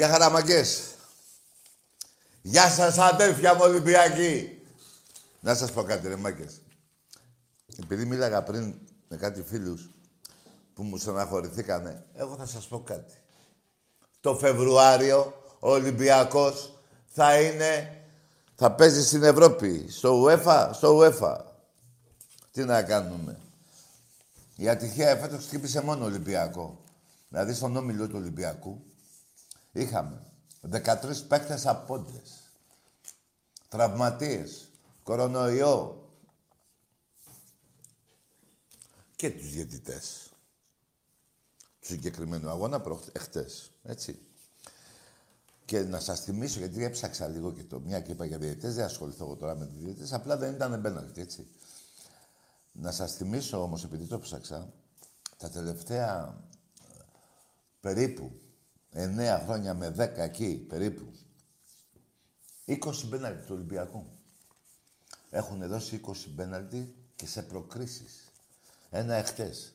[0.00, 0.80] Γεια χαραμαγκές.
[2.42, 4.62] Γεια σας αδέρφια μου Ολυμπιακοί.
[5.40, 6.60] Να σας πω κάτι ρε μάκες.
[7.82, 8.74] Επειδή μίλαγα πριν
[9.08, 9.90] με κάτι φίλους
[10.74, 13.14] που μου στεναχωρηθήκανε, εγώ θα σας πω κάτι.
[14.20, 18.02] Το Φεβρουάριο ο Ολυμπιακός θα είναι...
[18.54, 21.36] Θα παίζει στην Ευρώπη, στο UEFA, στο UEFA.
[22.50, 23.38] Τι να κάνουμε.
[24.56, 26.80] Η ατυχία φέτος χτύπησε μόνο Ολυμπιακό.
[27.28, 28.84] Δηλαδή στον όμιλο του Ολυμπιακού
[29.72, 30.26] Είχαμε
[30.70, 32.52] 13 παίκτες απόντες.
[33.68, 34.68] Τραυματίες.
[35.02, 36.08] Κορονοϊό.
[39.16, 40.30] Και τους διαιτητές.
[41.80, 42.82] Του συγκεκριμένου αγώνα
[43.12, 43.70] εχθές.
[43.82, 44.20] Έτσι.
[45.64, 48.84] Και να σας θυμίσω, γιατί έψαξα λίγο και το μια και είπα για διαιτητές, δεν
[48.84, 51.48] ασχοληθώ εγώ τώρα με τους διαιτητές, απλά δεν ήταν μπέναλτι, έτσι.
[52.72, 54.72] Να σας θυμίσω όμως, επειδή το ψάξα,
[55.36, 56.40] τα τελευταία
[57.80, 58.39] περίπου
[58.94, 61.12] 9 χρόνια με 10 εκεί περίπου.
[62.66, 64.06] 20 μπέναλτι του Ολυμπιακού.
[65.30, 68.32] Έχουν δώσει 20 μπέναλτι και σε προκρίσεις.
[68.90, 69.74] Ένα εχθές.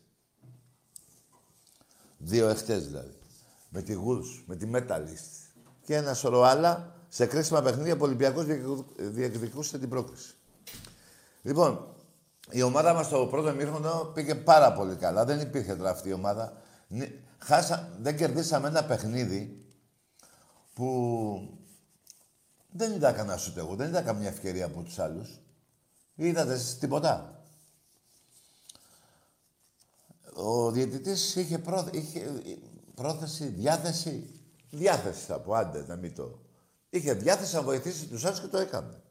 [2.17, 3.17] Δύο εχθές δηλαδή.
[3.69, 5.25] Με τη Γουλς, με τη Μέταλιστ.
[5.83, 8.45] Και ένα σωρό άλλα σε κρίσιμα παιχνίδια που ο Ολυμπιακός
[8.97, 10.35] διεκδικούσε την πρόκριση.
[11.41, 11.95] Λοιπόν,
[12.51, 15.25] η ομάδα μας στο πρώτο μήχρονο πήγε πάρα πολύ καλά.
[15.25, 16.61] Δεν υπήρχε τώρα αυτή η ομάδα.
[17.45, 19.65] Χάσα, δεν κερδίσαμε ένα παιχνίδι
[20.73, 21.59] που
[22.71, 25.39] δεν είδα κανένα σου εγώ, δεν είδα καμία ευκαιρία από τους άλλους.
[26.15, 27.43] Είδατε τίποτα;
[30.33, 31.89] Ο διαιτητής είχε, πρό...
[31.91, 32.41] είχε
[32.95, 36.39] πρόθεση, διάθεση, διάθεση θα πω, άντε να μην το...
[36.89, 39.01] Είχε διάθεση να βοηθήσει τους άλλους και το έκανε.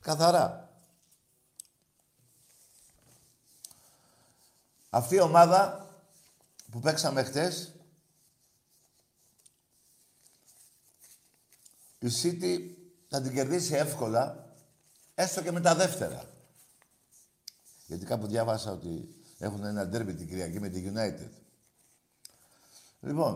[0.00, 0.72] Καθαρά.
[4.90, 5.88] Αυτή η ομάδα
[6.70, 7.72] που παίξαμε χτες,
[11.98, 12.58] η City
[13.08, 14.54] θα την κερδίσει εύκολα,
[15.14, 16.24] έστω και με τα δεύτερα.
[17.86, 19.08] Γιατί κάπου διάβασα ότι
[19.38, 21.30] έχουν ένα ντέρμπι την Κυριακή με τη United.
[23.00, 23.34] Λοιπόν,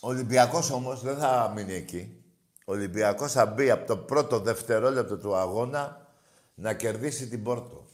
[0.00, 2.24] ο Ολυμπιακός όμως δεν θα μείνει εκεί.
[2.64, 6.10] Ο Ολυμπιακός θα μπει από το πρώτο δευτερόλεπτο του αγώνα
[6.54, 7.86] να κερδίσει την Πόρτο.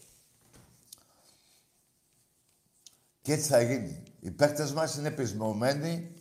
[3.23, 4.03] Και έτσι θα γίνει.
[4.21, 6.17] Οι παίκτες μας είναι πεισμωμένοι.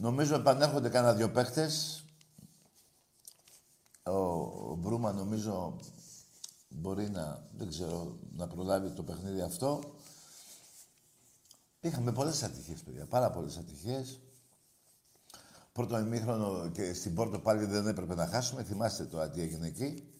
[0.00, 2.04] Νομίζω επανέρχονται κανένα δυο παίκτες.
[4.02, 4.16] Ο,
[4.70, 5.76] ο Μπρούμα νομίζω
[6.68, 9.80] μπορεί να, δεν ξέρω, να προλάβει το παιχνίδι αυτό.
[11.80, 13.06] Είχαμε πολλές ατυχίες, παιδιά.
[13.06, 14.20] Πάρα πολλές ατυχίες.
[15.72, 18.62] Πρώτο ημίχρονο και στην Πόρτο πάλι δεν έπρεπε να χάσουμε.
[18.62, 20.12] Θυμάστε το τι έγινε εκεί.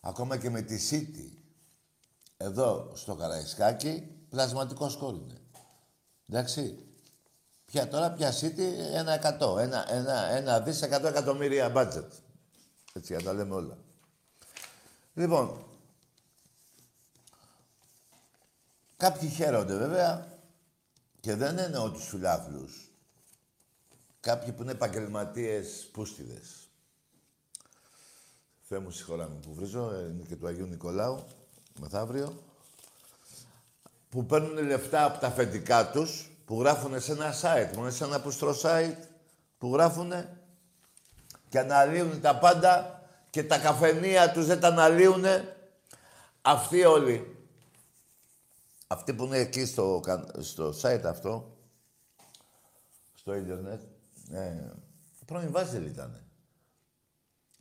[0.00, 1.38] Ακόμα και με τη City.
[2.36, 5.40] Εδώ στο Καραϊσκάκι πλασματικό σκόρ είναι.
[6.28, 6.87] Εντάξει.
[7.70, 9.58] Πια τώρα πιασίτη ένα εκατό.
[9.58, 12.12] Ένα, ένα, ένα δις εκατό εκατομμύρια μπάτζετ.
[12.92, 13.76] Έτσι για τα λέμε όλα.
[15.14, 15.68] Λοιπόν,
[18.98, 20.26] Κάποιοι χαίρονται βέβαια
[21.20, 22.92] και δεν εννοώ τους φιλάθλους.
[24.20, 26.68] Κάποιοι που είναι επαγγελματίες πούστιδες.
[28.62, 31.24] Θεέ μου συγχωρά που βρίζω, ε, είναι και του Αγίου Νικολάου,
[31.80, 32.42] μεθαύριο,
[34.08, 38.20] που παίρνουν λεφτά από τα αφεντικά τους, που γράφουν σε ένα site, μόνο σε ένα
[38.20, 38.96] πουστρό site,
[39.58, 40.12] που γράφουν
[41.48, 45.24] και αναλύουν τα πάντα και τα καφενεία τους δεν τα αναλύουν.
[46.42, 47.36] Αυτοί όλοι
[48.86, 50.02] αυτοί που είναι εκεί στο,
[50.38, 51.56] στο site αυτό,
[53.14, 53.82] στο ίντερνετ,
[54.30, 54.72] ε,
[55.24, 56.22] πρώην Βάζελ ήταν.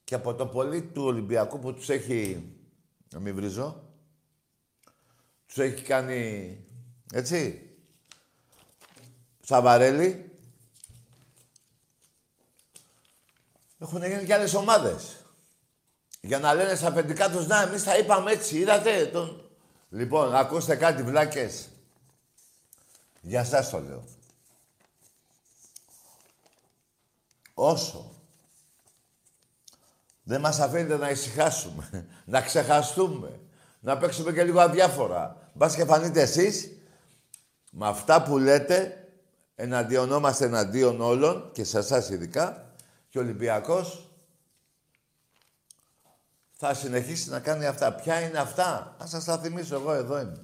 [0.04, 2.52] Και από το πολύ του Ολυμπιακού που τους έχει,
[3.10, 3.84] να μην βρίζω,
[5.46, 6.58] τους έχει κάνει,
[7.14, 7.67] έτσι,
[9.50, 10.32] Σαβαρέλη,
[13.80, 15.26] έχουν γίνει και άλλες ομάδες.
[16.22, 19.50] Για να λένε στα αφεντικά τους, να, εμείς θα είπαμε έτσι, είδατε, τον,
[19.90, 21.70] Λοιπόν, ακούστε κάτι, βλάκες.
[23.22, 24.04] Για σας το λέω.
[27.54, 28.16] Όσο
[30.24, 33.40] δεν μας αφήνετε να ησυχάσουμε, να ξεχαστούμε,
[33.80, 35.52] να παίξουμε και λίγο αδιάφορα.
[35.54, 36.72] Μπας και φανείτε εσείς,
[37.72, 38.97] με αυτά που λέτε,
[39.60, 42.74] εναντιονόμαστε εναντίον όλων, και σε εσάς ειδικά,
[43.10, 44.10] και ο Ολυμπιακός
[46.52, 47.94] θα συνεχίσει να κάνει αυτά.
[47.94, 50.40] Ποια είναι αυτά, να σας τα θυμίσω εγώ, εδώ είμαι.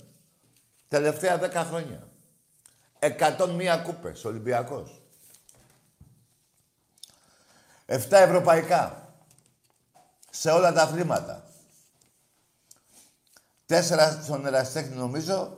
[0.88, 2.07] Τελευταία δέκα χρόνια.
[3.00, 5.01] 101 κούπες, Ολυμπιακός.
[7.86, 9.13] 7 ευρωπαϊκά.
[10.30, 11.44] Σε όλα τα αθλήματα.
[13.66, 15.57] Τέσσερα στον εραστέχνη νομίζω,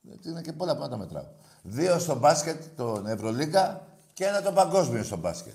[0.00, 1.38] γιατί είναι και πολλά πράγματα μετράω.
[1.62, 5.54] Δύο στο μπάσκετ, τον Ευρωλίγκα και ένα το παγκόσμιο στο μπάσκετ.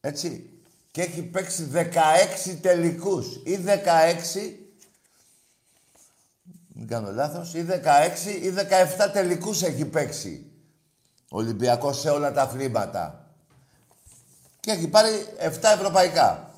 [0.00, 0.50] Έτσι
[0.90, 4.68] και έχει παίξει 16 τελικούς ή 16
[6.78, 10.50] μην κάνω λάθος, ή 16 ή 17 τελικούς έχει παίξει
[11.30, 13.32] ο Ολυμπιακός σε όλα τα αθλήματα.
[14.60, 16.54] Και έχει πάρει 7 ευρωπαϊκά.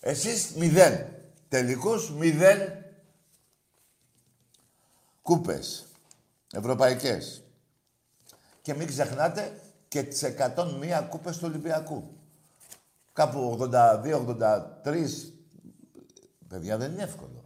[0.00, 1.06] Εσείς 0
[1.48, 2.79] τελικούς, 0
[5.22, 5.86] κούπες
[6.52, 7.42] ευρωπαϊκές.
[8.62, 12.16] Και μην ξεχνάτε και τις 101 κούπες του Ολυμπιακού.
[13.12, 15.32] Κάπου 82-83.
[16.48, 17.44] Παιδιά δεν είναι εύκολο.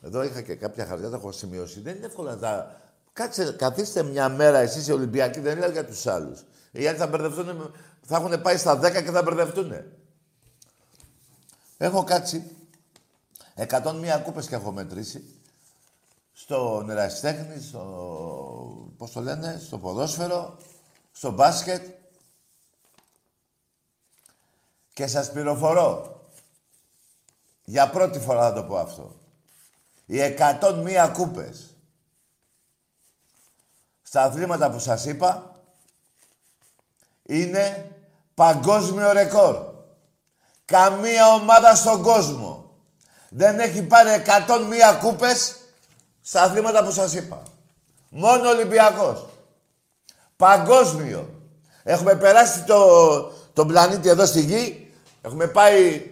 [0.00, 1.80] Εδώ είχα και κάποια χαρτιά, τα έχω σημειώσει.
[1.80, 2.80] Δεν είναι εύκολο να τα.
[3.12, 6.44] Κάτσε, καθίστε μια μέρα εσείς οι Ολυμπιακοί, δεν λέω για τους άλλους.
[6.72, 9.72] Οι άλλοι θα μπερδευτούν, θα έχουν πάει στα 10 και θα μπερδευτούν.
[11.76, 12.56] Έχω κάτσει
[13.54, 15.41] 101 κούπες και έχω μετρήσει
[16.32, 20.56] στο νεραστέχνη, στο, πώς το λένε, στο ποδόσφαιρο,
[21.12, 21.86] στο μπάσκετ,
[24.92, 26.20] και σας πληροφορώ,
[27.64, 29.16] για πρώτη φορά θα το πω αυτό,
[30.06, 31.76] οι 101 κούπες
[34.02, 35.60] στα αθλήματα που σας είπα
[37.22, 37.90] είναι
[38.34, 39.70] παγκόσμιο ρεκόρ.
[40.64, 42.76] Καμία ομάδα στον κόσμο
[43.28, 45.61] δεν έχει πάρει 101 κούπες
[46.22, 47.42] στα αθλήματα που σας είπα.
[48.08, 49.26] Μόνο Ολυμπιακός.
[50.36, 51.28] Παγκόσμιο.
[51.82, 54.82] Έχουμε περάσει το, τον πλανήτη εδώ στη γη
[55.22, 56.10] Έχουμε πάει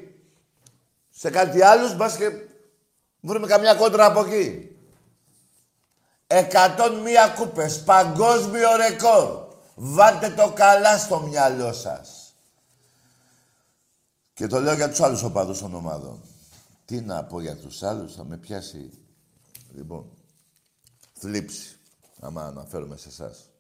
[1.11, 2.31] σε κάτι άλλους, μπας και
[3.21, 4.77] βρούμε καμιά κόντρα από εκεί.
[6.27, 6.39] 101
[7.37, 9.49] κούπες, παγκόσμιο ρεκόρ.
[9.75, 12.35] Βάλτε το καλά στο μυαλό σας.
[14.35, 16.21] Και το λέω για τους άλλους οπαδούς των ομάδων.
[16.85, 18.91] Τι να πω για τους άλλους, θα με πιάσει...
[19.73, 20.11] Λοιπόν,
[21.13, 21.77] θλίψη,
[22.21, 23.51] άμα αναφέρομαι σε εσάς.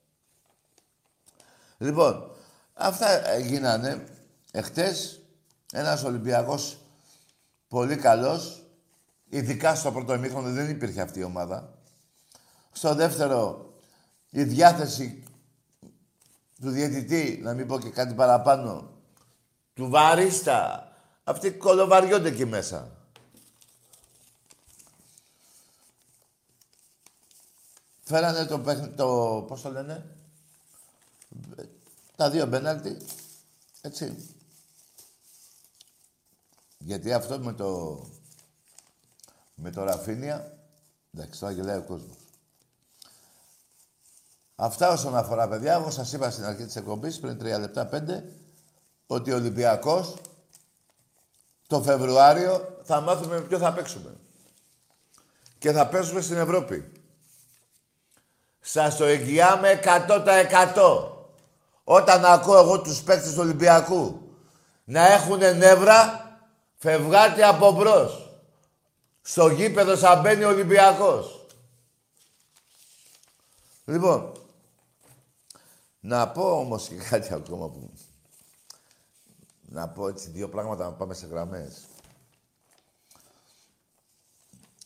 [1.78, 2.30] Λοιπόν,
[2.74, 4.06] αυτά γίνανε
[4.50, 5.20] εχθές
[5.72, 6.78] ένας Ολυμπιακός
[7.68, 8.66] πολύ καλός,
[9.28, 11.78] ειδικά στο πρώτο ημίχρονο δεν υπήρχε αυτή η ομάδα.
[12.72, 13.72] Στο δεύτερο,
[14.30, 15.22] η διάθεση
[16.60, 18.90] του διαιτητή, να μην πω και κάτι παραπάνω,
[19.74, 20.88] του βαρίστα,
[21.24, 22.99] αυτοί κολοβαριώνται εκεί μέσα.
[28.10, 28.62] Φέρανε το,
[28.96, 30.16] το πώς το λένε,
[32.16, 32.96] τα δύο μπέναλτι,
[33.80, 34.34] έτσι.
[36.78, 38.00] Γιατί αυτό με το...
[39.54, 40.58] Με το Ραφίνια...
[41.14, 42.16] Εντάξει, τώρα γελάει ο κόσμος.
[44.54, 45.72] Αυτά όσον αφορά, παιδιά.
[45.72, 48.32] Εγώ σας είπα στην αρχή της εκπομπής, πριν τρία λεπτά, πέντε,
[49.06, 50.16] ότι ο Ολυμπιακός
[51.66, 54.16] το Φεβρουάριο θα μάθουμε με ποιο θα παίξουμε.
[55.58, 56.92] Και θα παίξουμε στην Ευρώπη.
[58.60, 61.08] Σας το εγγυάμε 100%.
[61.84, 64.20] Όταν ακούω εγώ τους παίκτες του Ολυμπιακού
[64.84, 66.30] να έχουν νεύρα,
[66.82, 68.30] Φευγάτε από μπρος.
[69.22, 71.46] Στο γήπεδο σαν μπαίνει ο Ολυμπιακός.
[73.84, 74.32] Λοιπόν,
[76.00, 77.90] να πω όμως και κάτι ακόμα που...
[79.60, 81.86] Να πω έτσι δύο πράγματα να πάμε σε γραμμές.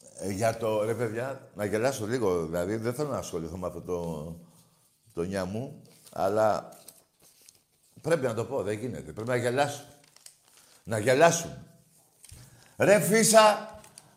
[0.03, 2.45] Ε, για το ρε παιδιά, να γελάσω λίγο.
[2.47, 4.37] Δηλαδή δεν θέλω να ασχοληθώ με αυτό το,
[5.15, 6.69] το νιά μου, αλλά
[8.01, 9.13] πρέπει να το πω, δεν γίνεται.
[9.13, 9.85] Πρέπει να γελάσω.
[10.85, 11.51] Να γελάσουν.
[12.77, 13.71] Ρε Φίσα,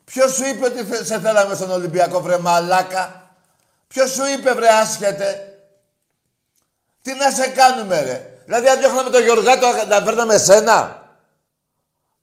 [0.04, 3.32] ποιος σου είπε ότι σε θέλαμε στον Ολυμπιακό, βρε μαλάκα;
[3.88, 5.60] Ποιος σου είπε, βρε άσχετε;
[7.02, 11.06] Τι να σε κάνουμε, ρε; Δηλαδή, αν διώχναμε τον Γιωργάτο, να παίρναμε σένα.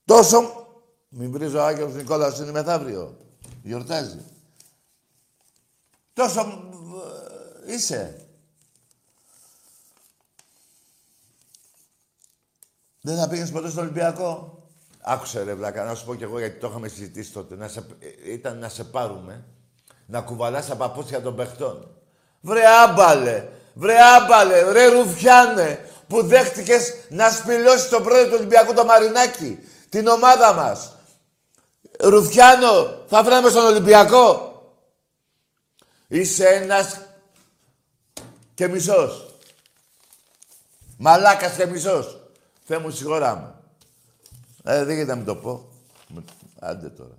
[0.05, 0.63] Τόσο...
[1.09, 3.24] Μην βρίζω ο Άγιος Νικόλαος είναι μεθαύριο.
[3.67, 4.21] Γιορτάζει.
[6.13, 6.41] Τόσο
[7.67, 8.27] ε, είσαι.
[13.01, 14.59] Δεν θα πήγαινες ποτέ στο Ολυμπιακό;
[15.01, 17.57] Άκουσε ρε βλάκα, να σου πω κι εγώ γιατί το είχαμε συζητήσει τότε.
[17.57, 17.87] Να σε,
[18.25, 19.45] ήταν να σε πάρουμε,
[20.07, 21.97] να κουβαλάς τα παπούτσια των παιχτών.
[22.41, 28.85] Βρε άμπαλε, βρε άμπαλε, βρε ρουφιάνε, που δέχτηκες να σπηλώσεις τον πρόεδρο του Ολυμπιακού το
[28.85, 30.94] Μαρινάκι, την ομάδα μας.
[32.05, 34.53] Ρουφιάνο, θα βράμε στον Ολυμπιακό.
[36.09, 37.01] Είσαι ένας
[38.55, 39.35] και μισός.
[40.97, 42.21] Μαλάκας και μισός.
[42.65, 43.55] Θεέ μου συγχωρά μου.
[44.65, 45.69] Ε, δεν γίνεται να μην το πω.
[46.59, 47.19] Άντε τώρα.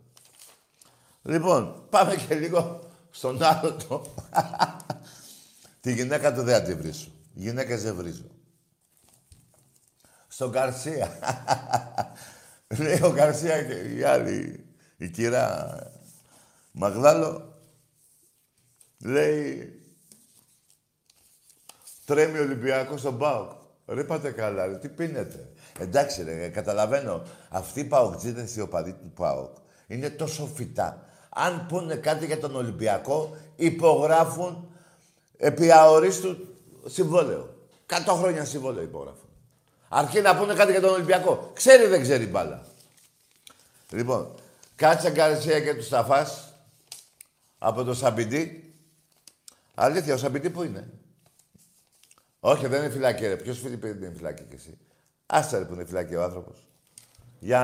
[1.22, 4.14] Λοιπόν, πάμε και λίγο στον άλλο το.
[5.82, 7.08] τη γυναίκα του δεν τη βρίσω.
[7.34, 8.28] Γυναίκες δεν βρίζω.
[10.28, 11.20] Στον Καρσία.
[12.80, 14.65] Λέει ο Καρσία και η άλλη,
[14.98, 15.78] η κυρία
[16.72, 17.54] Μαγδάλο,
[19.00, 19.80] λέει
[22.06, 23.52] τρέμει ο Ολυμπιακός στον ΠΑΟΚ.
[23.86, 25.50] Ρε πάτε καλά, ρε, τι πίνετε.
[25.80, 27.24] Εντάξει ρε, καταλαβαίνω.
[27.50, 29.56] Αυτοί οι παοκτζίδες, οι οπαδοί του ΠΑΟΚ,
[29.88, 31.06] είναι τόσο φυτά.
[31.30, 34.70] Αν πούνε κάτι για τον Ολυμπιακό, υπογράφουν
[35.38, 36.38] επί αορίστου
[36.86, 37.56] συμβόλαιο.
[37.86, 39.30] Κάτω χρόνια συμβόλαιο υπογράφουν.
[39.90, 41.52] Αρκεί να πούνε κάτι για τον Ολυμπιακό.
[41.54, 42.66] Ξέρει δεν ξέρει μπάλα.
[43.90, 44.36] Λοιπόν,
[44.76, 46.54] κάτσε Γκαρσία και τους Σταφάς
[47.58, 48.74] από το Σαμπιντή.
[49.76, 50.90] Αλήθεια, ο Σαμπιντή πού είναι;
[52.40, 53.36] Όχι, δεν είναι φυλακή, ρε.
[53.36, 54.78] Ποιος φίλοι δεν είναι φυλακή κι εσύ;
[55.26, 56.68] Άσε ρε που είναι φυλακή ο άνθρωπος.
[57.40, 57.62] Για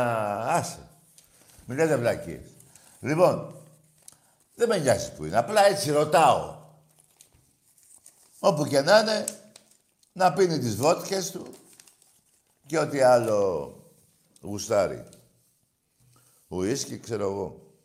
[0.47, 0.89] άσε.
[1.65, 2.49] Μην λέτε βλακίες.
[2.99, 3.55] Λοιπόν,
[4.55, 5.37] δεν με νοιάζει που είναι.
[5.37, 6.59] Απλά έτσι ρωτάω.
[8.39, 9.25] Όπου και να είναι,
[10.13, 11.53] να πίνει τις βότκες του
[12.65, 13.75] και ό,τι άλλο
[14.41, 15.05] γουστάρει.
[16.51, 17.75] Ουίσκι, ξέρω εγώ.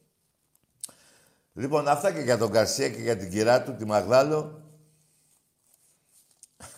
[1.53, 4.63] Λοιπόν, αυτά και για τον Καρσία και για την κυρά του, τη Μαγδάλο.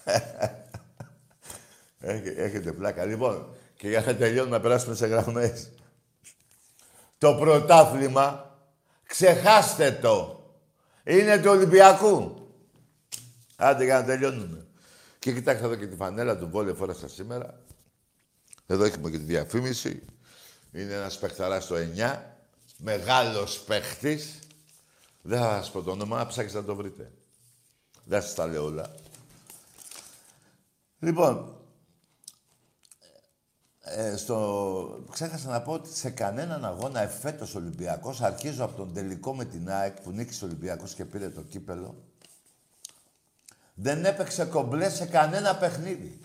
[2.37, 3.05] Έχετε πλάκα.
[3.05, 5.71] Λοιπόν, και για να τελειώνουμε να περάσουμε σε γραμμές.
[7.19, 8.59] Το πρωτάθλημα,
[9.05, 10.43] ξεχάστε το.
[11.05, 12.49] Είναι του Ολυμπιακού.
[13.57, 14.67] Άντε για να τελειώνουμε.
[15.19, 17.63] Και κοιτάξτε εδώ και τη φανέλα του Βόλε φόρασα σήμερα.
[18.67, 20.03] Εδώ έχουμε και τη διαφήμιση.
[20.73, 22.23] Είναι ένας παιχταράς στο 9.
[22.77, 24.39] Μεγάλος παίχτης.
[25.23, 27.13] Δεν θα σας πω το όνομα, ψάξετε να το βρείτε.
[28.05, 28.95] Δεν σας τα λέω όλα.
[30.99, 31.57] Λοιπόν,
[33.81, 35.05] ε, στο...
[35.11, 39.71] ξέχασα να πω ότι σε κανέναν αγώνα εφέτος Ολυμπιακός, αρχίζω από τον τελικό με την
[39.71, 41.95] ΑΕΚ που νίκησε ο Ολυμπιακός και πήρε το κύπελο,
[43.75, 46.21] δεν έπαιξε κομπλέ σε κανένα παιχνίδι.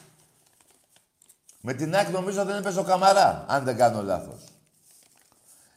[1.65, 4.43] Με την ΑΕΚ νομίζω δεν έπαιζε ο Καμαρά, αν δεν κάνω λάθος.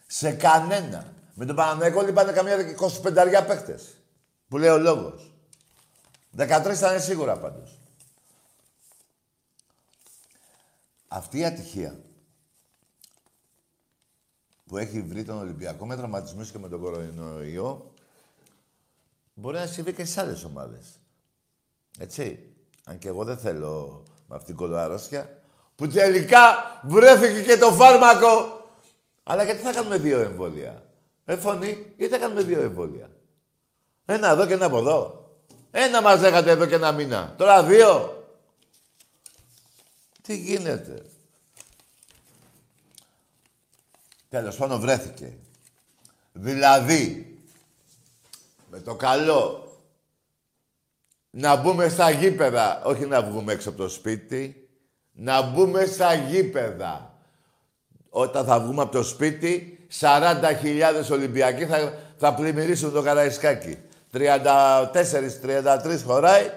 [0.07, 1.13] Σε κανένα.
[1.35, 2.57] Με τον Παναμαϊκό λείπανε καμιά
[3.03, 3.95] 25 παίχτες.
[4.49, 5.33] Που λέει ο λόγος.
[6.37, 7.81] 13 ήταν σίγουρα πάντως.
[11.09, 12.01] Αυτή η ατυχία
[14.67, 17.93] που έχει βρει τον Ολυμπιακό με τραυματισμούς και με τον κορονοϊό
[19.35, 21.01] μπορεί να συμβεί και σε άλλες ομάδες.
[21.99, 22.55] Έτσι.
[22.85, 25.41] Αν και εγώ δεν θέλω με αυτήν την κολοαρρώστια
[25.77, 28.61] που τελικά βρέθηκε και το φάρμακο.
[29.23, 30.83] Αλλά γιατί θα κάνουμε δύο εμβόλια;
[31.25, 33.11] Ε, φωνή, γιατί θα κάνουμε δύο εμβόλια;
[34.05, 35.31] Ένα εδώ και ένα από εδώ.
[35.71, 37.35] Ένα μας λέγατε εδώ και ένα μήνα.
[37.37, 38.25] Τώρα δύο.
[40.23, 41.03] Τι γίνεται;
[44.29, 45.37] Τέλος πάντων βρέθηκε.
[46.33, 47.39] Δηλαδή,
[48.71, 49.71] με το καλό,
[51.31, 54.66] να μπούμε στα γήπεδα, όχι να βγούμε έξω από το σπίτι,
[55.17, 57.15] να μπούμε στα γήπεδα.
[58.09, 63.79] Όταν θα βγούμε από το σπίτι, 40.000 Ολυμπιακοί θα, θα πλημμυρίσουν το Καραϊσκάκι.
[64.13, 64.23] 34-33
[66.05, 66.51] χωράει,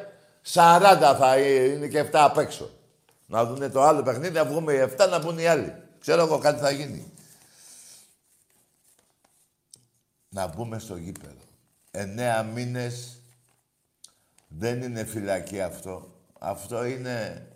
[0.54, 2.70] 40 θα είναι και 7 απ' έξω.
[3.26, 5.74] Να δουν το άλλο παιχνίδι, να βγούμε οι 7, να μπουν οι άλλοι.
[6.00, 7.12] Ξέρω εγώ κάτι θα γίνει.
[10.30, 11.44] να μπούμε στο γήπεδο.
[11.92, 13.22] Εννέα μήνες
[14.48, 16.14] δεν είναι φυλακή αυτό.
[16.40, 17.48] Αυτό είναι...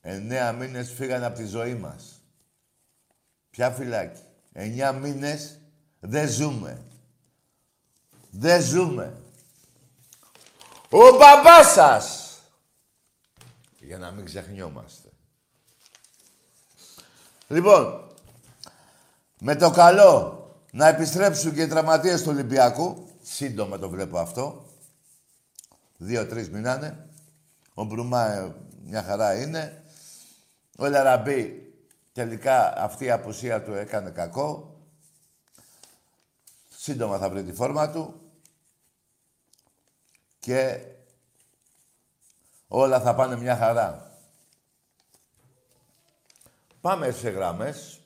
[0.00, 2.22] Εννέα μήνες φύγανε από τη ζωή μας.
[3.50, 4.22] Ποια φυλάκη.
[4.52, 5.60] Εννέα μήνες
[6.00, 6.82] δεν ζούμε.
[8.30, 9.16] Δεν ζούμε.
[10.90, 12.32] Ο μπαμπάς σας!
[13.80, 15.08] Για να μην ξεχνιόμαστε.
[17.48, 18.12] Λοιπόν,
[19.40, 23.08] με το καλό να επιστρέψουν και οι τραυματίες του Ολυμπιακού.
[23.22, 24.66] Σύντομα το βλέπω αυτό.
[25.96, 27.06] Δύο-τρει μηνάνε.
[27.74, 29.82] Ο Μπρουμά ε, μια χαρά είναι.
[30.80, 31.72] Ο Λαραμπή
[32.12, 34.76] τελικά αυτή η απουσία του έκανε κακό.
[36.68, 38.20] Σύντομα θα βρει τη φόρμα του.
[40.38, 40.80] Και
[42.68, 44.18] όλα θα πάνε μια χαρά.
[46.80, 48.00] Πάμε σε γραμμές.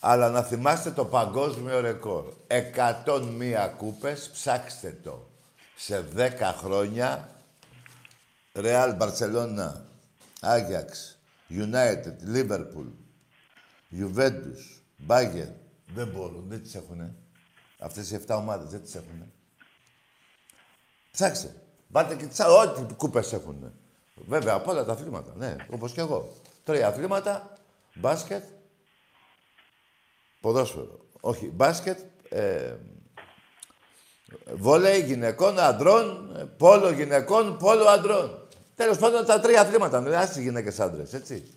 [0.00, 2.34] Αλλά να θυμάστε το παγκόσμιο ρεκόρ.
[2.46, 5.30] 101 κούπες, ψάξτε το.
[5.76, 7.28] Σε 10 χρόνια,
[8.54, 9.87] Real Barcelona,
[10.40, 11.16] Ajax,
[11.50, 12.90] United, Liverpool,
[13.98, 15.54] Juventus, Bayern.
[15.94, 17.14] Δεν μπορούν, δεν τις έχουνε.
[17.78, 19.28] Αυτές οι 7 ομάδες δεν τις έχουνε.
[21.10, 21.54] Ψάξτε.
[21.92, 23.72] Πάτε και τις ό,τι κούπες έχουν.
[24.14, 26.32] Βέβαια, από όλα τα αθλήματα, ναι, όπως και εγώ.
[26.64, 27.58] Τρία αθλήματα,
[27.94, 28.44] μπάσκετ,
[30.40, 30.98] Ποδόσφαιρο.
[31.20, 31.98] Όχι, μπάσκετ,
[32.28, 32.76] ε,
[34.54, 38.47] βόλεϊ γυναικών, αντρών, πόλο γυναικών, πόλο αντρών.
[38.78, 40.00] Τέλος πάντων τα τρία αθλήματα.
[40.00, 41.52] Δεν άστι γυναίκες άντρες, έτσι.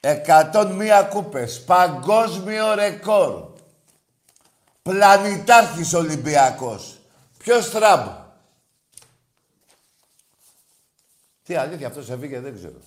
[0.00, 3.50] 101 κούπες, παγκόσμιο ρεκόρ.
[4.82, 6.98] Πλανητάρχης Ολυμπιακός.
[7.38, 8.08] Ποιος Τραμπ.
[11.44, 12.80] Τι αλήθεια, αυτός έφυγε, δεν ξέρω.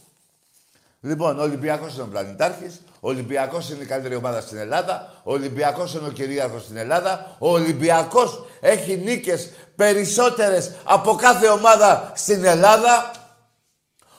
[1.06, 5.32] Λοιπόν, ο Ολυμπιακός είναι ο πλανητάρχης, ο Ολυμπιακός είναι η καλύτερη ομάδα στην Ελλάδα, ο
[5.32, 12.46] Ολυμπιακός είναι ο κυρίαρχος στην Ελλάδα, ο Ολυμπιακός έχει νίκες περισσότερες από κάθε ομάδα στην
[12.46, 13.12] Ελλάδα.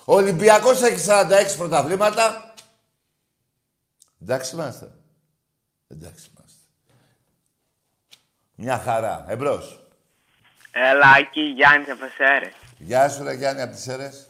[0.04, 2.54] Ο Ολυμπιακός έχει 46 πρωταβλήματα.
[4.22, 4.90] Εντάξει είμαστε.
[5.88, 6.60] Εντάξει είμαστε.
[8.54, 9.24] Μια χαρά.
[9.28, 9.80] Εμπρός.
[10.70, 12.04] Έλα, εκεί Γιάννη από
[12.78, 14.26] Γεια σου, ρε Γιάννη, από τις Σέρες.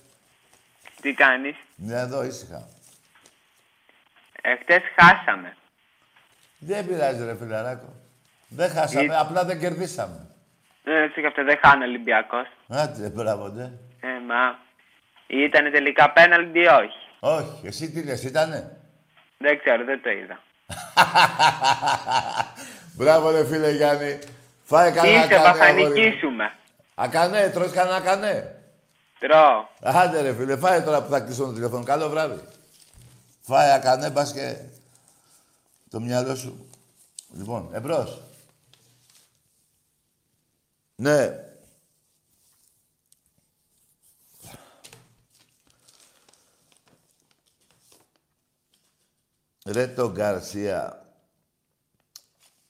[1.06, 2.68] Τι κάνεις; Ναι, εδώ ήσυχα.
[4.42, 5.56] Εχθές χάσαμε.
[6.58, 7.94] Δεν πειράζει ρε φιλαράκο.
[8.48, 10.26] Δεν χάσαμε, απλά δεν κερδίσαμε.
[10.84, 12.46] Ε, έτσι και αυτό δεν χάνει ο Ολυμπιακός.
[12.68, 13.64] Άντε, μπράβο, ναι.
[14.00, 14.58] Ε, μα...
[15.26, 17.66] Ήτανε τελικά πέναλτι ή όχι; Όχι.
[17.66, 18.76] Εσύ τι λες, ήτανε;
[19.38, 20.40] Δεν ξέρω, δεν το είδα.
[22.96, 24.18] μπράβο, ρε φίλε Γιάννη.
[24.62, 26.52] Φάε κανένα Είσαι, θα νικήσουμε.
[26.94, 28.55] Ακανέ, τρως κανένα ακανέ.
[29.18, 29.68] Τρώω.
[29.80, 31.84] Άντε ρε φίλε, φάε τώρα που θα κλείσω το τηλέφωνο.
[31.84, 32.44] Καλό βράδυ.
[33.40, 34.60] Φάε ακανέ, πας και
[35.90, 36.68] το μυαλό σου.
[37.32, 38.22] Λοιπόν, εμπρός.
[40.94, 41.44] Ναι.
[49.64, 51.06] Ρε το Γκαρσία.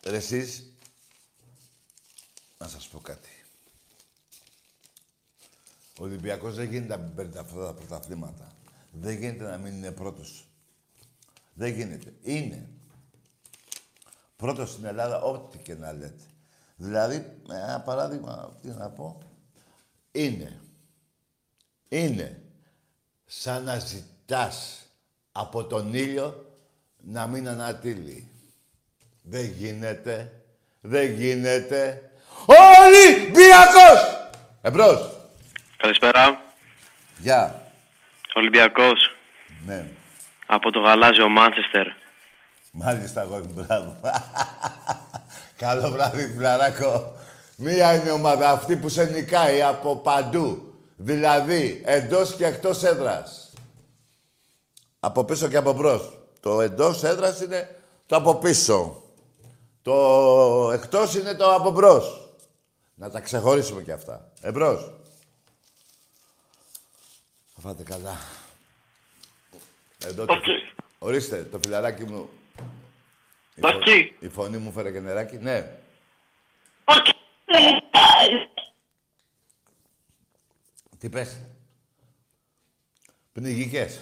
[0.02, 0.72] Ρε εσείς,
[2.58, 3.35] να σας πω κάτι.
[6.00, 8.52] Ο Ολυμπιακός δεν γίνεται να μην παίρνει αυτά τα πρωταθλήματα.
[8.90, 10.48] Δεν γίνεται να μην είναι πρώτος.
[11.54, 12.12] Δεν γίνεται.
[12.22, 12.68] Είναι.
[14.36, 16.24] Πρώτος στην Ελλάδα, ό,τι και να λέτε.
[16.76, 19.18] Δηλαδή, ένα παράδειγμα, τι να πω,
[20.12, 20.60] είναι.
[21.88, 22.42] Είναι
[23.26, 24.86] σαν να ζητάς
[25.32, 26.56] από τον ήλιο
[27.02, 28.30] να μην ανατείλει.
[29.22, 30.42] Δεν γίνεται.
[30.80, 32.10] Δεν γίνεται.
[32.46, 34.30] Ολυμπιακός!
[34.60, 35.15] Εμπρός.
[35.86, 36.40] Καλησπέρα.
[37.18, 37.62] Γεια.
[38.34, 39.14] Ολυμπιακός.
[39.66, 39.86] Ναι.
[40.46, 41.86] Από το γαλάζιο Μάντσεστερ.
[42.70, 43.96] Μάλιστα, εγώ μπράβο.
[45.56, 47.16] Καλό βράδυ, φιλαράκο.
[47.56, 50.74] Μία είναι η ομάδα αυτή που σε νικάει από παντού.
[50.96, 53.52] Δηλαδή, εντός και εκτός έδρας.
[55.00, 56.18] Από πίσω και από μπρος.
[56.40, 59.02] Το εντός έδρας είναι το από πίσω.
[59.82, 62.30] Το εκτός είναι το από μπρος.
[62.94, 64.28] Να τα ξεχωρίσουμε και αυτά.
[64.40, 64.95] Εμπρός.
[67.66, 68.16] Θα φάτε καλά.
[70.04, 70.34] Εδώ το...
[70.98, 72.28] Ορίστε, το φιλαράκι μου.
[73.54, 73.68] Η, φω...
[74.20, 75.36] η φωνή μου φέρε και νεράκι.
[75.36, 75.78] Ναι.
[80.98, 81.40] Τι πες.
[83.32, 84.00] Πνιγικές.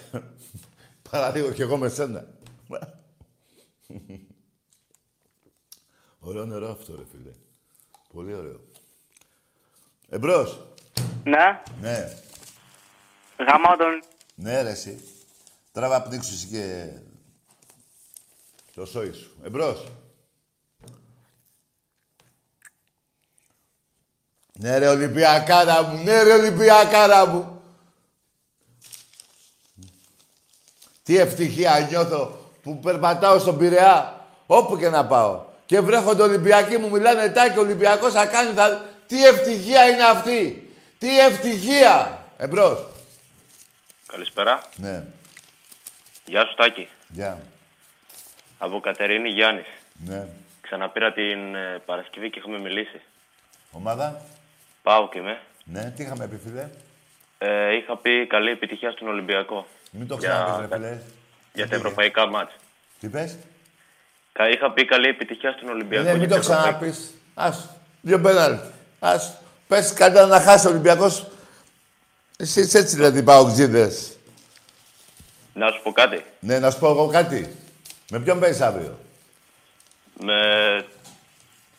[1.09, 2.27] Παραλίγο κι εγώ με σένα.
[6.19, 7.31] Ωραίο νερό αυτό, ρε φίλε.
[8.13, 8.59] Πολύ ωραίο.
[10.09, 10.67] Εμπρός.
[11.23, 11.61] Ναι.
[11.81, 12.24] Ναι.
[13.37, 14.03] Γαμώ τον.
[14.35, 15.03] Ναι, ρε, εσύ.
[15.71, 16.89] Τράβα πνίξου εσύ και...
[18.75, 19.31] Το σόι σου.
[19.43, 19.87] Εμπρός.
[24.53, 27.61] Ναι ρε Ολυμπιακάρα μου, ναι ρε Ολυμπιακάρα μου.
[31.03, 35.45] Τι ευτυχία νιώθω που περπατάω στον Πειραιά, όπου και να πάω.
[35.65, 38.85] Και βρέχονται Ολυμπιακοί μου, μιλάνε τάκι, Ολυμπιακός θα κάνει, θα...
[39.07, 40.69] Τι ευτυχία είναι αυτή.
[40.97, 42.25] Τι ευτυχία.
[42.37, 42.85] Εμπρός.
[44.11, 44.61] Καλησπέρα.
[44.75, 45.03] Ναι.
[46.25, 46.87] Γεια σου Τάκη.
[47.07, 47.37] Γεια.
[48.57, 49.65] Από Κατερίνη Γιάννης.
[50.05, 50.27] Ναι.
[50.61, 53.01] Ξαναπήρα την ε, Παρασκευή και έχουμε μιλήσει.
[53.71, 54.21] Ομάδα.
[54.83, 55.39] Πάω και με.
[55.63, 56.69] Ναι, τι είχαμε πει, φίλε;
[57.37, 59.67] Ε, είχα πει καλή επιτυχία στον Ολυμπιακό.
[59.91, 60.99] Μην το Για- ξαναπείς, ρε φίλε.
[61.53, 62.53] Για τα ευρωπαϊκά μάτς.
[62.99, 63.37] Τι πες;
[64.31, 66.03] Κα- Είχα πει καλή επιτυχία στον Ολυμπιακό.
[66.03, 66.69] Ναι, για μην τα το ευρωπαϊκά.
[66.77, 67.13] ξαναπείς.
[67.33, 67.69] Ας.
[68.01, 68.67] Δύο πέναλτι.
[68.99, 69.37] Ας.
[69.67, 71.27] Πες καλύτερα να χάσει ο Ολυμπιακός.
[72.37, 74.17] Εσύ είσαι έτσι δηλαδή παοξίδες.
[75.53, 76.25] Να σου πω κάτι.
[76.39, 77.55] Ναι, να σου πω εγώ κάτι.
[78.11, 78.99] Με ποιον παίζεις αύριο;
[80.19, 80.35] Με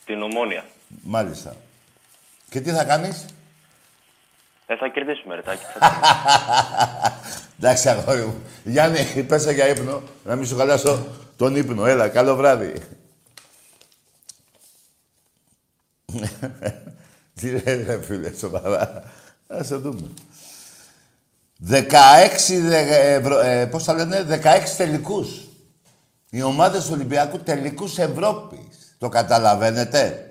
[0.05, 0.65] την ομόνια.
[1.03, 1.57] Μάλιστα.
[2.49, 3.25] Και τι θα κάνεις;
[4.67, 5.65] Δεν θα κερδίσουμε, ρε Τάκη.
[7.59, 8.43] Εντάξει, αγόρι μου.
[8.65, 10.03] Γιάννη, πέσα για ύπνο.
[10.25, 11.87] Να μην σου χαλάσω τον ύπνο.
[11.87, 12.73] Έλα, καλό βράδυ.
[17.41, 19.03] Τι λέει, ρε φίλε, σοβαρά.
[19.47, 20.11] Ας το δούμε.
[21.59, 25.49] 16, δε- ευρω- ε, πώς τα λένε, 16 τελικούς.
[26.31, 28.97] Οι ομάδες του Ολυμπιακού τελικούς Ευρώπης.
[28.99, 30.31] Το καταλαβαίνετε;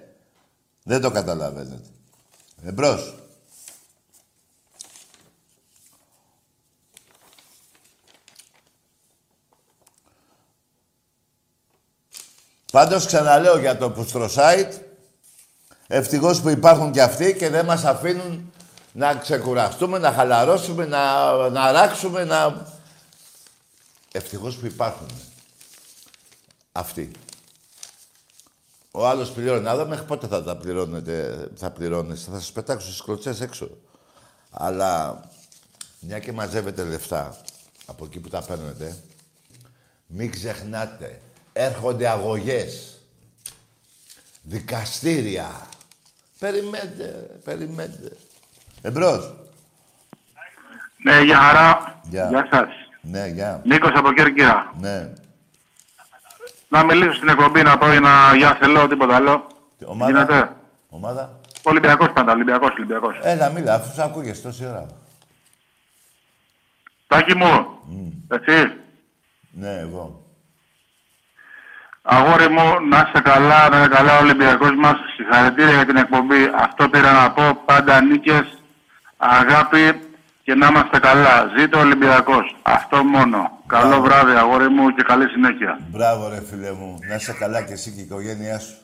[0.83, 1.89] Δεν το καταλαβαίνετε.
[2.65, 3.15] Εμπρός.
[12.71, 14.73] Πάντως ξαναλέω για το Πουστροσάιτ,
[15.87, 18.53] ευτυχώς που υπάρχουν και αυτοί και δεν μας αφήνουν
[18.97, 22.67] να ξεκουραστούμε, να χαλαρώσουμε, να, να αράξουμε, να...
[24.11, 25.07] Ευτυχώς που υπάρχουν
[26.71, 27.11] αυτοί.
[28.91, 29.63] Ο άλλος πληρώνει.
[29.63, 33.69] Να δω μέχρι πότε θα τα πληρώνετε, θα πληρώνεστε; Θα σας πετάξω στις κλωτσές έξω.
[34.49, 35.21] Αλλά
[35.99, 37.37] μια και μαζεύετε λεφτά
[37.85, 38.97] από εκεί που τα παίρνετε,
[40.07, 41.21] μην ξεχνάτε,
[41.53, 42.99] έρχονται αγωγές,
[44.41, 45.67] δικαστήρια.
[46.39, 48.17] Περιμένετε, περιμένετε.
[48.85, 49.33] Εμπρός.
[51.03, 51.99] Ναι, για χαρά.
[52.03, 52.27] Γεια.
[52.29, 52.67] Γεια σας.
[53.01, 53.61] Ναι, γεια.
[53.63, 54.73] Νίκος από Κέρκυρα.
[54.79, 55.09] Ναι.
[56.67, 59.47] Να μιλήσω στην εκπομπή να πω ένα γεια σε λέω, τίποτα άλλο.
[59.85, 60.55] Ομάδα; Γίνεται.
[60.89, 63.19] Ομάδα; Ολυμπιακός πάντα, Ολυμπιακός, Ολυμπιακός.
[63.21, 64.85] Έλα, μίλα, αφού σ' ακούγες τόση ώρα.
[67.07, 67.79] Τάκη μου,
[68.27, 68.73] εσύ,
[69.51, 70.23] Ναι, εγώ.
[72.01, 74.95] αγόρι μου, να είσαι καλά, να είναι καλά ο Ολυμπιακός μας.
[75.15, 76.51] Συγχαρητήρια για την εκπομπή.
[76.55, 78.57] Αυτό πήρα να πω, πάντα νίκες,
[79.17, 79.99] αγάπη
[80.43, 81.51] και να είμαστε καλά.
[81.57, 82.55] Ζήτω ο Ολυμπιακός.
[82.61, 83.49] Αυτό μόνο.
[83.67, 85.79] Καλό βράδυ, αγόρι μου, και καλή συνέχεια.
[85.87, 86.99] Μπράβο, ρε φίλε μου.
[87.09, 88.75] Να είσαι καλά και εσύ και η οικογένειά σου.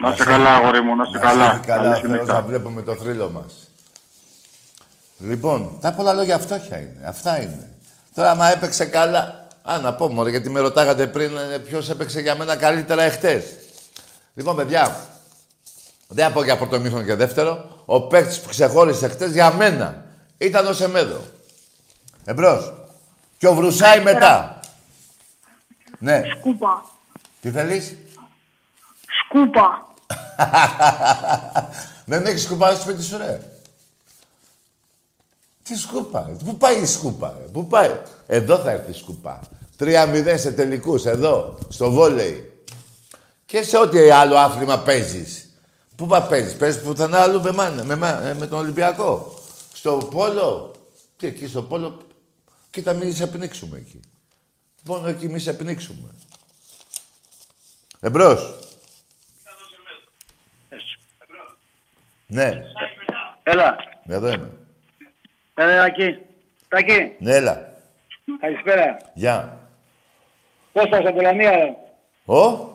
[0.00, 1.52] Να είστε καλά, αγόρι μου, να είστε καλά.
[1.52, 2.32] Να καλά, Καλή ο Θεός συνέχεια.
[2.32, 3.68] να βλέπουμε το θρύλο μας.
[5.18, 7.06] Λοιπόν, τα πολλά λόγια φτώχεια είναι.
[7.06, 7.68] Αυτά είναι.
[8.14, 9.42] Τώρα, άμα έπαιξε καλά...
[9.66, 13.44] Α, να πω μωρέ, γιατί με ρωτάγατε πριν ε, ποιος έπαιξε για μένα καλύτερα εχθές.
[14.34, 14.96] Λοιπόν, παιδιά,
[16.08, 17.73] δεν θα πω για πρώτο μήχρονο και δεύτερο.
[17.84, 20.04] Ο παίκτης που ξεχώρισε χτες για μένα
[20.38, 21.20] ήταν ο Σεμέδο.
[22.24, 22.72] Εμπρός.
[23.38, 24.60] Και ο Βρουσάη μετά.
[25.98, 26.22] Ναι.
[26.38, 26.84] Σκούπα.
[27.40, 27.96] Τι θέλεις;
[29.24, 29.86] Σκούπα.
[32.04, 33.40] Δεν έχεις σκούπα στο σπίτι σου, ρε.
[35.62, 36.32] Τι σκούπα, ρε.
[36.44, 37.44] πού πάει η σκούπα, ρε.
[37.44, 38.00] πού πάει.
[38.26, 39.40] Εδώ θα έρθει η σκούπα.
[39.78, 42.52] 3-0 σε τελικούς, εδώ, στο βόλεϊ.
[43.46, 45.43] Και σε ό,τι άλλο άθλημα παίζεις.
[45.96, 49.34] Πού πα παίζεις, παίζεις πουθενά αλλού με, μάνα, με, μα- ε, με τον Ολυμπιακό.
[49.74, 50.74] Στο πόλο,
[51.16, 52.02] τι εκεί στο πόλο,
[52.70, 54.00] κοίτα μην σε πνίξουμε εκεί.
[54.84, 56.08] Μόνο εκεί μη σε πνίξουμε.
[58.00, 58.54] Εμπρός.
[62.26, 62.62] Ναι,
[63.42, 63.76] Έλα,
[64.06, 64.50] εδώ είμαι.
[65.54, 66.18] έλα εκεί.
[66.68, 67.72] Τάκη, Ναι, έλα.
[68.40, 68.96] καλησπέρα.
[69.14, 69.58] Γεια.
[70.72, 71.50] Κώστας από Λαμία.
[71.50, 71.76] ρε;
[72.24, 72.68] Ο;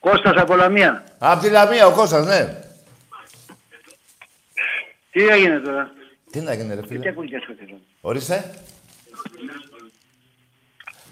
[0.00, 1.04] Κώστας από Λαμία.
[1.18, 2.60] Απ' τη Λαμία, ο Κώστας, ναι.
[5.10, 5.90] Τι έγινε τώρα;
[6.30, 7.08] Τι να γίνει, ρε Τι φίλε.
[7.08, 7.54] ακούγεται αυτό.
[8.00, 8.54] Ορίστε.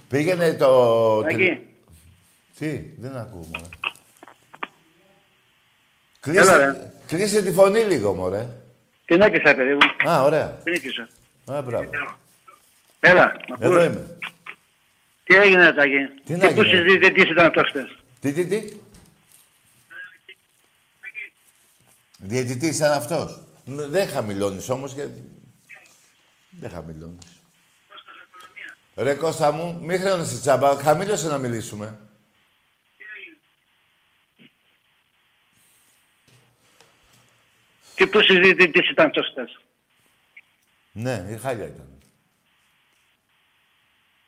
[0.08, 1.22] Πήγαινε το...
[1.22, 1.58] Τάκη,
[2.58, 3.64] Τι, δεν ακούω, μωρέ.
[6.22, 6.92] Έλα, Κλείσε, ρε.
[7.06, 8.46] κλείσε τη φωνή λίγο, μωρέ.
[9.04, 10.10] την έκυσα, παιδί μου.
[10.10, 10.46] Α, ωραία.
[10.64, 11.08] Την έκυσα.
[11.52, 11.90] Α, μπράβο.
[13.00, 13.84] Έλα, να Εδώ πούμε.
[13.84, 14.16] είμαι.
[15.24, 17.97] Τι έγινε, Τάκη; Τι να που γίνει; συζητείτε, τι ήταν αυτό χθες.
[18.20, 18.76] Τι, τι, τι;
[22.18, 23.42] Διαιτητής ήταν αυτός.
[23.64, 25.24] Μ, Δεν χαμηλώνεις όμως, γιατί...
[26.50, 27.26] Δεν χαμηλώνεις.
[28.96, 30.76] Ρε Κώστα μου, μη χρεώνεσαι τσάμπα.
[30.76, 31.98] Χαμήλωσε να μιλήσουμε.
[37.94, 39.58] Τι που συζητητής ήταν αυτό χθες.
[40.92, 42.02] Ναι, η χάλια ήταν.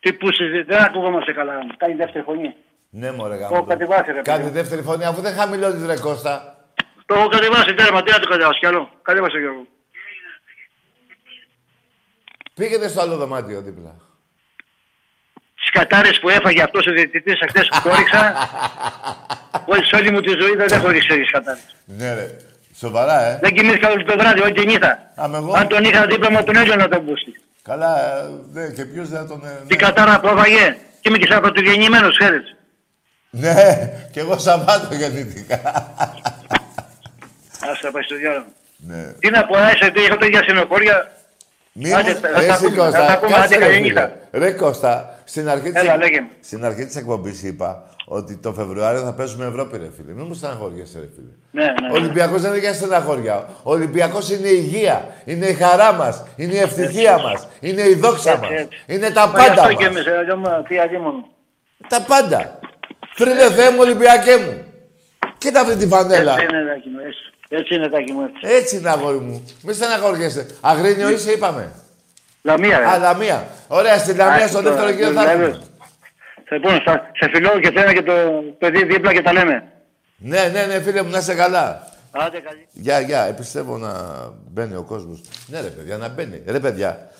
[0.00, 1.76] Τι που συζητητής, δεν ακούγόμαστε καλά.
[1.76, 2.54] Κάνει δεύτερη φωνή.
[2.90, 3.66] Ναι, μωρέ Το έχω γάμο.
[3.66, 4.52] κατεβάσει, ρε Κάτι παιδί.
[4.52, 6.56] δεύτερη φωνή, αφού δεν χαμηλώνεις ρε Κώστα.
[7.06, 8.90] Το έχω κατεβάσει τέρμα, τι να το κατεβάσει κι άλλο.
[9.02, 9.66] Κατέβασε Γιώργο.
[12.54, 13.94] Πήγαινε στο άλλο δωμάτιο δίπλα.
[15.54, 18.34] Τις κατάρες που έφαγε αυτός ο διαιτητής χθες που κόρυξα,
[19.72, 21.76] όλη σε όλη μου τη ζωή δεν έχω ρίξει τις κατάρες.
[21.84, 22.36] Ναι, ρε.
[22.76, 23.38] Σοβαρά, ε.
[23.42, 25.12] Δεν κοιμήθηκα όλο το βράδυ, ό,τι νύχτα.
[25.14, 25.52] Άμα εγώ.
[25.52, 27.40] Αν τον είχα δίπλα μου, τον έλειωνα τον μπούστη.
[27.62, 29.44] Καλά, ε, ναι, και ποιος δεν τον...
[29.44, 29.82] ε, Τι ναι.
[29.82, 30.76] κατάρα που έφαγε.
[31.00, 32.56] Και είμαι και σαν πρωτογεννημένος, ξέρεις.
[33.30, 35.54] Ναι, και εγώ Σαββάτο γεννήθηκα.
[37.72, 38.44] Ας τα πάει στο διάλογο.
[38.76, 39.02] ναι.
[39.18, 41.12] Τι να πω, άσε, τι έχω τέτοια συνοχώρια.
[41.72, 42.20] Μη Άντε, μου...
[42.20, 43.84] θα τα Εσύ, πούμε, θα Κώστα, τα πούμε, κάτσε, άντε, ρε, καλή φίλε.
[43.86, 44.12] νύχτα.
[44.30, 46.28] Ρε Κώστα, στην αρχή, της, Έλα, εκ- λέγε μου.
[46.40, 50.12] στην αρχή της εκπομπής είπα ότι το Φεβρουάριο θα παίζουμε Ευρώπη, ρε φίλε.
[50.12, 51.30] Μην μου στεναχωριέσαι, ρε φίλε.
[51.50, 51.88] Ναι, ναι.
[51.92, 53.48] Ο Ολυμπιακός δεν είναι για στεναχώρια.
[53.62, 57.94] Ο Ολυμπιακός είναι η υγεία, είναι η χαρά μας, είναι η ευτυχία μας, είναι η
[57.94, 58.78] δόξα Έτσι, μας, έτσι.
[58.86, 59.94] είναι τα Μα γι' πάντα αυτό και μας.
[59.96, 61.28] εμείς, ε, λέμε, τι αδίμονο.
[61.88, 62.58] Τα πάντα.
[63.20, 64.64] Φίλε Θεέ μου, Ολυμπιακέ μου.
[65.38, 66.32] Κοίτα αυτή τη φανέλα.
[66.32, 67.20] Έτσι είναι, Τάκη μου, έτσι.
[67.48, 68.54] Έτσι είναι, Τάκη μου, έτσι.
[68.56, 69.44] Έτσι είναι, αγόρι μου.
[69.62, 70.46] Μη στεναχωριέσαι.
[70.60, 71.72] Αγρίνιο είσαι, είπαμε.
[72.42, 72.86] Λαμία, ρε.
[72.86, 73.46] Α, Λαμία.
[73.68, 75.42] Ωραία, στην Λαμία Α, στο τώρα, δεύτερο γύρο θα δηλαδή.
[75.42, 75.64] έρθουμε.
[76.50, 78.12] Λοιπόν, θα- σε φιλώ και θένα και το
[78.58, 79.64] παιδί δίπλα και τα λέμε.
[80.16, 81.88] Ναι, ναι, ναι, φίλε μου, να είσαι καλά.
[82.10, 82.66] Άντε, καλή.
[82.72, 83.24] Γεια, γεια.
[83.24, 83.92] Επιστεύω να
[84.50, 85.20] μπαίνει ο κόσμος.
[85.46, 86.42] Ναι, ρε παιδιά, να μπαίνει.
[86.46, 87.10] Ρε παιδιά.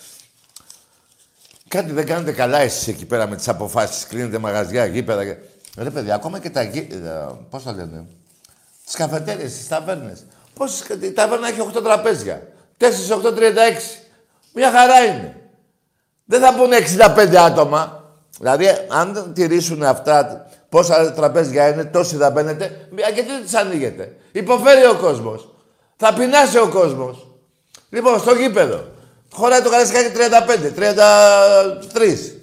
[1.69, 4.07] Κάτι δεν κάνετε καλά εσείς εκεί πέρα με τις αποφάσεις.
[4.07, 5.23] Κλείνετε μαγαζιά, γήπεδα.
[5.75, 7.39] Και- Ρε παιδιά, ακόμα και τα γήπεδα.
[7.51, 8.05] Πώς τα λένε.
[8.85, 10.25] Τις καφετέρειες, τις ταβέρνες.
[10.55, 12.43] Πόσες, η ταβέρνα έχει 8 τραπέζια.
[12.77, 14.03] 4, 8, 36.
[14.55, 15.37] Μια χαρά είναι.
[16.25, 18.05] Δεν θα πούνε 65 άτομα.
[18.39, 24.17] Δηλαδή, αν δεν τηρήσουν αυτά, πόσα τραπέζια είναι, τόσοι θα μπαίνετε, γιατί δεν τις ανοίγετε.
[24.33, 25.49] Υποφέρει ο κόσμος.
[25.97, 27.27] Θα πεινάσει ο κόσμος.
[27.91, 28.85] Λοιπόν, στο γήπεδο.
[29.33, 32.41] Χωράει το Καραϊσκάκι 35, 33.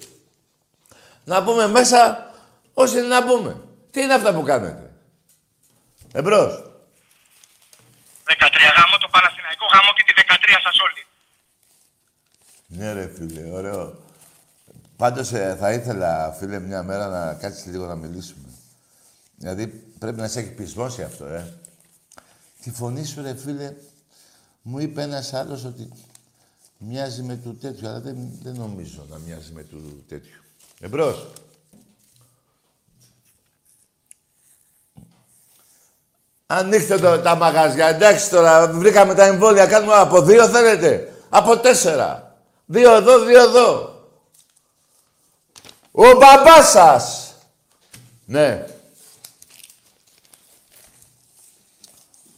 [1.24, 2.27] Να πούμε μέσα
[2.82, 3.62] όσοι είναι να πούμε.
[3.90, 4.90] Τι είναι αυτά που κάνετε;
[6.12, 6.52] Εμπρός.
[8.24, 8.40] 13
[8.76, 11.02] γάμο το Παναθηναϊκό γάμο και τη 13 σας όλοι.
[12.66, 14.02] Ναι ρε φίλε, ωραίο.
[14.96, 18.48] Πάντως ε, θα ήθελα, φίλε, μια μέρα να κάτσεις λίγο να μιλήσουμε.
[19.36, 19.66] Δηλαδή
[19.98, 21.54] πρέπει να σε έχει πεισμώσει αυτό, ε.
[22.62, 23.74] Τη φωνή σου, ρε φίλε,
[24.62, 25.88] μου είπε ένας άλλος ότι
[26.78, 30.42] μοιάζει με του τέτοιου, αλλά δεν, δεν νομίζω να μοιάζει με του τέτοιου.
[30.80, 31.26] Εμπρός.
[36.50, 37.86] Ανοίξτε το, τα μαγαζιά.
[37.86, 39.66] Εντάξει τώρα, βρήκαμε τα εμβόλια.
[39.66, 41.12] Κάνουμε από δύο θέλετε.
[41.28, 42.36] Από τέσσερα.
[42.66, 44.02] Δύο εδώ, δύο εδώ.
[45.92, 47.34] Ο μπαμπάς σας.
[48.24, 48.66] Ναι.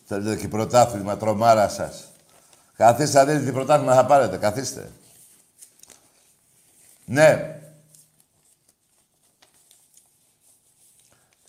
[0.06, 2.04] Θέλετε και πρωτάθλημα, τρομάρα σας.
[2.76, 4.36] Καθίστε, αν δείτε τι πρωτάθλημα θα πάρετε.
[4.36, 4.90] Καθίστε.
[7.04, 7.59] Ναι.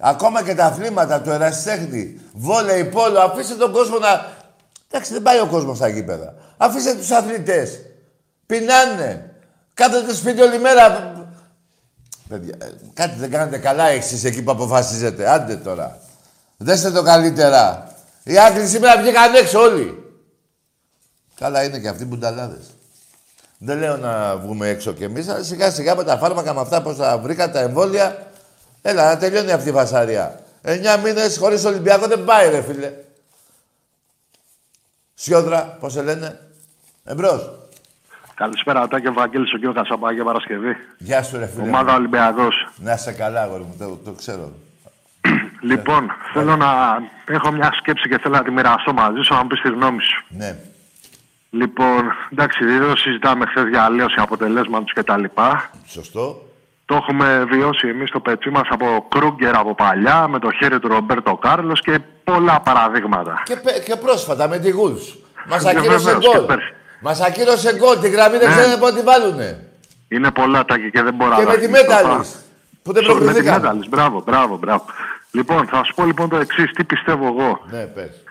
[0.03, 4.27] Ακόμα και τα αθλήματα του ερασιτέχνη, βόλεϊ, πόλο, αφήστε τον κόσμο να...
[4.89, 6.33] Εντάξει, δεν πάει ο κόσμος στα γήπεδα.
[6.57, 7.79] Αφήστε τους αθλητές.
[8.45, 9.35] Πεινάνε.
[9.73, 11.13] Κάθετε σπίτι όλη μέρα.
[12.29, 15.29] Παιδιά, ε, κάτι δεν κάνετε καλά εσείς εκεί που αποφασίζετε.
[15.29, 15.99] Άντε τώρα.
[16.57, 17.93] Δέστε το καλύτερα.
[18.23, 20.03] Οι άκροι σήμερα βγήκαν έξω όλοι.
[21.39, 22.65] Καλά είναι και αυτοί μπουνταλάδες.
[23.57, 26.81] Δεν λέω να βγούμε έξω κι εμείς, αλλά σιγά σιγά με τα φάρμακα, με αυτά
[26.81, 28.30] πώς τα βρήκα, τα εμβόλια,
[28.81, 30.39] Έλα, να τελειώνει αυτή η φασαρία.
[30.61, 32.93] Εννιά μήνες χωρίς Ολυμπιακό δεν πάει, ρε φίλε.
[35.13, 36.39] Σιόδρα, πώς σε λένε;
[37.03, 37.51] Εμπρός.
[38.35, 39.73] Καλησπέρα, Τάκη Ευαγγέλης, ο κ.
[39.73, 40.75] Κασαπά για Παρασκευή.
[40.97, 41.63] Γεια σου, ρε φίλε.
[41.63, 42.67] Ομάδα Ολυμπιακός.
[42.75, 44.51] Να είσαι καλά, αγόρι μου, το, το ξέρω.
[45.61, 49.47] Λοιπόν, θέλω να έχω μια σκέψη και θέλω να τη μοιραστώ μαζί σου, να μου
[49.47, 50.25] πεις τη γνώμη σου.
[50.29, 50.57] Ναι.
[51.49, 55.23] Λοιπόν, εντάξει, δεν συζητάμε χθες για αλλίωση αποτελέσματος κτλ.
[55.85, 56.50] Σωστό.
[56.91, 60.87] Το έχουμε βιώσει εμείς το πετσί μας από Κρούγκερ από παλιά, με το χέρι του
[60.87, 63.41] Ρομπέρτο Κάρλος και πολλά παραδείγματα.
[63.45, 65.15] Και, πε- και πρόσφατα με τη Γουλς.
[65.49, 66.45] Μας Και ακύρωσε βεβαίως, και γκολ.
[66.45, 66.73] πέρσι.
[67.01, 67.99] Μας ακύρωσε γκολ.
[67.99, 68.55] Τη γραμμή δεν Ναι.
[68.55, 69.63] ξέρετε πότε βάλουνε.
[70.07, 72.07] Είναι πολλά τάκη και δεν μπορώ Και να με τη τα θυμηθώ τώρα.
[72.07, 72.35] Μέταλης.
[72.83, 73.59] Που δεν Με τη προκριθήκαμε.
[73.59, 74.85] Μέταλης, μπράβο, μπράβο, μπράβο.
[75.31, 78.23] Λοιπόν, θα σου πω λοιπόν το εξής, τι πιστεύω εγώ; Ναι, πες.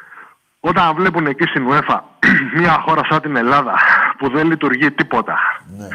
[0.60, 1.98] Όταν βλέπουν εκεί στην UEFA
[2.58, 3.74] μια χώρα σαν την Ελλάδα
[4.18, 5.34] που δεν λειτουργεί τίποτα,
[5.78, 5.88] Ναι.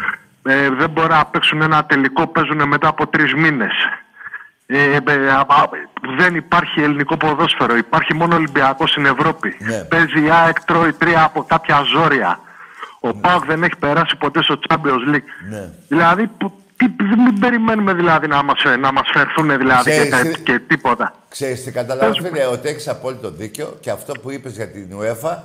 [0.47, 3.73] Ε, δεν μπορεί να παίξουν ένα τελικό, παίζουν μετά από τρεις μήνες.
[4.67, 5.69] Ε, ε, α, α,
[6.17, 7.75] δεν υπάρχει ελληνικό ποδόσφαιρο.
[7.77, 9.55] Υπάρχει μόνο Ολυμπιακός στην Ευρώπη.
[9.60, 9.84] Ναι.
[9.84, 12.39] Παίζει η ΑΕΚ, τρώει τρία από κάποια ζόρια.
[12.99, 15.29] Ο ΠΑΟΚ δεν έχει περάσει ποτέ στο Champions League.
[15.49, 15.69] Ναι.
[15.88, 16.86] Δηλαδή, που- τι,
[17.17, 21.13] μην περιμένουμε δηλαδή να μας, να μας φερθούν δηλαδή και, Ξέρεις τε- τι- και τίποτα.
[21.29, 25.36] Ξέρεις τι καταλάβεις, φίλε, ότι έχεις απόλυτο δίκιο και αυτό που είπες για την UEFA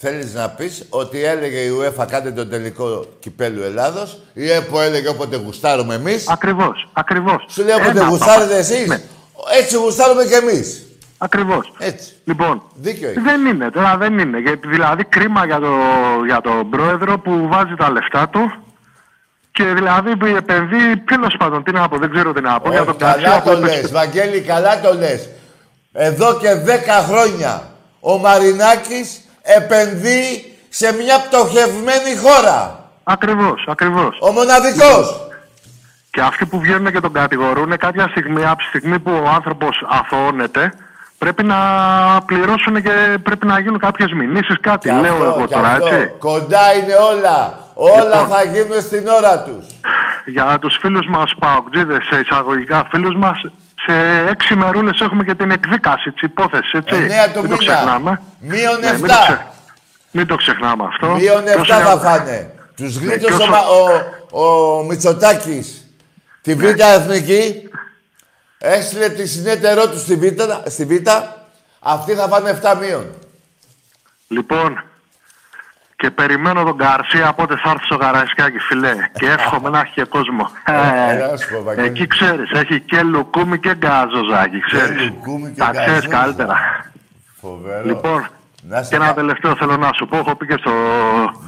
[0.00, 5.08] θέλεις να πεις ότι έλεγε η UEFA κάντε τον τελικό κυπέλου Ελλάδος η ΕΠΟ έλεγε
[5.08, 7.44] όποτε γουστάρουμε εμείς; Ακριβώς, ακριβώς.
[7.48, 9.00] σου λέει όποτε Ένα γουστάρετε παπα- εσείς Ναι,
[9.58, 10.82] έτσι γουστάρουμε κι εμείς
[11.18, 11.72] ακριβώς.
[11.78, 13.22] έτσι Λοιπόν, Δίκιο έχεις.
[13.22, 14.38] δεν είναι, τώρα δεν είναι.
[14.38, 15.70] Γιατί, δηλαδή κρίμα για, το,
[16.26, 18.52] για τον πρόεδρο που βάζει τα λεφτά του
[19.50, 22.70] και δηλαδή που επενδύει, τέλος πάντων, τι να πω, δεν ξέρω τι να πω.
[22.70, 25.28] για Όχι, τον Καρσία καλά που το είπε- λες, Βαγγέλη, καλά το λες.
[25.92, 27.62] Εδώ και 10 χρόνια
[28.00, 29.20] ο Μαρινάκης
[29.56, 32.90] επενδύει σε μια πτωχευμένη χώρα.
[33.04, 34.18] Ακριβώς, ακριβώς.
[34.20, 35.20] Ο μοναδικός.
[36.10, 39.84] Και αυτοί που βγαίνουν και τον κατηγορούν, κάποια στιγμή, από τη στιγμή που ο άνθρωπος
[39.88, 40.72] αθωώνεται,
[41.18, 41.56] πρέπει να
[42.26, 44.88] πληρώσουν και πρέπει να γίνουν κάποιες μηνύσεις, κάτι.
[44.88, 45.86] Και Λέω αυτό, εγώ και τώρα, αυτό.
[45.86, 46.12] έτσι.
[46.18, 47.58] Κοντά είναι όλα.
[47.74, 48.28] Όλα Λοιπόν.
[48.28, 49.66] θα γίνουν στην ώρα τους.
[50.26, 53.40] Για τους φίλους μας παοκτζίδες, σε εισαγωγικά φίλους μας,
[53.84, 56.94] σε έξι μερούλες έχουμε και την εκδίκαση της υπόθεσης, έτσι.
[56.94, 57.72] Εννέα του Μην το μήνα.
[57.74, 58.20] ξεχνάμε.
[58.38, 59.22] Μείον Ναι, μην, το εφτά.
[59.22, 59.46] ξε-
[60.10, 61.06] μην το ξεχνάμε αυτό.
[61.14, 62.50] Μείον Και όσο 7 θα για- φάνε.
[62.76, 63.66] Τους και γλίτωσε ο, όσο- Μα-
[64.30, 65.86] ο, ο Μητσοτάκης
[66.42, 66.72] τη Ναι.
[66.72, 67.68] Β' Εθνική.
[68.58, 71.08] Έστειλε τη συνέτερό του στη Β' στη Β'
[71.80, 73.06] Αυτοί θα φάνε 7 μείον.
[74.28, 74.82] Λοιπόν,
[76.00, 78.92] και περιμένω τον Καρσία πότε θα έρθει στο Γαραϊσκάκι, φιλέ.
[79.12, 80.50] και εύχομαι να έχει και κόσμο.
[80.64, 81.86] Ε, Ε, έλα να σου πω, Βαγγέλη.
[81.86, 85.02] εκεί ξέρεις, έχει και λουκούμι και γκάζοζάκι, ξέρεις.
[85.04, 86.16] λουκούμι και Τα ξέρεις γκάζοζα.
[86.22, 86.56] καλύτερα.
[87.40, 87.84] Φοβερό.
[87.84, 88.26] Λοιπόν,
[88.70, 90.16] Να σε και ένα κα- τελευταίο θέλω να σου πω.
[90.16, 90.70] Έχω πει και, στο...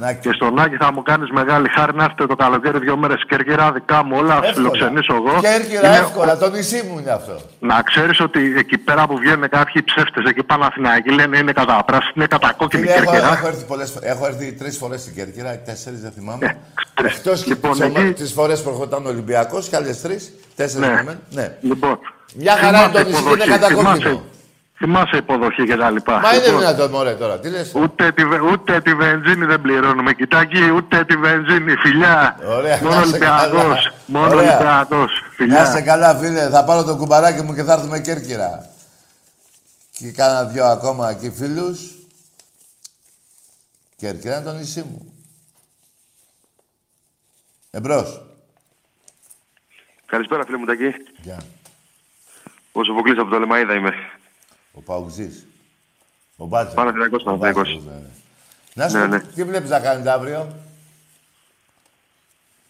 [0.01, 0.21] Νάκη.
[0.29, 3.73] και στον Άκη θα μου κάνεις μεγάλη χάρη να έρθετε το καλοκαίρι δύο μέρες Κέρκυρα
[3.73, 4.35] δικά μου όλα.
[4.43, 5.41] Θα φιλοξενήσω εγώ.
[5.41, 6.37] Κέρκυρα, Είναι- εύκολα.
[6.37, 7.41] Το νησί μου είναι αυτό.
[7.59, 11.83] Να ξέρεις ότι εκεί πέρα που βγαίνουν κάποιοι ψεύτες εκεί πάνω Αθηναϊκοί λένε είναι κατά
[11.87, 13.33] πράσινη, είναι κατά κόκκινη Φίλε, έχω, Κέρκυρα.
[13.33, 16.47] έχω έρθει, πολλές, φο- έχω έρθει τρεις φορές στην Κέρκυρα, τέσσερις δεν θυμάμαι.
[16.47, 16.57] Ναι,
[16.95, 17.17] ξέρεις.
[17.17, 20.33] Εκτός και Λοιπόν, τις, εκεί- ομα- τις φορές που ερχόταν ο Ολυμπιακός και άλλες τρεις,
[20.57, 20.95] τέσσερις Ναι.
[20.97, 21.19] θυμάμαι.
[21.31, 21.57] Ναι.
[21.61, 21.99] Λοιπόν,
[22.35, 24.23] Μια χαρά θυμάσαι το νησί και είναι υποδοχή, κατακόκκινο.
[24.81, 26.21] Θυμάσαι- Θυμάσαι υποδοχή και τα λοιπά.
[26.21, 27.39] Μα είναι Λοιπόν, δυνατόν, μωρέ, τώρα.
[27.41, 30.13] Τι λες; Ούτε τη, βε- ούτε τη βενζίνη δεν πληρώνουμε.
[30.15, 32.39] Κοιτάκι, ούτε τη βενζίνη, φιλιά.
[32.47, 33.43] Ωραία, Μόνο να σε καλά.
[33.43, 33.93] Ολυμπιακός.
[34.07, 34.39] Μόνο Ωραία.
[34.57, 35.81] Ολυμπιακός, Να είστε φιλιά.
[35.81, 36.49] καλά, φίλε.
[36.49, 38.69] Θα πάρω το κουμπαράκι μου και θα έρθουμε Κέρκυρα.
[39.99, 41.81] Και κάνα δυο ακόμα εκεί φίλους.
[43.97, 45.13] Κέρκυρα είναι το νησί μου.
[47.71, 48.23] Εμπρός.
[50.07, 50.95] Καλησπέρα, φίλε μου Τακί.
[51.23, 51.39] Γεια.
[52.73, 53.93] Ο Σοφοκλής από το Λεμαΐδα είμαι.
[54.81, 55.47] Ο Παουτζής.
[56.37, 56.75] Ο Μπάτσος.
[56.75, 57.69] Παναθηναϊκός, Ο Παναθηναϊκός.
[57.69, 58.09] Μπάτσος, ναι, ναι.
[58.75, 59.21] Να σου Ναι, πω, ναι.
[59.21, 60.55] τι βλέπεις να κάνετε αύριο;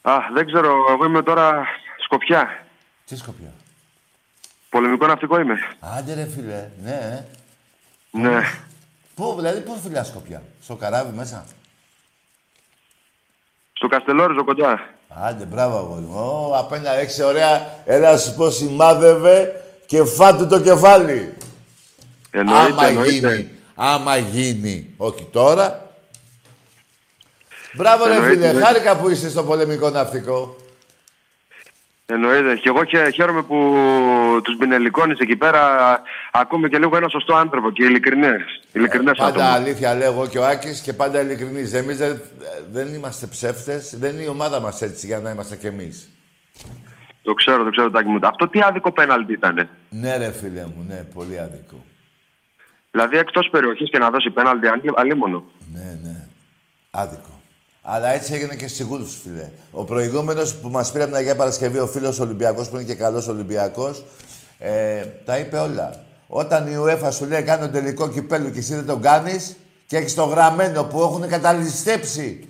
[0.02, 1.66] Α, δεν ξέρω, εγώ είμαι τώρα
[2.04, 2.66] Σκοπιά.
[3.06, 3.52] Τι σκοπιά;
[4.68, 5.54] Πολεμικό ναυτικό είμαι.
[5.80, 6.90] Άντε ρε φίλε, ναι.
[6.90, 7.24] ε.
[8.18, 8.40] Ναι.
[9.14, 11.44] Πού, δηλαδή, πού φιλιά σκοπιά; Στο καράβι μέσα;
[13.72, 14.88] Στο Καστελόριζο κοντά.
[15.08, 16.18] Άντε, μπράβο, αγόρι μου.
[16.18, 17.82] Ω, απέναντι έξι ωραία.
[17.84, 21.34] Έλα να σου πω, σημάδευε και φάτου το κεφάλι.
[22.30, 23.10] Εννοείται, άμα εννοείται.
[23.36, 23.48] γίνει.
[23.74, 24.94] Άμα γίνει.
[24.96, 25.90] Όχι τώρα.
[27.72, 28.46] Μπράβο, ρε Εννοείται, φίλε.
[28.46, 28.66] εννοείται.
[28.66, 30.56] Χάρηκα που είσαι στο πολεμικό ναυτικό.
[32.06, 32.54] Εννοείται.
[32.56, 33.56] Και εγώ χαι- χαίρομαι που
[34.44, 35.62] τους μπινελικώνεις εκεί πέρα.
[36.32, 38.40] Ακούμε και λίγο ένα σωστό άνθρωπο και ειλικρινές.
[38.72, 39.48] Ειλικρινές Πάντα άτομο.
[39.64, 41.72] αλήθεια λέω εγώ και ο Άκης και πάντα ειλικρινής.
[41.72, 42.20] Εμείς δεν,
[42.72, 43.94] δεν είμαστε ψεύτες.
[43.98, 46.08] Δεν είναι η ομάδα μας έτσι για να είμαστε κι εμείς.
[47.22, 48.18] Το ξέρω, το ξέρω, Τάκη μου.
[48.22, 49.68] Αυτό τι άδικο πέναλτι ήταν.
[49.88, 51.84] Ναι ρε φίλε μου, ναι, πολύ άδικο.
[52.90, 55.44] Δηλαδή εκτός περιοχής και να δώσει πέναλτι αλή- αλίμονο.
[55.72, 56.26] Ναι, ναι.
[56.90, 57.40] Άδικο.
[57.82, 59.48] Αλλά έτσι έγινε και σίγουρο, φίλε.
[59.70, 62.94] Ο προηγούμενος που μας πήρε από την Αγία Παρασκευή, ο φίλος Ολυμπιακός, που είναι και
[62.94, 64.04] καλός Ολυμπιακός,
[64.58, 66.04] ε, τα είπε όλα.
[66.26, 69.96] Όταν η UEFA σου λέει κάνει τον τελικό κυπέλο και εσύ δεν τον κάνεις και
[69.96, 72.48] έχεις το γραμμένο που έχουν καταλυστέψει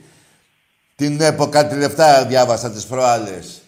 [0.97, 3.61] την έποκα τη λεφτά διάβασα τις προάλλες.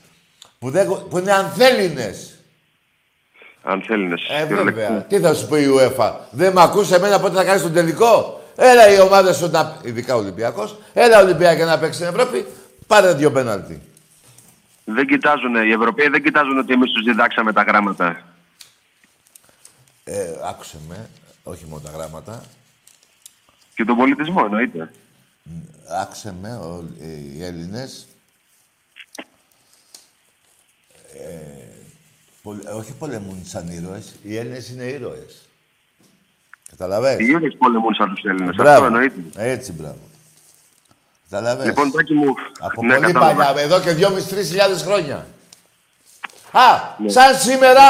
[0.58, 2.31] Που, δεν- που είναι ανθέλινες.
[3.62, 5.02] Αν θέλει Ε, βέβαια.
[5.02, 8.40] Τι θα σου πει η UEFA; Δεν με ακούσε εμένα πότε θα κάνει τον τελικό;
[8.56, 9.76] Έλα οι ομάδε σου, να...
[9.82, 12.46] ειδικά ο Ολυμπιακός, έλα Ολυμπιακό να παίξει στην Ευρώπη,
[12.86, 13.82] πάρε δύο πέναλτι.
[14.84, 18.22] Δεν κοιτάζουν, οι Ευρωπαίοι δεν κοιτάζουν ότι εμείς τους διδάξαμε τα γράμματα.
[20.04, 21.08] Ε, άκουσε με,
[21.42, 22.42] όχι μόνο τα γράμματα.
[23.74, 24.90] Και τον πολιτισμό εννοείται.
[26.00, 28.06] Άκουσε με, ο, ε, οι Έλληνες.
[31.14, 31.72] Ε,
[32.42, 35.48] πολ- ε, όχι πολεμούν σαν ήρωες, οι Έλληνες είναι ήρωες.
[36.70, 38.48] Καταλαβες; Οι ίδιες πολεμούν σαν τους Έλληνες.
[38.48, 38.84] Αυτό Μπράβο.
[38.86, 39.14] εννοείται.
[39.34, 39.98] Έτσι, μπράβο.
[41.30, 43.44] Καταλαβες; Λοιπόν, Τάκη μου, Από ναι, πολύ κατάλαβα.
[43.44, 45.26] παλιά, εδώ και 2.500-3.000 χρόνια.
[46.52, 47.10] Α, Ναι.
[47.10, 47.82] σαν σήμερα,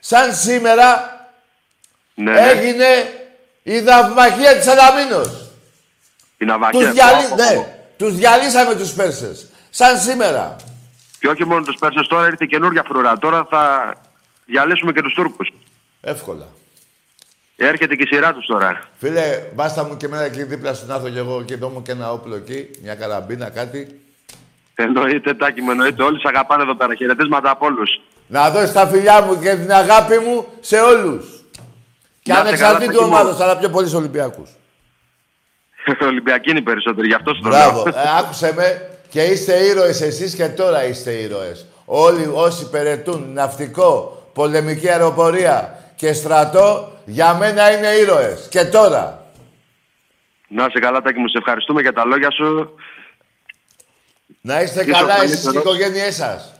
[0.00, 1.10] σαν σήμερα
[2.14, 2.40] Ναι, ναι.
[2.48, 2.86] έγινε
[3.62, 5.50] η δαυμαχία της Αλαμίνος.
[6.38, 6.70] Η Ναυαχία.
[6.80, 7.26] Τους, διαλύ...
[7.34, 9.46] ναι, τους διαλύσαμε τους Πέρσες.
[9.70, 10.56] Σαν σήμερα.
[11.22, 13.18] Και όχι μόνο τους Πέρσες, τώρα ήρθε καινούργια φρουρά.
[13.18, 13.94] Τώρα θα
[14.46, 15.52] διαλύσουμε και τους Τούρκους.
[16.00, 16.46] Εύκολα.
[17.56, 18.80] Έρχεται και η σειρά τους τώρα.
[18.98, 21.82] Φίλε, μπάστα μου και εμένα εκεί δίπλα σου να έρθω κι εγώ και δω μου
[21.82, 24.00] και ένα όπλο εκεί, μια καραμπίνα, κάτι.
[24.74, 26.02] Εννοείται, τάκι μου, εννοείται.
[26.02, 26.94] Όλοι σε αγαπάνε εδώ πέρα.
[26.94, 28.00] Χαιρετίσματα από όλους.
[28.26, 31.26] Να δώσει τα φιλιά μου και την αγάπη μου σε όλους.
[32.22, 34.50] Και Να είστε ανεξαρτήτου καλά, ομάδος, αλλά πιο πολύ στους Ολυμπιακούς.
[36.10, 37.82] Ολυμπιακοί είναι οι περισσότεροι, γι' αυτό σου το Μπράβο.
[37.84, 37.98] λέω.
[37.98, 41.66] Ε, άκουσε με και είστε ήρωες εσείς και τώρα είστε ήρωες.
[41.84, 48.46] Όλοι όσοι περαιτούν ναυτικό, πολεμική αεροπορία και στρατό, για μένα είναι ήρωες.
[48.50, 49.26] Και τώρα.
[50.48, 51.28] Να είσαι καλά, τάκι μου.
[51.28, 52.74] Σε ευχαριστούμε για τα λόγια σου.
[54.40, 55.64] Να είστε Είσαι ο καλά εσείς και οι καλύτερος.
[55.64, 56.54] οικογένειές σας.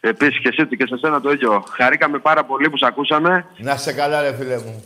[0.00, 1.64] Επίσης και εσύ και σε σένα το ίδιο.
[1.70, 3.46] Χαρήκαμε πάρα πολύ που σε ακούσαμε.
[3.56, 4.84] Να είστε καλά ρε φίλε μου.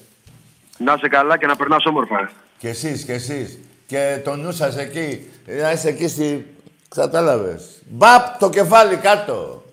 [0.79, 2.31] Να είσαι καλά και να περνάς όμορφα.
[2.59, 3.59] Και εσείς, και εσείς.
[3.91, 5.31] Και το νου σας εκεί.
[5.47, 6.55] Να είστε εκεί στη...
[6.95, 7.83] Κατάλαβες.
[7.89, 9.65] Μπαπ το κεφάλι κάτω.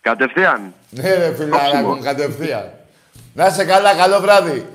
[0.00, 0.74] Κατευθείαν.
[0.90, 1.94] Ναι ρε φιλαράκο Κόψιμο.
[1.94, 2.72] μου, κατευθείαν.
[3.34, 4.66] Να είστε καλά, καλό βράδυ.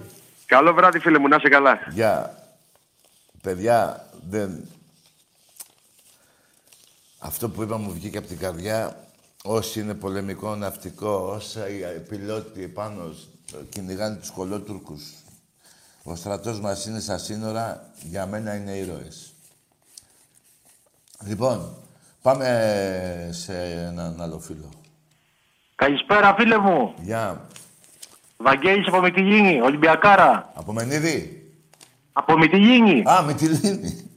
[0.45, 1.27] Καλό βράδυ, φίλε μου.
[1.27, 1.79] Να είσαι καλά.
[1.91, 2.43] Γεια.
[3.41, 4.67] Παιδιά, δεν...
[7.19, 9.05] Αυτό που είπα μου βγήκε από την καρδιά.
[9.43, 15.03] Όσοι είναι πολεμικό ναυτικό, όσα οι πιλότοι επάνω σ- κυνηγάνε τους κολότουρκους.
[16.09, 19.33] Ο στρατός μας είναι στα σύνορα, για μένα είναι ήρωες.
[21.25, 21.75] Λοιπόν,
[22.21, 22.47] πάμε
[23.31, 23.53] σε
[23.87, 24.69] έναν άλλο φίλο.
[25.75, 26.93] Καλησπέρα φίλε μου.
[27.01, 27.47] Γεια.
[28.37, 30.51] Βαγγέλης από Μυτιλίνη, Ολυμπιακάρα.
[30.55, 31.51] Από Μενίδη.
[32.13, 33.03] Από Μυτιλίνη.
[33.09, 34.09] Α, Μυτιλίνη.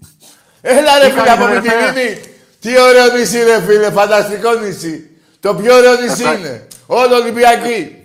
[0.60, 2.20] Έλα ρε Τι φίλε κάνεις, από ρε, Μυτιλίνη.
[2.60, 5.10] Τι ωραίο νησί ρε φίλε, φανταστικό νησί.
[5.40, 6.66] Το πιο ωραίο νησί Ευχα- είναι.
[6.86, 7.99] Όλο Ολυμπιακή.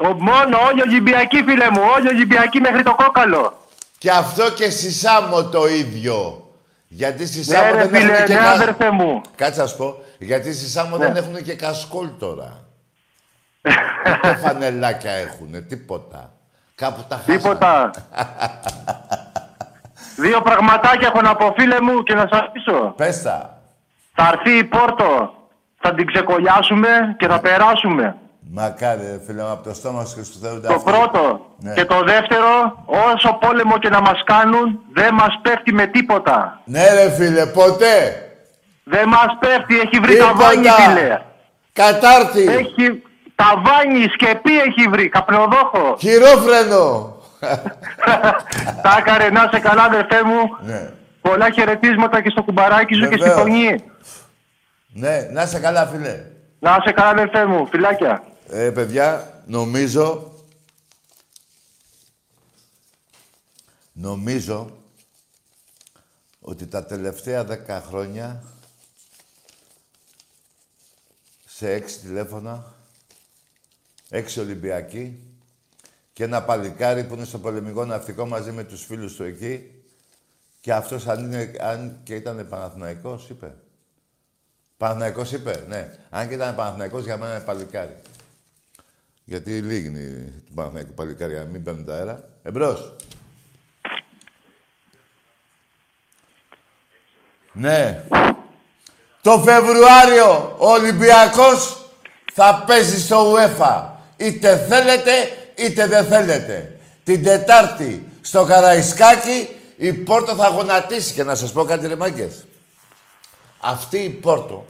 [0.00, 3.54] Ο, μόνο όλοι Ολυμπιακοί φίλε μου, όλοι Ολυμπιακοί μέχρι το κόκαλο.
[3.98, 6.44] Και αυτό και στη Σάμο το ίδιο.
[6.88, 9.20] Γιατί στη Ναι Σάμο ρε δεν έχουν φίλε, και ναι κα- αδερφέ μου.
[9.36, 9.94] Κάτσε να σου πω.
[10.18, 11.06] Γιατί στη Σάμο Ναι.
[11.06, 12.64] δεν έχουν και κασκόλ τώρα.
[14.16, 16.32] Ούτε φανελάκια έχουν, τίποτα.
[16.74, 17.36] Κάπου τα χάσανε.
[17.38, 17.90] Τίποτα.
[20.16, 22.92] Δύο πραγματάκια έχω να πω φίλε μου και να σας πείσω.
[22.96, 23.58] Πες τα.
[24.14, 25.34] Θα έρθει η Πόρτο,
[25.80, 26.88] θα την ξεκολλιάσουμε
[27.18, 28.16] και θα περάσουμε.
[28.52, 31.46] Μακάρι, ρε φίλε μου, από το στόμα σου και σου Θεού Το πρώτο.
[31.58, 31.74] Ναι.
[31.74, 36.60] Και το δεύτερο, όσο πόλεμο και να μας κάνουν, δεν μας πέφτει με τίποτα.
[36.64, 38.24] Ναι ρε φίλε, ποτέ.
[38.84, 40.32] Δεν μας πέφτει, έχει βρει Τίποτα.
[40.32, 41.18] ταβάνι φίλε.
[41.72, 42.42] Κατάρτι.
[42.42, 43.02] Έχει
[43.34, 45.96] ταβάνι, σκεπή έχει βρει, καπνοδόχο.
[45.98, 47.14] Χειρόφρενο.
[48.82, 50.56] Τα έκαρε να σε καλά αδερφέ μου.
[50.60, 50.90] ναι.
[51.20, 53.40] Πολλά χαιρετίσματα και στο κουμπαράκι σου και στη Βεβαίως.
[53.40, 53.84] φωνή.
[54.92, 56.16] Ναι, να είσαι καλά, φίλε.
[56.58, 58.22] Να σε καλά αδερφέ μου, φιλάκια.
[58.52, 60.34] Ε, παιδιά, νομίζω...
[63.92, 64.78] Νομίζω
[66.40, 68.44] ότι τα τελευταία δέκα χρόνια
[71.46, 72.74] σε έξι τηλέφωνα,
[74.08, 75.20] έξι Ολυμπιακοί
[76.12, 79.82] και ένα παλικάρι που είναι στο πολεμικό ναυτικό μαζί με τους φίλους του εκεί
[80.60, 83.54] και αυτός αν, είναι, αν και ήταν Παναθηναϊκός, είπε.
[84.76, 85.98] Παναθηναϊκός είπε, ναι.
[86.10, 88.00] Αν και ήταν Παναθηναϊκός, για μένα είναι παλικάρι.
[89.30, 92.28] Γιατί λίγνει του Παναθηναϊκού παλικάρι, για να μην παίρνουν τα αέρα.
[92.42, 92.96] Εμπρός.
[97.52, 98.04] Ναι.
[99.22, 101.86] Το Φεβρουάριο ο Ολυμπιακός
[102.32, 103.86] θα παίζει στο UEFA.
[104.16, 105.12] Είτε θέλετε,
[105.56, 106.78] είτε δεν θέλετε.
[107.04, 111.14] Την Τετάρτη στο Καραϊσκάκι η Πόρτο θα γονατίσει.
[111.14, 112.46] Και να σας πω κάτι ρε μάγκες.
[113.60, 114.66] Αυτή η Πόρτο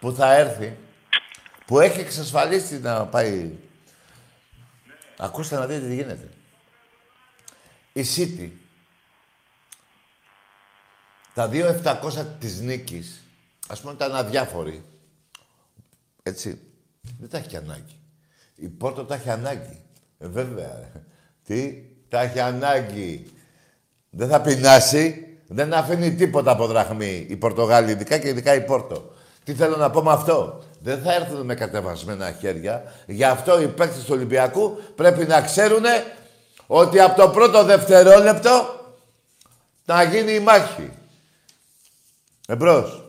[0.00, 0.76] που θα έρθει,
[1.66, 3.50] που έχει εξασφαλίσει να πάει...
[5.18, 6.28] Ακούστε να δείτε τι γίνεται.
[7.92, 8.50] Η City,
[11.34, 13.22] τα 2.700 της νίκης,
[13.68, 14.84] ας πούμε ήταν αδιάφοροι,
[16.22, 16.60] έτσι,
[17.18, 17.98] δεν τα έχει ανάγκη.
[18.54, 19.80] Η Πόρτο τα έχει ανάγκη.
[20.18, 20.74] Ε, βέβαια.
[20.78, 21.02] ρε.
[21.44, 23.32] Τι, τα έχει ανάγκη.
[24.10, 29.12] Δεν θα πεινάσει, δεν αφήνει τίποτα από δραχμή η Πορτογάλη, ειδικά και ειδικά η Πόρτο.
[29.44, 32.92] Τι θέλω να πω με αυτό; Δεν θα έρθουν με κατεβασμένα χέρια.
[33.06, 35.84] Γι' αυτό οι παίκτες του Ολυμπιακού πρέπει να ξέρουν
[36.66, 38.80] ότι από το πρώτο δευτερόλεπτο
[39.84, 40.92] να γίνει η μάχη.
[42.48, 43.02] Εμπρός.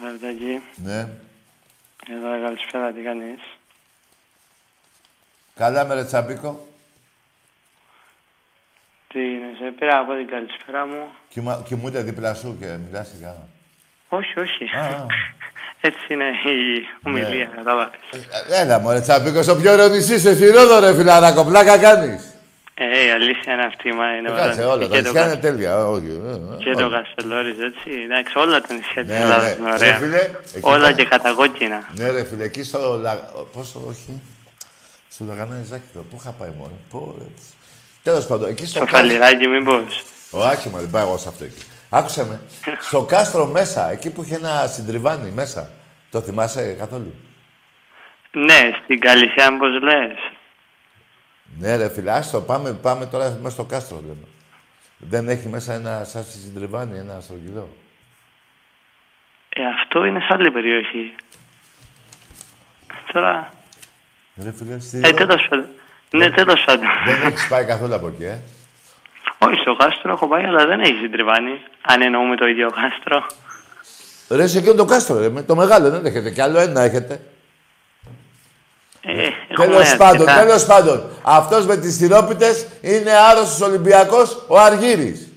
[0.00, 0.98] Βαρδακή, Ναι.
[2.10, 3.40] εδώ καλησπέρα, τι κάνεις;
[5.54, 6.66] Καλά με ρε Τσαμπίκο.
[9.08, 11.08] Τι είναι, σε πήρα από την καλησπέρα μου.
[11.28, 13.36] Κοιμα- Κοιμούνται δίπλα σου και μιλάς σιγά.
[14.08, 14.64] Όχι, όχι.
[14.64, 15.06] Α.
[15.88, 17.98] Έτσι είναι η ομιλία, κατάλαβες.
[18.50, 22.22] Ε, Έλα μωρέ Τσαμπίκο, στο πιο ωραίο νησί, σε Φυρόδο ρε φιλαράκο, πλάκα κάνεις.
[22.74, 24.72] Ε, η αλήθεια είναι αυτή, μα είναι Ε, Κάτσε ωραία.
[24.74, 24.88] όλα.
[24.88, 25.86] Τα Και το νησιά είναι Κα- τέλεια.
[25.88, 27.02] Όχι, ε, ε, Και το όλα.
[27.02, 27.90] Καστελόρις, έτσι.
[28.04, 29.68] Εντάξει, όλα τα νησιά της Ναι, Ελλάδας ναι.
[29.68, 29.96] είναι Ρε, ωραία.
[29.96, 30.16] φίλε,
[30.54, 31.88] εκεί Όλα πέρα- και κατακόκκινα.
[31.96, 32.98] Ναι, ρε φίλε, εκεί στο.
[33.02, 33.14] Λα...
[33.52, 34.22] Πόσο, όχι.
[35.10, 36.00] Στο Λαγανέζακιο.
[36.10, 36.72] Πού είχα πάει μόνο.
[36.90, 37.24] Πού, ρε.
[38.02, 38.76] Τέλος πάντων, εκεί στο.
[38.76, 40.02] Στο κάστρο- φαλιράκι, μήπως.
[40.30, 41.62] Ο Άχημα, δεν πάω εγώ σε αυτό εκεί.
[41.96, 42.40] Άκουσε με.
[42.80, 45.70] στο κάστρο μέσα, εκεί που είχε ένα συντριβάνι μέσα.
[46.10, 47.14] Το θυμάσαι καθόλου;
[48.30, 50.16] Ναι, στην Καλυσιά, πώς λες.
[51.58, 54.26] Ναι, ρε φίλε, άστο, πάμε, πάμε τώρα μέσα στο κάστρο, λέμε.
[54.98, 57.68] Δεν έχει μέσα ένα σαν συντριβάνι, ένα στρογγυλό.
[59.48, 61.14] Ε, αυτό είναι σε άλλη περιοχή.
[63.12, 63.52] Τώρα...
[64.42, 65.00] Ρε φίλε, στη...
[65.04, 65.68] Ε, τέλος πάντων.
[66.10, 66.86] Ναι, τέλος πάντων.
[67.04, 68.40] Δεν έχεις πάει καθόλου από εκεί, ε.
[69.38, 71.60] Όχι, στο κάστρο έχω πάει, αλλά δεν έχει συντριβάνι.
[71.82, 73.26] Αν εννοούμε το ίδιο κάστρο.
[74.30, 76.30] Ρε, σε εκείνο το κάστρο, ρε, με το μεγάλο δεν έχετε.
[76.30, 77.20] Κι άλλο ένα έχετε.
[79.02, 80.44] Ε, έχουμε Τέλος πάντων, αρκετά.
[80.46, 81.02] τέλος πάντων.
[81.22, 85.28] Αυτός με τις τυρόπιτες είναι άρρωστος Ολυμπιακός, ο Αργύρης.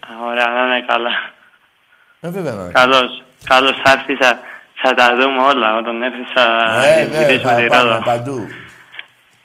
[0.00, 1.10] Α, Ωραία, να είναι καλά.
[2.20, 2.72] Ε, βέβαια να είναι.
[2.72, 3.22] Καλώς.
[3.44, 4.38] Καλώς θα έρθεις, θα,
[4.82, 5.76] θα τα δούμε όλα.
[5.76, 6.42] Όταν έρθεις θα
[6.84, 8.02] Ε, ναι, γυρίσουμε θα τη πάμε Ρόδο.
[8.04, 8.46] παντού.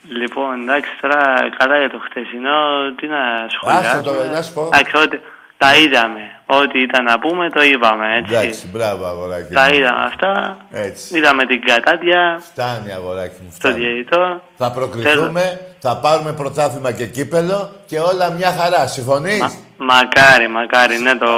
[0.08, 1.22] Λοιπόν, εντάξει, τώρα
[1.58, 2.58] καλά για το χτεσινό,
[2.96, 3.20] τι να
[3.54, 3.88] σχολιάσουμε.
[3.90, 4.68] Άστο το, να σου πω.
[4.72, 5.18] Εντάξει, ό,τι,
[5.58, 6.20] τα είδαμε.
[6.46, 8.34] Ό,τι ήταν να πούμε, το είπαμε, έτσι.
[8.34, 9.52] Εντάξει, μπράβο, αγοράκι.
[9.54, 9.74] Τα μου.
[9.74, 10.56] είδαμε αυτά.
[10.70, 11.18] Έτσι.
[11.18, 13.48] Είδαμε την κατάδια, Φτάνει, αγοράκι μου.
[13.48, 13.74] το Φτάνει.
[13.74, 14.40] διαιτητό.
[14.56, 18.86] Θα προκριθούμε, θα πάρουμε πρωτάθλημα και κύπελο και όλα μια χαρά.
[18.86, 21.30] Συμφωνείς; Μα, μακάρι, μακάρι, ναι, το...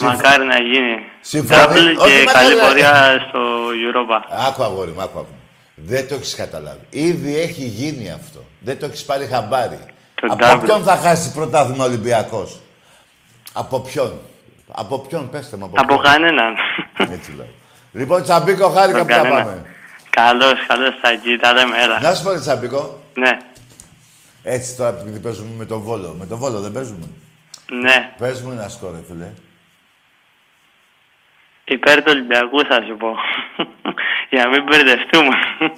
[0.00, 1.04] Μακάρι να γίνει.
[1.20, 1.64] Συμφωνείς;
[1.98, 3.40] Double Όχι, και μακάρι καλή να- πορεία στο
[3.86, 4.18] Europa.
[4.48, 5.34] Άκου αγόρι μου, άκου, άκου.
[5.78, 6.80] Δεν το έχεις καταλάβει.
[6.90, 8.44] Ήδη έχει γίνει αυτό.
[8.60, 9.78] Δεν το έχεις πάρει χαμπάρι.
[10.20, 10.60] Το Από double.
[10.64, 12.60] ποιον θα χάσει πρωτάθλημα Ολυμπιακός;
[13.52, 14.20] Από ποιον;
[14.70, 15.64] Από ποιον, πέστε μου.
[15.64, 16.02] Από, Από ποιον.
[16.12, 16.54] κανέναν.
[17.10, 17.48] Έτσι λέω.
[17.92, 19.44] Λοιπόν, Τσαμπίκο, χάρηκα που Από θα κανέναν.
[19.44, 19.62] πάμε.
[20.10, 22.00] Καλώς, καλώς θα εκεί, τα λέμε, έλα.
[22.00, 23.00] Να σου πω, ρε Τσαμπίκο.
[23.14, 23.38] Ναι,
[24.42, 26.16] Έτσι τώρα επειδή παίζουμε με τον Βόλο.
[26.18, 27.06] Με τον Βόλο δεν παίζουμε.
[27.82, 28.12] ναι.
[28.18, 29.28] Πες μου ένα σκόρ, ρε φίλε.
[31.68, 33.10] Υπέρ του Ολυμπιακού θα σου πω.
[34.30, 35.36] Για να μην μπερδευτούμε.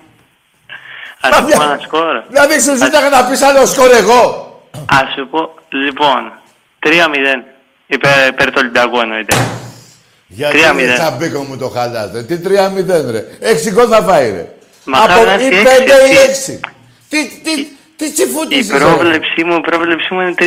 [1.20, 2.22] Ας σου πω ένα σκορ.
[2.28, 4.22] Δηλαδή, σου ζήταγα να πεις άλλο σκόρ εγώ.
[4.88, 6.32] Ας σου πω, λοιπόν,
[6.86, 6.90] 3-0.
[7.86, 9.36] Υπέρ, υπέρ του Ολυμπιακού εννοείται.
[10.26, 10.76] Γιατί 3-0.
[10.76, 12.22] ρε Τσαμπίκο μου το χαλάτε.
[12.22, 13.24] Τι 3-0 ρε.
[13.40, 14.52] Έξι γκολ θα φάει ρε.
[14.84, 16.28] Μακάρι Από να ή έχει πέντε έξι, ή έτσι.
[16.28, 16.60] έξι.
[17.08, 17.66] Τι, τι,
[17.98, 18.84] τι Η τσιφούτης είσαι, ρε.
[18.84, 20.42] πρόβλεψή μου, η πρόβλεψή μου είναι 3-0.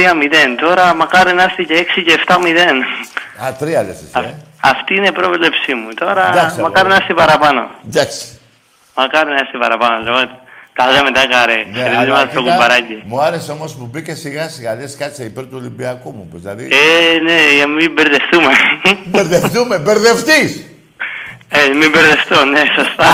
[0.62, 3.46] Τώρα μακάρι να έρθει και 6 και 7-0.
[3.46, 4.34] Α, τρία λες εσύ, ε.
[4.62, 5.88] Αυτή είναι η πρόβλεψή μου.
[5.94, 6.88] Τώρα Εντάξει, μακάρι αγόρι.
[6.90, 7.70] να έρθει παραπάνω.
[7.88, 8.22] Εντάξει.
[8.96, 9.98] Μακάρι να έρθει παραπάνω.
[10.06, 10.30] Λοιπόν,
[10.76, 11.56] τα λέμε τα καρέ.
[11.72, 13.04] Ναι, Χαιρετίσματα αλλά στο κοίτα, κουμπαράκι.
[13.06, 14.76] μου άρεσε όμως που μπήκες σιγά σιγά.
[14.76, 16.28] Λες κάτσε υπέρ του Ολυμπιακού μου.
[16.32, 18.52] Πως, δηλαδή, Ε, ναι, για να μην μπερδευτούμε.
[19.06, 20.66] μπερδευτούμε, μπερδευτείς.
[21.50, 23.10] Ε, μην μπερδευτώ, ναι, σωστά.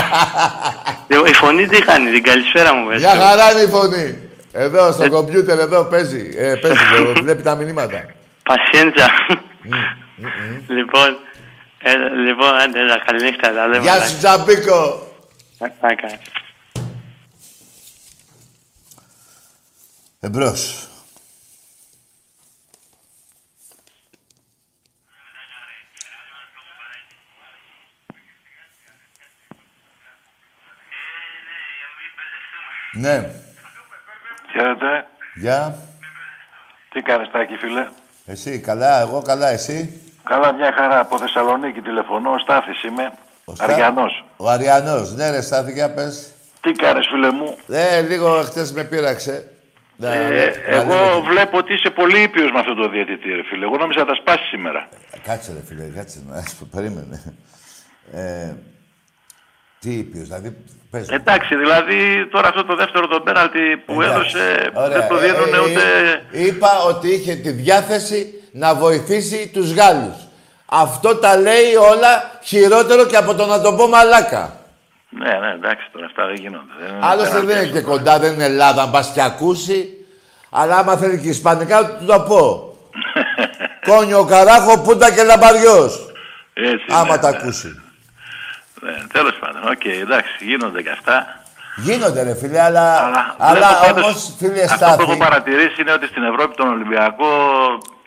[1.10, 3.00] Λοιπόν, η φωνή τι κάνει, την καλησπέρα μου, πες.
[3.00, 4.18] Μια χαρά είναι η φωνή.
[4.52, 6.30] Εδώ στο κομπιούτερ εδώ παίζει.
[6.36, 8.04] Ε, παίζει, εδώ, βλέπει τα μηνύματα.
[8.42, 9.10] Πασιέντσα.
[10.66, 11.18] Λοιπόν,
[11.78, 11.96] ε,
[12.26, 13.82] λοιπόν, άντε, έλα, καληνύχτα, τα λέμε.
[13.82, 15.06] Γεια σου Τσαμπίκο.
[15.58, 16.18] Να κάνει.
[20.20, 20.88] Εμπρός.
[32.92, 33.30] Ναι.
[34.52, 35.06] Χαίρετε.
[35.34, 35.74] Γεια.
[36.92, 37.86] Τι κάνεις Τάκη φίλε;
[38.26, 41.00] Εσύ, καλά, εγώ καλά, εσύ; Καλά μια χαρά.
[41.00, 42.30] Από Θεσσαλονίκη τηλεφωνώ.
[42.30, 43.12] Ο Στάθης είμαι.
[43.44, 44.24] Ο Στά- Αριανός.
[44.36, 45.14] Ο Αριανός.
[45.14, 46.32] Ναι, ρε, Στάθη, για πες.
[46.60, 49.48] Τι κάνεις φίλε μου; Ε, λίγο χτες με πείραξε.
[49.96, 50.28] Να- Ε,
[50.70, 53.64] να εγώ λέμε- βλέπω ότι είσαι πολύ ήπιος με αυτό το διαιτητή ρε φίλε.
[53.64, 54.88] Εγώ νόμιζα να τα σπάσεις σήμερα.
[55.22, 57.34] Κάτσε ρε φίλε, κάτσε να σου πω, περίμενε.
[58.12, 58.52] Ε,
[59.80, 60.56] τι είπες, δηλαδή,
[60.90, 61.08] πες.
[61.08, 61.14] μου.
[61.14, 64.18] Εντάξει, δηλαδή τώρα αυτό το δεύτερο το πέναλτι που Εντάξει.
[64.38, 64.88] έδωσε Ωραία.
[64.98, 65.82] δεν το Ε, δίνουν ε, ούτε...
[66.32, 70.16] ε, Είπα ότι είχε τη διάθεση να βοηθήσει τους Γάλλους.
[70.66, 74.56] Αυτό τα λέει όλα χειρότερο και από το να το πω μαλάκα.
[75.10, 76.72] Ναι, ναι, εντάξει τώρα αυτά δεν γίνονται.
[76.80, 77.90] Δεν είναι Άλλωστε πέναλτι δεν είναι και αυτό.
[77.90, 79.88] κοντά, δεν είναι Ελλάδα, αν πας και ακούσει.
[80.50, 82.72] Αλλά άμα θέλει και ισπανικά, του το πω.
[83.90, 86.12] Coño, carajo, puta que la parió.
[86.52, 87.36] Έτσι, Άμα ναι, τα ναι.
[87.36, 87.82] ακούσει.
[88.82, 91.42] Ναι, τέλος πάντων, οκ, εντάξει, γίνονται και αυτά.
[91.76, 95.80] Γίνονται ρε φίλε, αλλά, Αλλά, αλλά βλέπω πάντως, όμως φίλε Αυτό που έχω Στάθη, παρατηρήσει
[95.80, 97.26] είναι ότι στην Ευρώπη τον Ολυμπιακό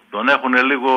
[0.09, 0.89] τον έχουν λίγο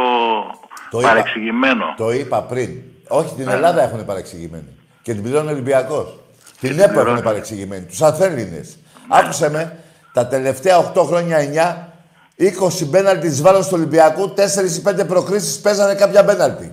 [0.90, 1.08] Το είπα.
[1.08, 1.94] παρεξηγημένο.
[1.96, 2.70] το είπα πριν.
[3.08, 3.52] Όχι, την Ναι.
[3.52, 4.68] Ελλάδα έχουν παρεξηγημένη.
[5.02, 6.18] Και την πληρώνει ο Ολυμπιακός.
[6.60, 7.22] Την ΕΠΟ έχουν πληρώνει.
[7.22, 7.84] παρεξηγημένη.
[7.84, 8.78] Τους Αθέληνες.
[9.08, 9.78] Άκουσε με,
[10.12, 11.88] τα τελευταία 8 χρόνια 9,
[12.36, 16.72] 20 πέναλτις της βάρος του Ολυμπιακού, 4 ή 5 προκρίσεις παίζανε κάποια πέναλτι.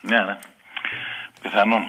[0.00, 0.38] Ναι, ναι.
[1.42, 1.82] Πιθανόν.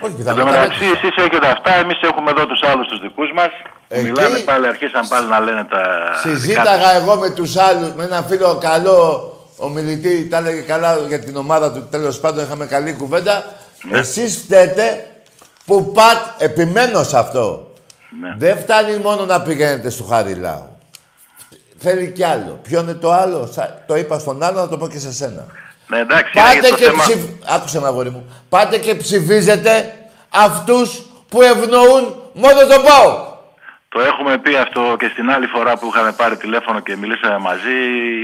[0.00, 0.36] Όχι Εν πιθανό.
[0.38, 1.06] τω τα μεταξύ, μέτρησα.
[1.06, 3.50] εσείς έχετε αυτά, εμείς έχουμε εδώ τους άλλους τους δικούς μας.
[3.88, 5.80] Εκεί- Μιλάνε πάλι, αρχίσαν πάλι να λένε τα.
[6.24, 9.00] δικά Συζήταγα εγώ με τους άλλους, με έναν φίλο καλό
[9.56, 13.44] ομιλητή, τα έλεγε καλά για την ομάδα του, τέλος πάντων είχαμε καλή κουβέντα.
[13.90, 13.98] Ναι.
[13.98, 15.06] Εσείς φταίτε
[15.64, 17.72] που πατ, επιμένω σε αυτό.
[18.20, 18.34] Ναι.
[18.38, 20.76] Δεν φτάνει μόνο να πηγαίνετε στο Χαριλάου.
[21.78, 22.58] Θέλει κι άλλο.
[22.62, 25.46] Ποιο είναι το άλλο, Σα- το είπα στον άλλο, να το πω και σε σένα.
[25.92, 27.02] Ναι, εντάξει, είναι Πάτε για το και θέμα.
[27.02, 27.20] ψηφ...
[27.54, 28.22] Άκουσε με αγόρι μου.
[28.48, 29.94] Πάτε και ψηφίζετε
[30.46, 30.88] αυτούς
[31.28, 33.30] που ευνοούν μόνο τον ΠΑΟΚ.
[33.88, 37.78] Το έχουμε πει αυτό και στην άλλη φορά που είχαμε πάρει τηλέφωνο και μιλήσαμε μαζί.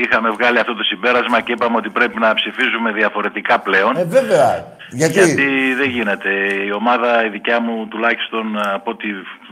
[0.05, 3.97] Είχαμε βγάλει αυτό το συμπέρασμα και είπαμε ότι πρέπει να ψηφίζουμε διαφορετικά πλέον.
[3.97, 4.77] Ε, βέβαια.
[4.91, 6.31] Γιατί, Γιατί δεν γίνεται.
[6.69, 9.07] Η ομάδα, η δικιά μου, τουλάχιστον ε, από ό,τι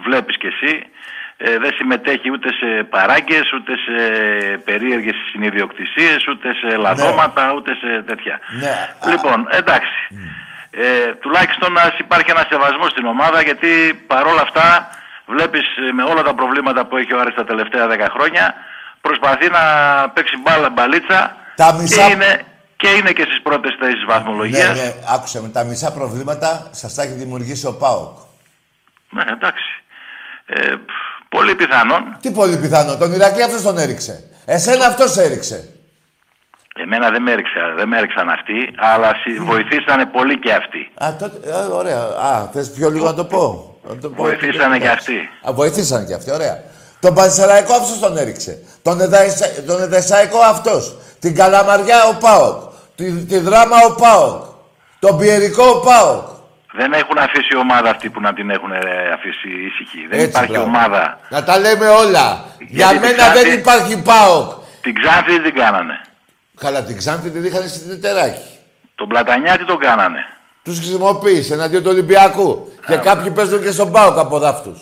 [0.06, 0.72] βλέπεις κι εσύ,
[1.37, 3.97] ε, δεν συμμετέχει ούτε σε παράγκες, ούτε σε
[4.64, 8.41] περίεργες συνειδιοκτησίες, ούτε σε λαδώματα, ούτε σε τέτοια.
[8.61, 8.74] Ναι.
[9.11, 9.97] Λοιπόν, εντάξει.
[10.70, 13.68] Ε, τουλάχιστον να υπάρχει ένα σεβασμό στην ομάδα, γιατί
[14.07, 14.89] παρόλα αυτά
[15.26, 18.55] βλέπεις ε, με όλα τα προβλήματα που έχει ο Άρης τα τελευταία 10 χρόνια,
[19.01, 19.62] προσπαθεί να
[20.11, 22.43] παίξει μπάλα μπαλίτσα Τα μισά- και, είναι,
[22.76, 24.76] και είναι και στις πρώτες θέσεις βαθμολογίας.
[24.76, 25.49] ναι, ναι, άκουσε με.
[25.49, 28.18] Τα μισά προβλήματα σας τα έχει δημιουργήσει ο ΠΑΟΚ.
[29.11, 29.82] Ναι, εντάξει.
[30.47, 32.16] Ε, πφ, πολύ πιθανόν.
[32.20, 32.96] Τι πολύ πιθανό.
[32.96, 34.24] Τον Ηρακλή αυτός τον έριξε.
[34.44, 35.68] Εσένα αυτός έριξε.
[36.82, 40.90] Εμένα δεν με, έριξα, δεν με έριξαν αυτοί, αλλά συ- βοηθήσανε πολύ και αυτοί.
[41.04, 42.00] Α, τότε, α, ωραία.
[42.02, 45.28] Α, θες πιο λίγο να το πω; Να το πω Βοηθήσανε και αυτοί.
[45.48, 46.62] Α, βοηθήσανε και αυτοί, ωραία.
[47.00, 48.58] Τον Πανσεραϊκό αυτός τον έριξε.
[48.82, 49.46] Τον, Εδαησα...
[49.66, 50.96] τον Εδεσαϊκό αυτός.
[51.18, 52.62] Την Καλαμαριά ο ΠΑΟΚ.
[52.94, 54.42] Τη, τη Δράμα ο ΠΑΟΚ.
[54.98, 56.22] Τον Πιερικό ο ΠΑΟΚ.
[56.76, 58.78] Δεν έχουν αφήσει ομάδα αυτή που να την έχουν ε,
[59.14, 60.06] αφήσει ήσυχη.
[60.10, 60.66] Δεν Έτσι, υπάρχει μπράβο.
[60.66, 61.18] ομάδα.
[61.28, 62.44] Να τα λέμε όλα.
[62.58, 64.50] Για την μένα Ξάνθη- δεν υπάρχει ΠΑΟΚ.
[64.80, 66.00] Την Ξάνθη δεν την κάνανε.
[66.60, 68.40] Καλά, την Ξάνθη την είχαν στην Τετεράκη.
[68.94, 70.18] Τον Πλατανιά τι τον κάνανε.
[70.64, 72.72] Τους χρησιμοποίησε εναντίον του Ολυμπιακού.
[72.86, 74.78] Και κάποιοι παίζουν και στον ΠΑΟΚ από δάφτους.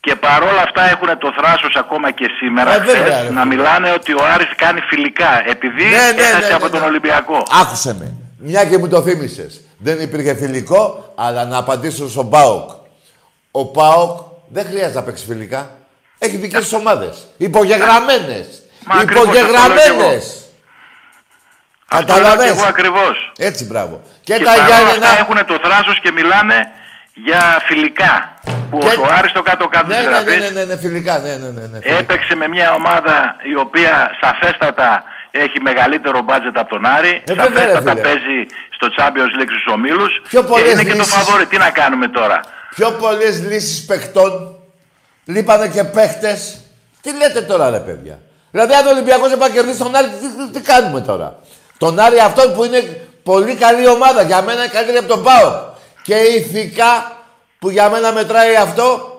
[0.00, 3.44] Και παρόλα αυτά έχουν το θράσος ακόμα και σήμερα Ε, βέβαια, χθες, ρε, να φίλε.
[3.54, 6.86] μιλάνε ότι ο Άρης κάνει φιλικά επειδή Ναι, ναι, έχασε ναι, ναι, από τον ναι.
[6.86, 7.42] Ολυμπιακό.
[7.62, 8.12] Άκουσε με.
[8.40, 9.60] Μια και μου το θύμισες.
[9.78, 12.70] Δεν υπήρχε φιλικό, αλλά να απαντήσω στον ΠΑΟΚ.
[13.50, 15.70] Ο ΠΑΟΚ δεν χρειάζεται να παίξει φιλικά.
[16.18, 17.26] Έχει δικές τους ομάδες.
[17.36, 18.46] Υπογεγραμμένες.
[18.84, 20.04] Μα ακριβώς αυτό λέω κι Υπογεγραμμένε.
[20.04, 20.22] εγώ.
[21.90, 22.44] Αυτό λέω Καταλαβες.
[22.52, 23.32] και εγώ ακριβώς.
[23.38, 24.00] Έτσι, μπράβο.
[24.20, 25.06] Και, Και τα παρόλα Γιάννενα.
[25.06, 26.68] αυτά έχουν το θράσος και μιλάνε
[27.14, 28.34] για φιλικά.
[28.70, 31.18] Που Και- ο Άρης το κάτω-κάτω Ναι, της ναι, ναι, γραφής ναι, ναι, ναι, φιλικά.
[31.18, 31.98] Ναι, ναι, ναι, ναι, φιλικά.
[31.98, 37.22] έπαιξε με μια ομάδα η οποία σαφέστατα έχει μεγαλύτερο μπάτζετ από τον Άρη.
[37.26, 38.00] Ε, βέβαια, ρε, σαφέστατα φίλε.
[38.02, 40.20] παίζει στο Champions League στους ομίλους.
[40.28, 41.14] Πιο και πολλές είναι και το λύσεις.
[41.14, 41.46] φαβόρι.
[41.46, 42.40] Τι να κάνουμε τώρα;
[42.74, 44.56] Πιο πολλές λύσεις παιχτών.
[45.24, 46.60] Λείπανε και παίχτες.
[47.00, 48.18] Τι λέτε τώρα, ρε παιδιά;
[48.50, 51.38] Δηλαδή, αν ο Ολυμπιακός δεν πάει να κερδίσει τον Άρη, τι, τι- τι κάνουμε τώρα;
[51.78, 54.22] Τον Άρη αυτόν που είναι πολύ καλή ομάδα.
[54.22, 55.66] Για μένα είναι καλύτερη από τον Πάο.
[56.02, 57.16] Και ηθικά
[57.58, 59.12] που για μένα μετράει αυτό.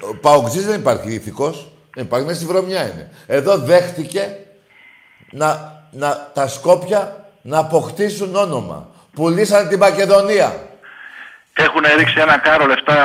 [0.00, 1.72] Ο Παοξής δεν υπάρχει ηθικός.
[1.94, 3.10] Δεν υπάρχει, μέσα στη βρωμιά είναι.
[3.26, 4.36] Εδώ δέχτηκε
[5.30, 8.88] να, να, τα Σκόπια να αποκτήσουν όνομα.
[9.14, 10.52] Πουλήσαν την Μακεδονία.
[11.52, 12.96] Έχουν ρίξει ένα κάρο λεφτά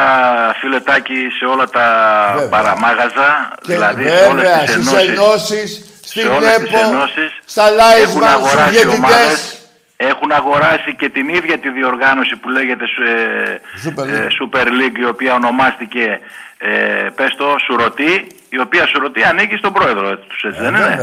[0.59, 1.85] φιλετάκι σε όλα τα
[2.33, 2.49] Βέβαια.
[2.49, 3.55] παραμάγαζα.
[3.61, 5.09] Και δηλαδή σε όλες βέβαια, τις στις ενώσεις.
[5.09, 8.97] ενώσεις, στην σε όλες τις ΕΠΟ, ενώσεις στα έχουν Λάισμα, στους αγοράσει διαιτητές.
[8.97, 9.57] ομάδες,
[9.97, 14.31] έχουν αγοράσει και την ίδια τη διοργάνωση που λέγεται ε, Super ε, League.
[14.39, 16.19] Super League, η οποία ονομάστηκε,
[16.57, 16.69] ε,
[17.15, 20.97] πες το, Σουρωτή, η οποία Σουρωτή ανήκει στον πρόεδρο τους, έτσι Ε, δεν είναι.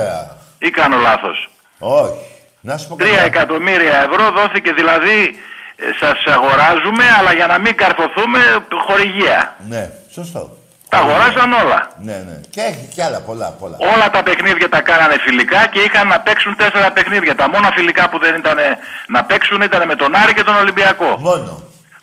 [0.60, 0.68] Βέβαια.
[0.68, 1.50] Ή κάνω λάθος.
[1.78, 2.12] Όχι.
[2.60, 3.26] Να σου πω Τρία κάτι.
[3.26, 5.34] εκατομμύρια ευρώ δόθηκε δηλαδή,
[5.76, 8.38] ε, σας αγοράζουμε, αλλά για να μην καρφωθούμε,
[8.86, 9.56] χορηγία.
[9.68, 10.58] Ναι, σωστό.
[10.88, 11.90] Τα αγοράσαν όλα.
[11.98, 12.40] Ναι, ναι.
[12.50, 13.76] Και έχει κι άλλα πολλά, πολλά.
[13.94, 17.34] Όλα τα παιχνίδια τα κάνανε φιλικά και είχαν να παίξουν τέσσερα παιχνίδια.
[17.34, 18.56] Τα μόνα φιλικά που δεν ήταν
[19.08, 21.16] να παίξουν ήταν με τον Άρη και τον Ολυμπιακό.
[21.18, 21.62] Μόνο.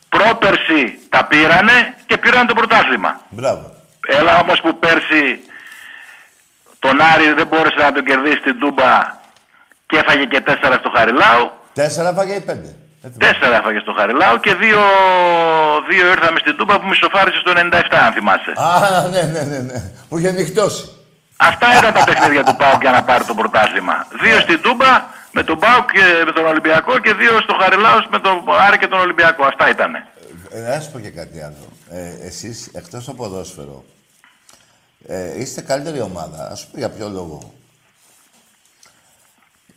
[0.10, 3.20] Πρόπερση τα πήρανε και πήραν το πρωτάθλημα.
[3.30, 3.72] Μπράβο.
[4.08, 5.40] Έλα όμως που πέρσι
[6.80, 8.92] τον Άρη δεν μπόρεσε να τον κερδίσει στην Τούμπα
[9.90, 11.46] και έφαγε και τέσσερα στο Χαριλάου.
[11.74, 12.70] Τέσσερα φάγε ή πέντε;
[13.02, 13.24] Δεν θυμάμαι.
[13.26, 14.82] Τέσσερα έφαγε στο Χαριλάου και δύο,
[15.90, 18.52] δύο ήρθαμε στην Τούμπα που μισοφάρισε στο 97 αν θυμάσαι.
[18.56, 19.80] Α, ναι, ναι, ναι, ναι.
[20.10, 20.86] Που είχε νυχτώσει.
[21.38, 23.96] Αυτά ήταν τα παιχνίδια του ΠΑΟΚ για να πάρει το πρωτάθλημα.
[23.96, 24.18] Ναι.
[24.24, 24.92] Δύο στην Τούμπα
[25.32, 28.88] με τον ΠΑΟΚ και με τον Ολυμπιακό και δύο στο Χαριλάου με τον Άρη και
[28.88, 29.46] τον Ολυμπιακό.
[29.46, 29.92] Αυτά ήταν.
[30.50, 31.68] Ε, να σου πω και κάτι άλλο.
[31.90, 33.84] Ε, εσείς, εκτός το ποδόσφαιρο,
[35.08, 36.50] ε, είστε καλύτερη ομάδα.
[36.52, 37.54] Ας σου πω για ποιο λόγο.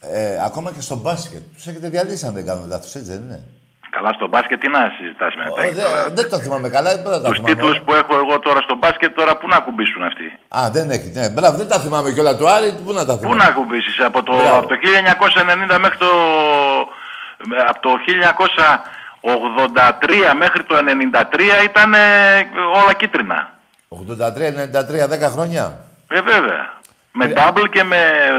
[0.01, 1.43] Ε, ακόμα και στο μπάσκετ.
[1.55, 3.43] Τους έχετε διαλύσει αν δεν κάνω λάθος, έτσι δεν είναι;
[3.91, 5.63] Καλά στο μπάσκετ τι να συζητάς μετά.
[5.63, 7.55] Ε, δεν- δεν το θυμάμαι καλά, δεν μπορώ να τα Τους θυμάμαι.
[7.55, 11.11] τίτλους που έχω εγώ τώρα στο μπάσκετ, τώρα πού να ακουμπήσουν αυτοί; Α, δεν έχει.
[11.15, 12.73] Ναι, μπράβο, δεν τα θυμάμαι κιόλα του Άρη.
[12.85, 13.43] Πού να τα Πού θυμάμαι.
[13.43, 14.59] να ακουμπήσει, από το, Μπράβο.
[14.59, 16.07] από το 1990 μέχρι το.
[17.69, 21.95] Από το 1983 μέχρι το 93 ήταν
[22.83, 23.59] όλα κίτρινα.
[23.91, 25.85] 83-93, 10 χρόνια.
[26.09, 26.79] Ε, βέβαια.
[27.13, 27.97] Με double και με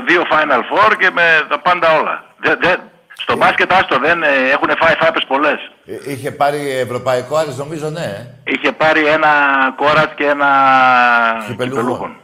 [0.07, 2.23] δύο Final Four και με τα πάντα όλα.
[2.37, 2.75] Δε, δε,
[3.13, 5.71] στο μπάσκετ άστο δεν ε, έχουν φάει φάπες πολλές.
[5.85, 8.03] Ε, Είχε πάρει ευρωπαϊκό Άρης, νομίζω, ναι.
[8.03, 8.27] ε.
[8.43, 9.29] Είχε πάρει ένα
[9.75, 10.47] κόρατ και ένα
[11.47, 11.77] Κυπελούχο.
[11.79, 12.15] κυπελούχον.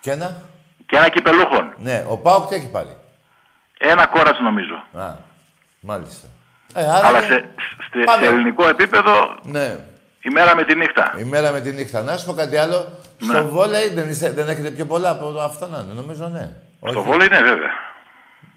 [0.00, 0.42] Και ένα;
[0.86, 1.74] Και ένα κυπελούχον.
[1.78, 2.96] Ναι, ο Πάοκ τι έχει πάρει;
[3.78, 4.74] Ένα κόρατ νομίζω.
[4.98, 5.10] Α,
[5.80, 6.26] μάλιστα.
[6.74, 7.48] Ε, άρα Αλλά είναι- σε,
[7.98, 8.24] σε, Πάμε.
[8.24, 9.76] σε ελληνικό επίπεδο Ναι.
[10.24, 11.14] Η μέρα με τη νύχτα.
[11.18, 12.02] Η μέρα με τη νύχτα.
[12.02, 12.88] Να σου πω κάτι άλλο.
[13.18, 13.34] Ναι.
[13.34, 15.92] Στο βόλεϊ δεν, είστε, δεν έχετε πιο πολλά από αυτά να είναι.
[15.94, 16.50] Νομίζω ναι.
[16.90, 17.08] Στο Όχι.
[17.08, 17.70] βόλεϊ είναι βέβαια.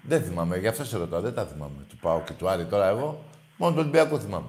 [0.02, 1.20] Δεν θυμάμαι, γι' αυτό σε ρωτάω.
[1.20, 1.80] Δεν τα θυμάμαι.
[1.88, 3.24] Του πάω και του Άρη τώρα εγώ.
[3.56, 4.46] Μόνο του Ολυμπιακού θυμάμαι.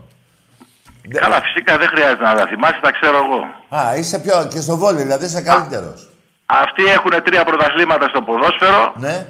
[1.10, 3.40] Δεν- Καλά, φυσικά δεν χρειάζεται να τα θυμάσαι, τα ξέρω εγώ.
[3.82, 4.48] Α, είσαι πιο.
[4.52, 6.10] και στο βόλεϊ, δηλαδή είσαι καλύτερος.
[6.46, 9.28] Αυτοί έχουν τρία πρωταθλήματα στο ποδόσφαιρο Ναι.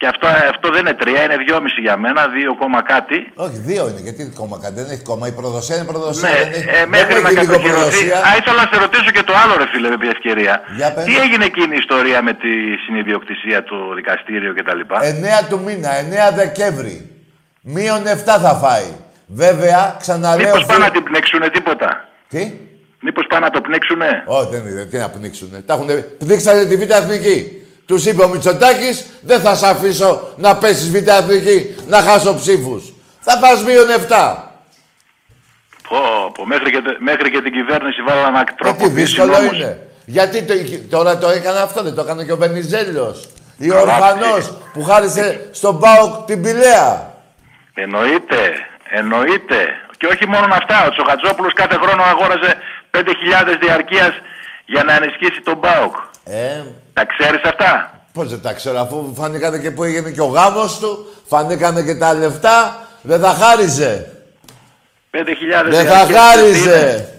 [0.00, 3.18] Και αυτό, αυτό δεν είναι τρία, είναι δυόμιση για μένα, δύο κόμμα κάτι.
[3.46, 4.00] Όχι, δύο είναι.
[4.06, 5.24] Γιατί κόμμα κάτι δεν έχει κόμμα.
[5.32, 6.28] Η προδοσία είναι προδοσία.
[6.28, 7.78] Ναι, δεν έχει, ε, δεν μέχρι να έχει λίγο κατοχυρωθεί.
[7.78, 8.16] προδοσία.
[8.26, 10.54] Α, ήθελα να σε ρωτήσω και το άλλο, ρε φίλε, με την ευκαιρία.
[10.78, 11.04] Για πες.
[11.08, 12.52] Τι έγινε εκείνη η ιστορία με τη
[12.84, 14.80] συνειδιοκτησία του δικαστήριου κτλ.
[14.80, 16.96] 9 του μήνα, 9 Δεκέμβρη.
[17.74, 18.90] Μείον 7 θα φάει.
[19.26, 20.46] Βέβαια, ξαναλέω.
[20.46, 21.88] Μήπως πάνε να φίλε- την πνίξουνε τίποτα;
[22.32, 22.42] Τι;
[23.06, 24.84] Μήπως πάνε να το πνίξουνε; Όχι, δεν είναι.
[24.90, 25.58] Τι να πνίξουνε.
[25.66, 25.94] Τα έχουνε...
[26.22, 27.59] Πνίξανε τη Β' Εθνική.
[27.90, 32.92] Τους είπε ο Μητσοτάκης, δεν θα σε αφήσω να πέσεις Β' Εθνική, να χάσω ψήφους.
[33.20, 34.36] Θα πας μείον 7.
[35.88, 35.98] Πω,
[36.34, 39.56] πω, μέχρι, και, μέχρι και την κυβέρνηση βάλα να Ε, τι τροποποιήσει δύσκολο νόμους.
[39.56, 39.86] είναι.
[40.04, 40.54] Γιατί το,
[40.90, 43.28] τώρα το έκανε αυτό, δεν το έκανε και ο Βενιζέλος.
[43.56, 47.14] Ή ο Καλά, Ορφανός που χάρισε στον Πάοκ την Πηλαία.
[47.74, 48.40] Εννοείται,
[48.90, 49.58] εννοείται.
[49.98, 50.86] Και όχι μόνο αυτά.
[50.86, 52.54] Ο Τσοχατζόπουλος κάθε χρόνο αγόραζε
[52.90, 54.12] 5.000 διαρκείας
[54.66, 55.94] για να ενισχύσει τον ΠΑΟΚ.
[56.32, 56.62] Ε,
[56.92, 60.78] Τα ξέρεις αυτά; Πώς δεν τα ξέρω, αφού φανήκανε και που έγινε και ο γάμος
[60.78, 64.12] του, φανήκανε και τα λεφτά, δεν θα χάριζε.
[65.10, 67.14] 5.000 Δεν θα διαρκείας χάριζε.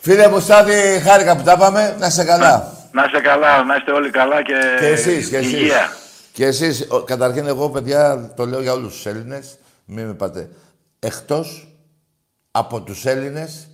[0.00, 1.96] Φίλε μου, Στάδη, χάρηκα που τα πάμε.
[1.98, 2.72] Να είσαι καλά.
[2.92, 5.52] Να είστε καλά, να είστε όλοι καλά και, Και εσείς, και εσείς.
[5.52, 5.92] υγεία.
[6.32, 10.48] Και εσείς, ο- καταρχήν εγώ, παιδιά, το λέω για όλους τους Έλληνες, μην με πάτε.
[10.98, 11.68] Εκτός
[12.50, 13.68] από τους Έλληνες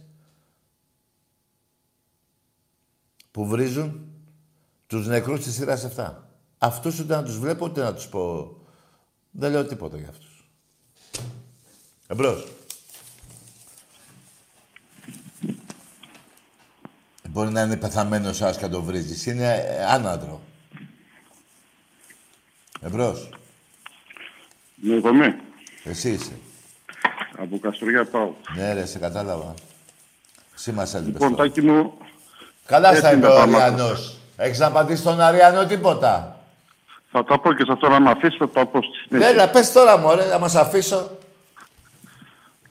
[3.31, 4.01] που βρίζουν
[4.87, 6.13] τους νεκρούς της σειράς 7.
[6.59, 8.55] Αυτούς ούτε να τους βλέπω, ούτε να τους πω...
[9.31, 10.51] Δεν λέω τίποτα για αυτούς.
[12.07, 12.47] Εμπρός.
[17.29, 19.27] Μπορεί να είναι πεθαμένος ένας και να το βρίζεις.
[19.27, 20.41] Είναι ε, άναδρο.
[22.81, 23.29] Εμπρός.
[24.75, 25.35] Νοικομή.
[25.85, 26.39] Εσύ είσαι.
[27.37, 28.35] Από Καστοριά πάω.
[28.57, 29.55] Ναι, ρε, σε κατάλαβα.
[30.55, 31.49] Εσύ μας έλειπες Λοιπόν, τώρα.
[31.49, 31.99] Τάκη μου,
[32.73, 33.65] Καλά έτσι στα είπε είναι ο τα πράγματα.
[33.65, 34.17] Αριανός.
[34.37, 36.37] Έχεις να απαντήσει στον Αριανό τίποτα.
[37.13, 39.29] θα τα πω και σε αυτό να με αφήσει, θα τα πω στη συνέχεια.
[39.29, 41.11] Έλα, πες τώρα, μωρέ, να μας αφήσω.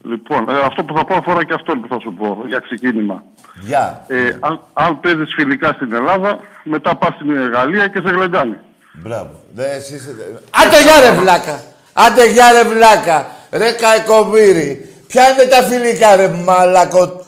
[0.01, 3.23] Λοιπόν, ε, αυτό που θα πω αφορά και αυτό που θα σου πω για ξεκίνημα.
[3.61, 4.05] Γεια.
[4.07, 8.63] Ε, αν, αν παίζεις φιλικά στην Ελλάδα, μετά πας στην Γαλλία και σε γλεντάνε.
[8.93, 9.43] Μπράβο.
[9.53, 10.41] Δε, εσύ είσαι...
[10.49, 11.63] Άντε γεια ρε βλάκα.
[11.93, 13.27] Άντε γεια ρε βλάκα.
[13.51, 14.93] Ρε καεκομύρι.
[15.07, 17.25] Ποια είναι τα φιλικά ρε μαλακο...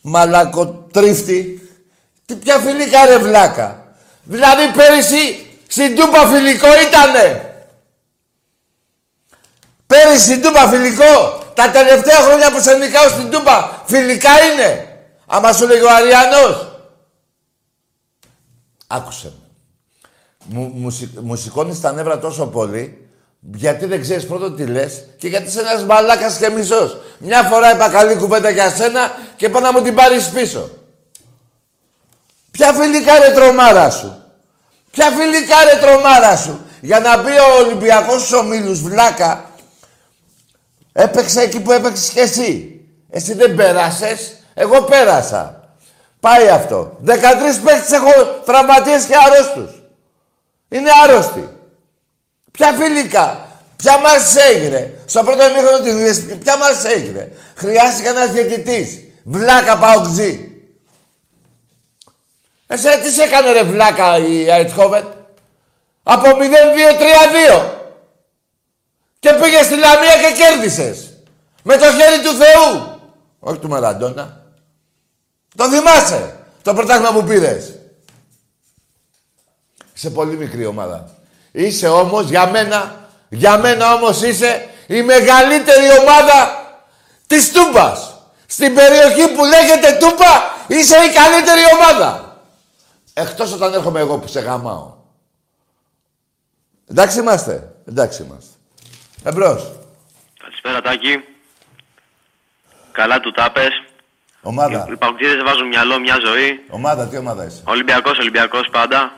[0.00, 1.65] Μαλακοτρίφτη;
[2.26, 3.86] Τι ποια φιλικά ρε βλάκα.
[4.22, 7.54] Δηλαδή πέρυσι στην Τούπα φιλικό ήτανε.
[9.86, 11.42] Πέρυσι στην Τούπα φιλικό.
[11.54, 14.98] Τα τελευταία χρόνια που σε νικάω στην Τούπα φιλικά είναι.
[15.26, 16.80] Άμα σου λέγει ο Αριανός.
[18.86, 19.44] Άκουσε με.
[20.44, 23.08] Μου, μου, σηκ- μου σηκώνεις τα νεύρα τόσο πολύ,
[23.40, 26.96] γιατί δεν ξέρεις πρώτον τι λες και γιατί είσαι ένας μαλάκας και μισός.
[27.18, 30.70] Μια φορά είπα καλή κουβέντα για σένα και πάω να μου την πάρεις πίσω.
[32.56, 34.22] Ποια φιλικά ρε τρομάρα σου;
[34.90, 39.50] Ποια φιλικά ρε τρομάρα σου; Για να μπει ο Ολυμπιακός στους ομίλους βλάκα,
[40.92, 42.80] έπαιξε εκεί που έπαιξες και εσύ.
[43.10, 45.60] Εσύ δεν πέρασες, εγώ πέρασα.
[46.20, 46.96] Πάει αυτό.
[47.04, 48.10] 13 παίχτες έχω
[48.44, 49.82] τραυματίες και αρρώστους.
[50.68, 51.48] Είναι άρρωστοι.
[52.50, 58.30] Ποια φιλικά; Ποια μας έγινε; Στο πρώτο ημίχρονο της δουλειά, ποια μας έγινε; Χρειάστηκε ένας
[58.30, 58.98] διαιτητής.
[59.24, 60.55] Βλάκα παοκτζή.
[62.66, 65.14] Εσένα τι σε έκανε ρε βλάκα η Αιτχόβεν;
[66.02, 66.24] Από
[67.52, 67.74] 0-2-3-2.
[69.18, 71.12] Και πήγε στη Λαμία και κέρδισες.
[71.62, 73.00] Με το χέρι του Θεού.
[73.40, 74.40] Όχι του Μαραντόνα.
[75.56, 76.36] Το θυμάσαι.
[76.62, 77.74] Το πρωτάθλημα που πήρες.
[79.94, 81.10] Είσαι πολύ μικρή ομάδα.
[81.52, 86.66] Είσαι όμως για μένα, για μένα όμως είσαι η μεγαλύτερη ομάδα
[87.26, 88.14] της Τούμπας.
[88.46, 90.32] Στην περιοχή που λέγεται Τούμπα
[90.66, 92.25] είσαι η καλύτερη ομάδα.
[93.18, 94.94] Εκτός όταν έρχομαι εγώ που σε γαμάω.
[96.86, 97.74] Εντάξει είμαστε.
[97.86, 98.54] Εντάξει είμαστε.
[99.24, 99.72] Εμπρός.
[100.38, 101.24] Καλησπέρα Τάκη.
[102.92, 103.82] Καλά του τάπες.
[104.40, 104.86] Ομάδα.
[104.90, 106.64] Οι παγκοτζίδες βάζουν μυαλό μια ζωή.
[106.68, 109.12] Ομάδα, τι ομάδα είσαι; Ολυμπιακός, Ολυμπιακός πάντα.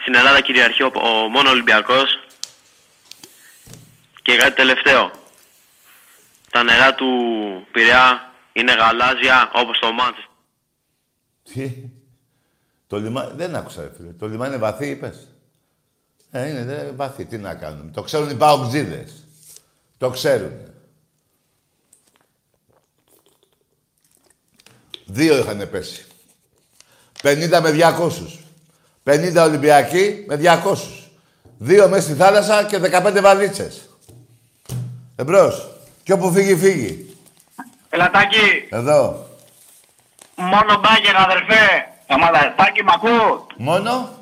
[0.00, 2.20] Στην Ελλάδα κυριαρχεί ο, ο μόνο Ολυμπιακός.
[4.22, 5.10] Και κάτι τελευταίο.
[6.50, 7.06] Τα νερά του
[7.72, 10.26] Πειραιά είναι γαλάζια όπως το Μάντσεστερ.
[12.88, 12.94] Τι.
[12.94, 13.32] Το λιμάνι...
[13.36, 14.08] Δεν άκουσα, ρε φίλε.
[14.12, 15.26] Το λιμάνι είναι βαθύ, είπες.
[16.30, 17.24] Ε, είναι δε, βαθύ.
[17.24, 17.90] Τι να κάνουμε.
[17.90, 19.26] Το ξέρουν οι παοξίδες.
[19.98, 20.52] Το ξέρουν.
[25.06, 26.06] Δύο είχαν πέσει.
[27.22, 28.10] 50 με 200.
[29.04, 30.74] 50 Ολυμπιακοί με 200.
[31.58, 33.88] Δύο μέσα στη θάλασσα και 15 βαλίτσες.
[35.16, 35.70] Εμπρός.
[36.02, 37.16] Και όπου φύγει, φύγει.
[37.88, 39.26] Ελατάκι, Εδώ.
[40.36, 41.87] μόνο μπάγκερ αδερφέ.
[42.08, 44.16] Σταμάτα, Τάκη μ' ακούς; Μόνο.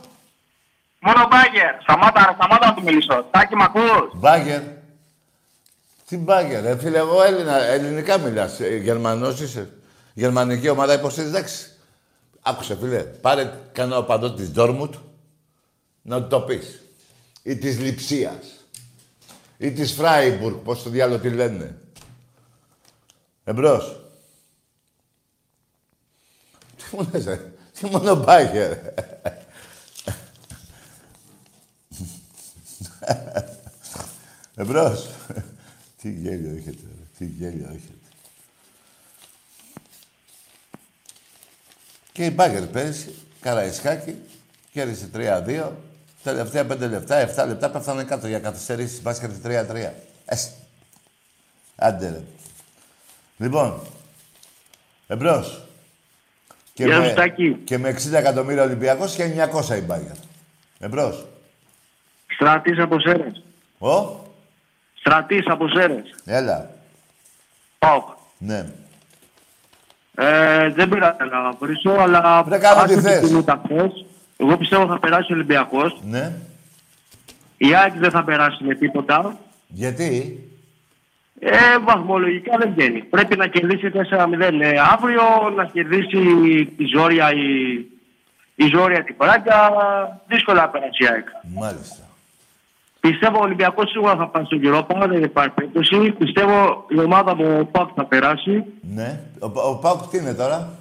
[1.01, 1.83] Μόνο μπάγκερ.
[1.83, 3.27] Σταμάτα, σταμάτα να του μιλήσω.
[3.31, 4.63] Τάκη μ' ακούς; Μπάγκερ.
[6.07, 8.61] Τι μπάγκερ, ρε φίλε, εγώ Έλληνα, ελληνικά μιλάς.
[8.61, 9.71] Ε, Γερμανός είσαι.
[10.15, 11.71] Γερμανική ομάδα υποστήριζε, εντάξει.
[12.43, 14.95] Άκουσε, φίλε, πάρε κανένα οπαδό της Ντόρμουτ
[16.03, 16.83] να του το πεις.
[17.43, 18.65] Ή της Λιψίας.
[19.59, 21.79] Ή της Φράιμπουργκ, πώς το διάλογο τη λένε.
[23.45, 24.01] Εμπρός.
[26.77, 27.51] Τι μου λες, ρε.
[27.79, 28.79] Τι μόνο μπάγκερ.
[34.57, 35.09] Εμπρός.
[36.01, 37.05] Τι γέλιο έχετε, ρε.
[37.19, 37.95] Τι γέλιο έχετε.
[42.13, 44.17] Και η Μπάγκερ πέρυσι, Καραϊσκάκη,
[44.73, 45.73] κέρδισε 3-2.
[46.23, 49.03] Τελευταία 5 λεπτά, 7 λεπτά πέφτανε κάτω για καθυστερήσεις.
[49.03, 49.93] Μπάσκετ 3-3.
[50.25, 50.53] Ες.
[51.77, 52.23] Άντε ρε.
[53.37, 53.87] Λοιπόν,
[55.07, 55.66] εμπρός.
[56.77, 57.53] Και, Γεια σου, με, Τάκη.
[57.65, 60.15] και με 60 εκατομμύρια Ολυμπιακός και 900 η Μπάγκερ.
[60.79, 61.27] Εμπρός.
[62.35, 63.43] Στρατής από Σέρες.
[63.79, 64.17] Ω,
[64.95, 66.15] Στρατής από Σέρες.
[66.25, 66.71] έλα.
[67.79, 68.09] Πάοκ.
[68.39, 68.67] Ναι.
[70.15, 72.43] Ε, δεν πήρα να βρίσω, αλλά...
[72.43, 73.19] Βρε, κάνε τι άκουσα θες.
[73.19, 74.05] την κινούτα χθες.
[74.37, 76.01] Εγώ πιστεύω θα περάσει ο Ολυμπιακός.
[76.05, 76.33] Ναι.
[77.57, 79.37] Η ΑΕΚ δεν θα περάσει με τίποτα.
[79.69, 80.41] Γιατί;
[81.39, 83.03] Ε, βαθμολογικά δεν βγαίνει.
[83.03, 85.23] Πρέπει να κερδίσει 4-0 ε, αύριο,
[85.57, 86.19] να κερδίσει
[86.77, 87.75] η Ζόρια η,
[88.55, 89.55] η Ζόρια την Πράγκα.
[90.27, 91.27] Δύσκολα να περάσει η ΑΕΚ.
[91.43, 92.05] Μάλιστα.
[93.01, 96.11] Πιστεύω ο Ολυμπιακός σίγουρα θα πάει στον Europa, δεν υπάρχει περίπτωση.
[96.19, 98.65] Πιστεύω η ομάδα μου ο ΠΑΚ θα περάσει.
[98.81, 99.21] Ναι.
[99.39, 100.79] Ο, Πα- ο Πάουκ τι είναι τώρα;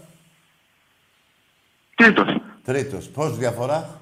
[1.95, 2.35] Τρίτος.
[2.63, 3.07] Τρίτος.
[3.09, 3.99] Πώς διαφορά;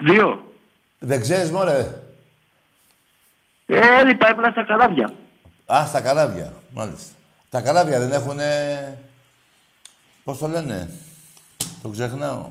[0.00, 0.44] Δύο.
[0.98, 1.86] Δεν ξέρεις μωρέ.
[3.70, 5.12] Ε, έλειπα, έπαιρνα στα καράβια.
[5.66, 6.52] Α, στα καράβια.
[6.74, 7.12] Μάλιστα.
[7.50, 8.98] Τα καράβια δεν έχουνε...
[10.24, 10.90] Πώς το λένε.
[11.82, 12.48] Το ξεχνάω.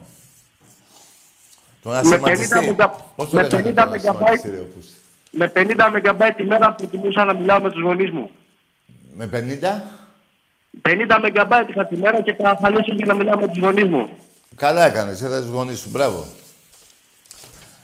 [1.82, 2.56] Τον Με ασηματιστή.
[2.56, 4.20] 50 μεγα- Πώς το με λέγανε 50 τον μεγαμπάιτ.
[4.24, 4.94] ασηματιστή, ρε, ο Πούστη.
[5.32, 8.30] Με 50 μεγαμπάιτ τη μέρα προτιμούσα να μιλάω με τους γονείς μου.
[9.14, 9.84] Με 50.
[10.82, 14.10] 50 μεγαμπάιτ είχα τη μέρα και θα αφαλήσω για να μιλάω με τους γονείς μου.
[14.56, 15.22] Καλά έκανες.
[15.22, 15.90] Είδες τους γονείς σου.
[15.90, 16.26] Μπράβο.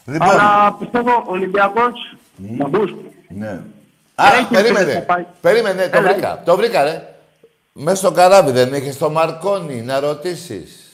[0.05, 0.29] Λοιπόν.
[0.29, 2.93] Αλλά πιστεύω ο Ολυμπιακός να μπούς.
[3.27, 3.61] Ναι.
[4.15, 4.93] Α, Έχει περίμενε.
[4.93, 5.25] θα πάει.
[5.41, 6.41] Περίμενε, το Έλα, βρήκα.
[6.45, 7.09] Το βρήκα, ρε.
[7.73, 10.89] Μέσα στο καράβι δεν είχες το Μαρκόνι να ρωτήσεις.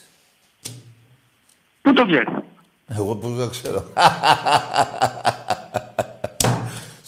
[1.82, 2.44] Πού το βγαίνει.
[2.88, 3.84] Εγώ που δεν ξέρω.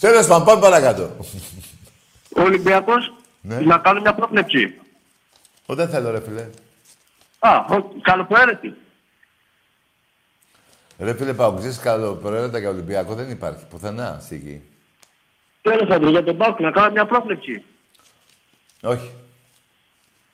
[0.00, 1.10] Τέλος πάντων, πάμε παρακάτω.
[2.36, 3.58] Ο Ολυμπιακός Ναι.
[3.60, 4.74] να κάνει μια πρόβλεψη.
[5.66, 6.46] Ο, δεν θέλω, ρε φίλε.
[7.38, 8.74] Α, ο- καλοπροαίρετη.
[10.98, 14.62] Ρε φίλε, πάω, ξέρεις καλό, προέρετα για Ολυμπιακό δεν υπάρχει πουθενά στη γη.
[15.64, 17.64] Τέλος πάντων, για τον Πάουκ να κάνω μια πρόβλεψη.
[18.82, 19.10] Όχι.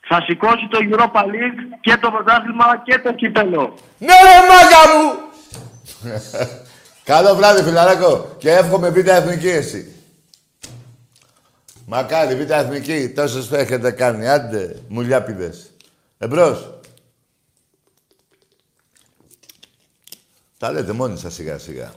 [0.01, 3.73] Θα σηκώσει το Europa League και το πρωτάθλημα και το κύπελο.
[3.97, 5.19] Ναι, ρε μάγκα μου!
[7.11, 8.35] Καλό βράδυ, φιλαράκο.
[8.37, 9.95] Και εύχομαι β' εθνική εσύ.
[11.85, 13.09] Μακάρι, β' εθνική.
[13.09, 14.27] Τόσες που έχετε κάνει.
[14.27, 15.71] Άντε, μουλιάπιδες.
[16.17, 16.79] Εμπρός.
[20.57, 21.93] Τα λέτε μόνοι σας σιγά σιγά.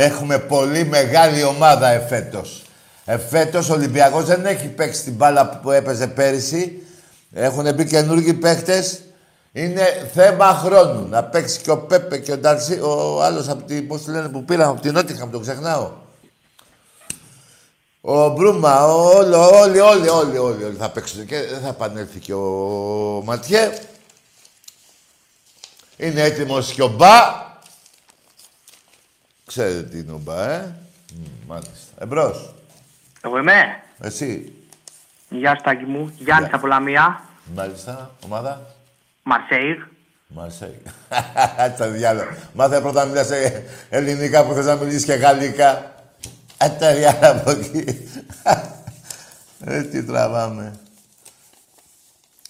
[0.00, 2.62] Έχουμε πολύ μεγάλη ομάδα εφέτος.
[3.04, 6.82] Εφέτος ο Ολυμπιακός δεν έχει παίξει την μπάλα που έπαιζε πέρυσι.
[7.32, 9.00] Έχουν μπει καινούργιοι παίχτες.
[9.52, 11.08] Είναι θέμα χρόνου.
[11.08, 14.28] Να παίξει και ο Πέπε και ο Νταρσί, ο άλλος από την, πώς τη λένε,
[14.28, 15.90] που πήραμε από την Νότιχαμ, τον ξεχνάω.
[18.00, 22.18] Ο Μπρούμα, ο- όλο, όλοι, όλοι, όλοι, όλοι, όλοι θα παίξουν και δεν θα επανέλθει
[22.18, 22.48] και ο
[23.24, 23.78] Ματιέ.
[25.96, 27.46] Είναι έτοιμος και ο Μπα.
[29.48, 30.74] Ξέρετε τι είναι ο Μπα, ε;
[31.14, 31.72] Μ, Μάλιστα.
[31.98, 32.54] Εμπρός.
[33.24, 33.82] Εγώ είμαι.
[34.00, 34.52] Εσύ.
[35.28, 36.12] Γεια σου Τάκη μου.
[36.18, 37.22] Γιάννης από Λαμία.
[37.54, 38.10] Μάλιστα.
[38.24, 38.74] Ομάδα.
[39.22, 39.78] Μαρσέιγ.
[40.26, 40.82] Μαρσέη.
[41.78, 42.36] Τα διάλογα.
[42.52, 45.94] Μάθε πρώτα να μιλάς ε, ελληνικά που θες να μιλήσεις και γαλλικά.
[46.58, 47.84] Εταιρεία από εκεί.
[49.64, 50.78] Ε, τι τραβάμε.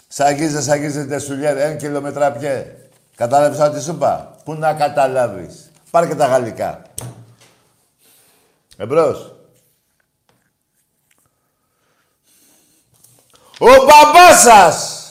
[0.09, 2.77] Σαγίζε, σαγίζεται σουλιέρ, ένα κιλόμετρα πιέ.
[3.15, 6.83] Κατάλαβες ό,τι σου είπα; Πού να καταλάβεις; Πάρε και τα γαλλικά.
[8.77, 9.33] Εμπρός.
[13.59, 15.07] Ο μπαμπάς σας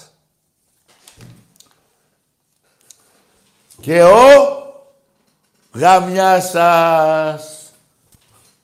[3.79, 4.17] και ο
[5.73, 7.71] γαμιάς σας.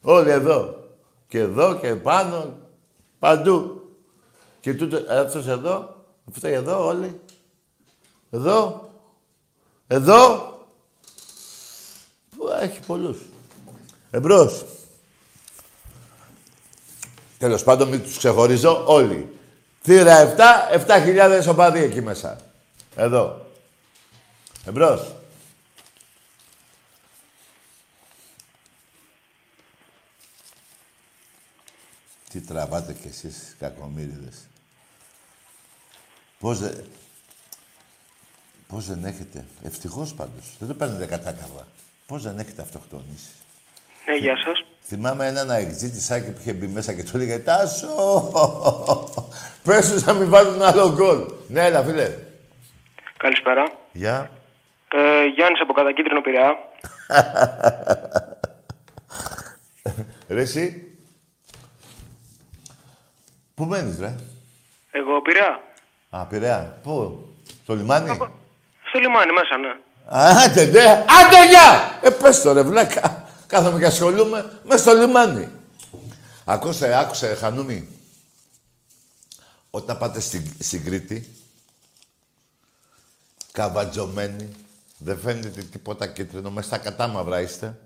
[0.02, 0.88] Όλοι εδώ.
[1.28, 2.58] Και εδώ και πάνω.
[3.20, 3.88] Παντού.
[4.60, 5.96] Και τούτο, αυτός εδώ,
[6.30, 7.22] αυτό εδώ όλοι.
[8.30, 8.90] Εδώ.
[9.88, 10.53] Εδώ.
[12.44, 13.18] Που έχει πολλούς.
[14.12, 14.66] Εμπρός.
[17.38, 19.40] Τέλος πάντων, μην τους ξεχωρίζω όλοι.
[19.82, 22.40] Θύρα 7, 7.000 οπαδοί εκεί μέσα.
[22.96, 23.46] Εδώ.
[24.66, 25.16] Εμπρός.
[32.30, 34.48] Τι τραβάτε κι εσείς, κακομύριδες.
[36.40, 36.86] Πώς δεν...
[38.68, 40.56] Πώς δεν έχετε; Ευτυχώς πάντως.
[40.60, 41.68] Δεν το παίρνετε κατάκαβα.
[42.08, 43.32] Πώς δεν έχετε αυτοκτονήσει;
[44.06, 44.66] Ναι, γεια σας.
[44.86, 48.32] Θυμάμαι έναν αεξίτησάκι που είχε μπει μέσα και του έλεγε Τάσο!
[49.64, 51.26] Πες τους να μην βάλουν άλλο γκολ.
[51.48, 52.18] Ναι, έλα, φίλε.
[53.18, 53.72] Καλησπέρα.
[53.92, 54.30] Γεια.
[54.94, 56.58] Ε, Γιάννης από Κατακίτρινο Πειραιά.
[60.28, 60.88] Ρε εσύ.
[63.56, 64.16] Πού μένεις, ρε;
[64.92, 65.62] Εγώ Πειραιά.
[66.10, 66.80] Α, Πειραιά.
[66.84, 67.26] Πού.
[67.64, 68.18] Στο λιμάνι;
[68.88, 69.76] Στο λιμάνι μέσα, ναι.
[70.06, 71.06] Άντε, ναι.
[71.08, 72.00] Άντε, γεια!
[72.02, 73.28] Ε, πες το, ρε, βλάκα.
[73.48, 75.50] Κάθομαι και ασχολούμαι μες στο λιμάνι.
[76.46, 77.88] Ακούσε, άκουσε, Χανούμι.
[79.70, 81.36] Όταν πάτε στην, στην Κρήτη,
[83.52, 84.50] καβατζωμένοι,
[84.98, 87.80] δεν φαίνεται τίποτα κίτρινο, μέσα στα κατάμαυρα είστε.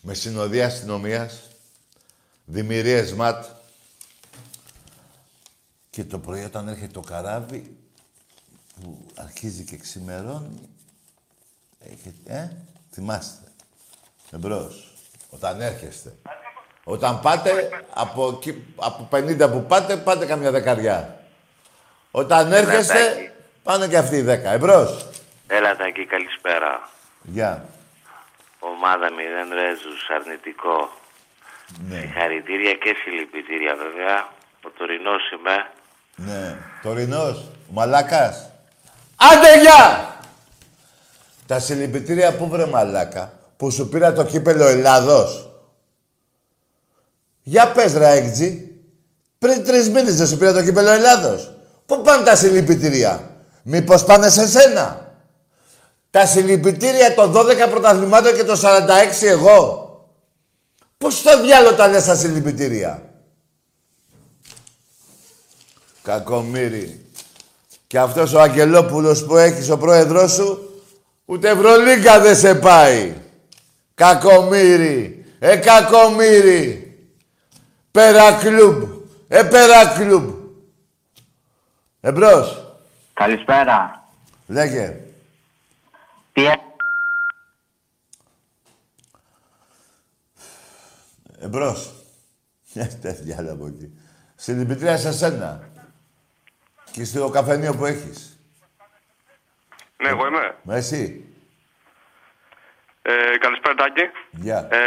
[0.00, 1.40] Με συνοδεία αστυνομίας,
[2.44, 3.44] δημιουργίες ΜΑΤ.
[5.90, 7.76] Και το πρωί όταν έρχεται το καράβι,
[8.82, 10.68] που αρχίζει και ξημερώνει,
[11.78, 12.50] έχετε, ε,
[12.92, 13.46] θυμάστε.
[14.30, 14.92] Εμπρός.
[15.30, 16.12] Όταν έρχεστε.
[16.84, 21.20] Όταν πάτε, από, εκεί- από 50 που πάτε, πάτε καμιά δεκαριά.
[22.10, 24.50] Όταν έρχεστε, πάνε και αυτοί οι 10.
[24.52, 25.06] Εμπρός.
[25.46, 26.88] Έλα Τάκη, καλησπέρα.
[27.22, 27.68] Γεια.
[28.58, 30.90] Ομάδα 0 Ρέζους, αρνητικό.
[31.88, 31.98] Ναι.
[32.00, 34.28] Συγχαρητήρια και συλληπιτήρια βέβαια.
[34.66, 35.70] Ο τωρινός είμαι.
[36.16, 36.56] Ναι.
[36.82, 37.38] Τωρινός.
[37.68, 38.50] Ο Μαλάκας.
[39.20, 40.16] Άντε, γεια!
[41.46, 45.50] Τα συλληπιτήρια που βρε μαλάκα, που σου πήρα το κύπελο Ελλάδος.
[47.42, 48.70] Για πες, ρε Έκτζη.
[49.38, 51.52] Πριν τρεις μήνες δεν σου πήρα το κύπελο Ελλάδος.
[51.86, 53.30] Πού πάνε τα συλληπιτήρια;
[53.62, 55.12] Μήπως πάνε σε σένα;
[56.10, 59.86] Τα συλληπιτήρια των 12 πρωταθλημάτων και το 46 εγώ.
[60.98, 63.02] Πώς στο διάλογο τα λες τα συλληπιτήρια;
[66.02, 67.07] Κακομύρι.
[67.88, 70.80] Και αυτός ο Αγγελόπουλος που έχεις ο πρόεδρός σου,
[71.24, 73.14] ούτε Ευρωλίγκα δεν σε πάει.
[73.94, 75.24] Κακομύρι.
[75.38, 76.82] Ε, κακομύρι.
[77.90, 78.82] Πέρα κλουμπ.
[79.28, 80.34] Opera Club.
[82.00, 82.76] Εμπρός.
[83.12, 84.08] Καλησπέρα.
[84.46, 85.00] Λέγε.
[86.32, 86.60] Τι έ-
[91.40, 91.92] Εμπρός.
[92.74, 93.92] Ε, τέτοια άλλα από εκεί.
[94.34, 95.67] Συλλυπητήρια σε σένα.
[96.98, 98.38] Και στο καφενείο που έχεις.
[100.02, 100.56] Ναι, εγώ είμαι.
[100.62, 101.24] Μα εσύ.
[103.02, 104.02] Ε, καλησπέρα Τάκη.
[104.30, 104.68] Γεια.
[104.70, 104.78] Ε,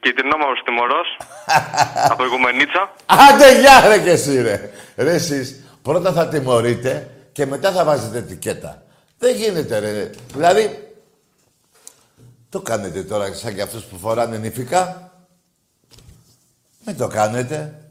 [0.00, 1.18] Κιτρινόμαυρος Τιμωρός.
[2.10, 2.92] από Οικουμενίτσα.
[3.06, 4.70] Άντε, γεια ρε και εσύ ρε.
[4.96, 8.82] Ρε εσείς, πρώτα θα τιμωρείτε και μετά θα βάζετε ετικέτα.
[9.18, 10.10] Δεν γίνεται ρε.
[10.34, 10.94] Δηλαδή,
[12.48, 15.12] το κάνετε τώρα σαν και αυτούς που φοράνε νηφικά.
[16.86, 17.84] Μην το κάνετε.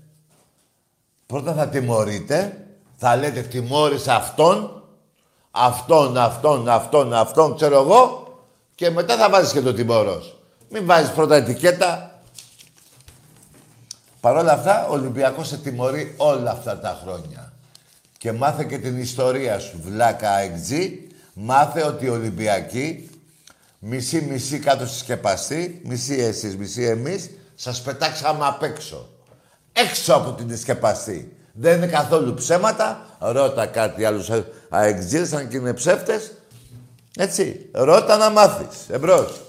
[1.26, 2.64] Πρώτα θα τιμωρείτε,
[3.02, 4.84] θα λέτε τιμώρησα αυτόν,
[5.52, 8.28] αυτόν, αυτόν, αυτόν, αυτόν, ξέρω εγώ,
[8.76, 10.38] και μετά θα βάζεις και το τιμωρός.
[10.70, 12.10] Μην βάζεις πρώτα ετικέτα,
[14.20, 17.54] Παρ' όλα αυτά, ο Ολυμπιακός σε τιμωρεί όλα αυτά τα χρόνια.
[18.18, 21.08] Και μάθε και την ιστορία σου, βλάκα εξή.
[21.34, 23.10] Μάθε ότι οι Ολυμπιακοί,
[23.80, 29.10] μισή-μισή κάτω στη σκεπαστή, μισή εσείς, μισή εμείς, σας πετάξαμε απ' έξω.
[29.74, 31.38] Έξω από την σκεπαστή.
[31.52, 33.18] Δεν είναι καθόλου ψέματα.
[33.20, 34.30] Ρώτα κάτι άλλους
[34.70, 36.32] αεξίδες, αν και είναι ψεύτες.
[37.18, 37.70] Έτσι.
[37.72, 38.78] Ρώτα να μάθεις.
[38.90, 39.42] Εμπρός.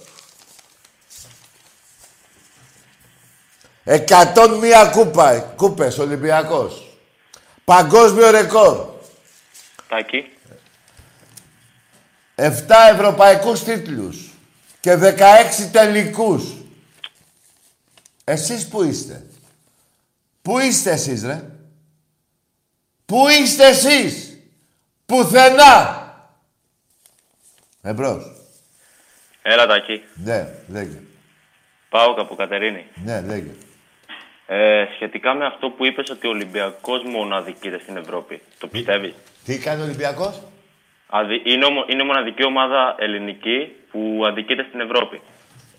[3.85, 6.99] Εκατόν μία κούπα, κούπες Ολυμπιακός.
[7.65, 8.87] Παγκόσμιο ρεκόρ.
[9.89, 10.25] Τάκη.
[12.35, 14.31] Εφτά ευρωπαϊκούς τίτλους
[14.81, 16.45] και 16 τελικούς.
[18.25, 19.27] Εσείς που είστε.
[20.43, 21.45] Πού είστε εσείς, ρε;
[23.11, 24.39] Πού είστε εσείς;
[25.07, 26.05] Πουθενά.
[27.83, 28.23] Εμπρός.
[29.43, 30.03] Έλα Τάκη.
[30.15, 31.01] Ναι, λέγε.
[31.89, 32.87] Πάω από Κατερίνη.
[33.05, 33.51] Ναι, λέγε.
[34.47, 38.43] Ε, σχετικά με αυτό που είπες ότι ο Ολυμπιακός μόνο αδικείται στην Ευρώπη.
[38.59, 40.43] Το πιστεύεις; Τι κάνει ο Ολυμπιακός;
[41.07, 41.43] Αδι...
[41.45, 41.85] Είναι, ομο...
[41.89, 45.21] είναι μοναδική ομάδα ελληνική που αδικείται στην Ευρώπη.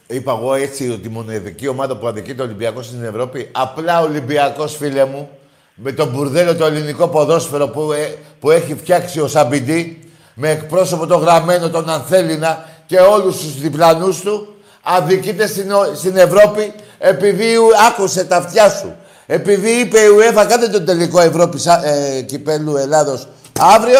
[0.07, 3.49] Είπα εγώ έτσι ότι η μοναδική ομάδα που αδικείται ο Ολυμπιακός στην Ευρώπη.
[3.51, 5.39] Απλά ο Ολυμπιακός, φίλε μου,
[5.83, 11.05] με τον μπουρδέλο το ελληνικό ποδόσφαιρο που, ε, που έχει φτιάξει ο Σαμπιντή, με εκπρόσωπο
[11.07, 17.55] το γραμμένο τον Ανθέλινα και όλους τους διπλανούς του, αδικείται στην, ο- στην Ευρώπη επειδή
[17.55, 18.95] ου- άκουσε τα αυτιά σου.
[19.25, 23.27] Επειδή είπε η UEFA κάντε τον τελικό Ευρώπη ε, κυπέλου Ελλάδος
[23.59, 23.99] αύριο,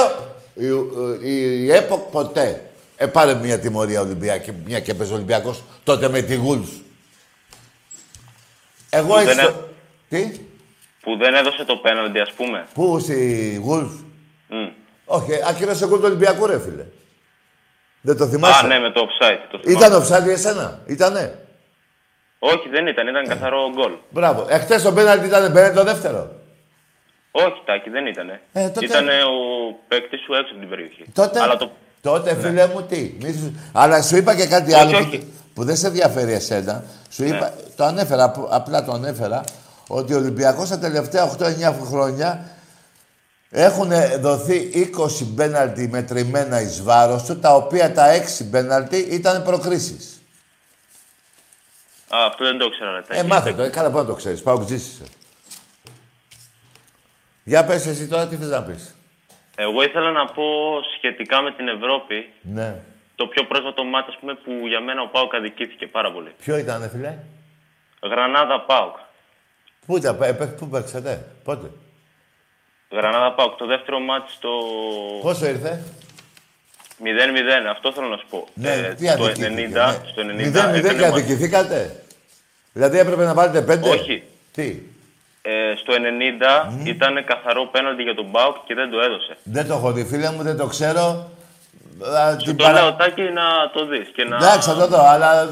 [0.54, 0.66] η,
[1.30, 2.62] η, η ΕΠΟΚ ποτέ.
[2.96, 6.70] Ε, πάρε μια τιμωρία Ολυμπιακή, μια και παίζει ο Ολυμπιακός, τότε με τη Γούλς.
[8.90, 9.36] Εγώ Που έτσι...
[9.36, 9.54] δεν το-
[10.10, 10.32] Τι,
[11.02, 12.68] Που δεν έδωσε το πέναλτι, ας πούμε.
[12.74, 13.92] πού στη Γούλς.
[14.48, 14.68] Μμ.
[15.06, 16.86] Όχι, ακύρωσε γκολ του Ολυμπιακού ρε φίλε.
[18.02, 19.38] Δεν το θυμάσαι; Α, ναι, με το offside.
[19.52, 19.86] Το θυμάμαι.
[19.86, 21.40] Ήταν offside για εσένα, ήτανε;
[22.40, 23.08] Όχι, δεν ήταν.
[23.08, 23.92] Ήταν καθαρό γκολ.
[24.10, 24.46] Μπράβο.
[24.50, 26.32] Εχθές το πέναλτι ήταν πέναλτι το δεύτερο;
[27.32, 28.30] Όχι, Τάκη, δεν ήταν.
[28.30, 31.06] Ε, τότε- Ήταν ο παίκτης σου έξω από την περιοχή.
[31.14, 31.72] Τότε, Αλλά το...
[32.02, 35.18] τότε φίλε μου τι; μη σου- Αλλά σου είπα και κάτι Όχι, άλλο όχι.
[35.18, 36.84] Που, που δεν σε ενδιαφέρει εσένα.
[37.10, 39.44] Σου είπα, το ανέφερα, απ- απλά το ανέφερα,
[39.94, 42.46] ότι ο Ολυμπιακός τα τελευταία 8-9 χρόνια
[43.50, 43.90] έχουν
[44.20, 50.22] δοθεί 20 μπέναλτι μετρημένα εις βάρος του, τα οποία τα 6 μπέναλτι ήταν προκρίσεις.
[52.16, 53.20] Α, αυτό δεν το ήξερα, ρε, Τάκη.
[53.20, 55.04] Ε, μάθε το, ε, καλά πώς να το ξέρεις, πάω ξύσισε.
[57.44, 58.96] Για πες εσύ τώρα τι θες να πεις.
[59.56, 60.44] Εγώ ήθελα να πω
[60.98, 62.76] σχετικά με την Ευρώπη, Ναι.
[63.16, 66.32] το πιο πρόσφατο μάτι, ας πούμε, που για μένα ο Πάουκ αδικήθηκε πάρα πολύ.
[66.44, 67.18] Ποιο ήταν, φίλε;
[68.04, 68.96] Γρανάδα Πάουκ.
[69.86, 71.68] Πού ήταν, ε, παί- πού παίξατε, πότε;
[72.92, 73.58] Γρανάδα Πάουκ.
[73.58, 74.50] Το δεύτερο μάτι στο
[75.22, 75.82] Πόσο ήρθε;
[77.00, 77.70] 0-0.
[77.72, 78.48] Αυτό θέλω να σου πω.
[78.54, 79.48] Ναι, Ε, τι στο αδικήθηκε.
[79.48, 80.10] 90, ναι.
[80.12, 81.22] στο 90 Μηδέν, μηδέν έκανε και μάτι.
[81.22, 82.04] αδικηθήκατε;
[82.74, 84.24] Δηλαδή έπρεπε να βάλετε πέντε; Όχι.
[84.52, 84.80] Τι;
[85.42, 89.38] Ε, στο 90 ήταν καθαρό πέναλτι για τον Πάουκ και δεν το έδωσε.
[89.44, 91.30] Δεν το έχω δει, φίλε μου, δεν το ξέρω.
[92.16, 94.36] Α, Σου την το παρα- λέω, Τάκη, να το δεις και να...
[94.36, 95.30] Εντάξει, θα το δω, αλλά...
[95.32, 95.48] α,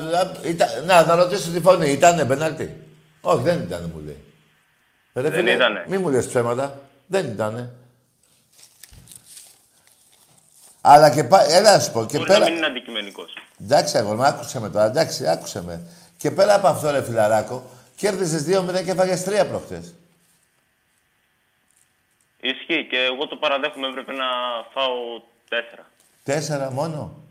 [0.45, 0.67] Ήταν...
[0.85, 1.91] Να, να ρωτήσω τη φωνή.
[1.91, 2.75] Ήτανε πενάλτη.
[3.21, 4.23] Όχι, δεν ήταν, μου λέει.
[5.13, 5.85] Ρε, Δεν φίλε, ήτανε.
[5.87, 6.81] Μη μου λες ψέματα.
[7.07, 7.71] Δεν ήτανε.
[10.81, 11.51] Αλλά και πά...
[11.51, 12.05] Έλα να σου πω.
[12.05, 12.39] Και Μπορείς πέρα...
[12.39, 13.33] να μην είναι αντικειμενικός.
[13.61, 14.85] Εντάξει, αγόρι μου, άκουσε με τώρα.
[14.85, 15.81] Εντάξει, άκουσε με.
[16.17, 19.93] Και πέρα από αυτό, ρε φιλαράκο, κέρδισες 2-0 και έφαγες 3 προχτές.
[22.41, 24.25] Ισχύει και εγώ το παραδέχομαι έπρεπε να
[24.73, 25.85] φάω τέσσερα.
[26.23, 27.23] Τέσσερα μόνο.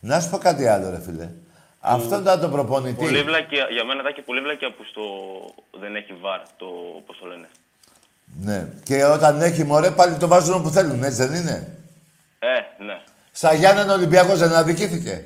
[0.00, 1.30] Να σου πω κάτι άλλο, ρε φίλε.
[1.88, 3.04] Αυτό ήταν το προπονητή.
[3.04, 5.02] Πολύ βλακιά, για μένα Τάκη, πολύ βλακιά που στο
[5.80, 6.66] δεν έχει βάρ, το
[7.06, 7.48] πώς το λένε.
[8.40, 8.68] Ναι.
[8.82, 11.76] Και όταν έχει μωρέ, πάλι το βάζουν όπου θέλουν, έτσι δεν είναι;
[12.38, 13.00] Ε, ναι.
[13.32, 15.24] Στα Γιάννενα Ολυμπιακός δεν αδικήθηκε;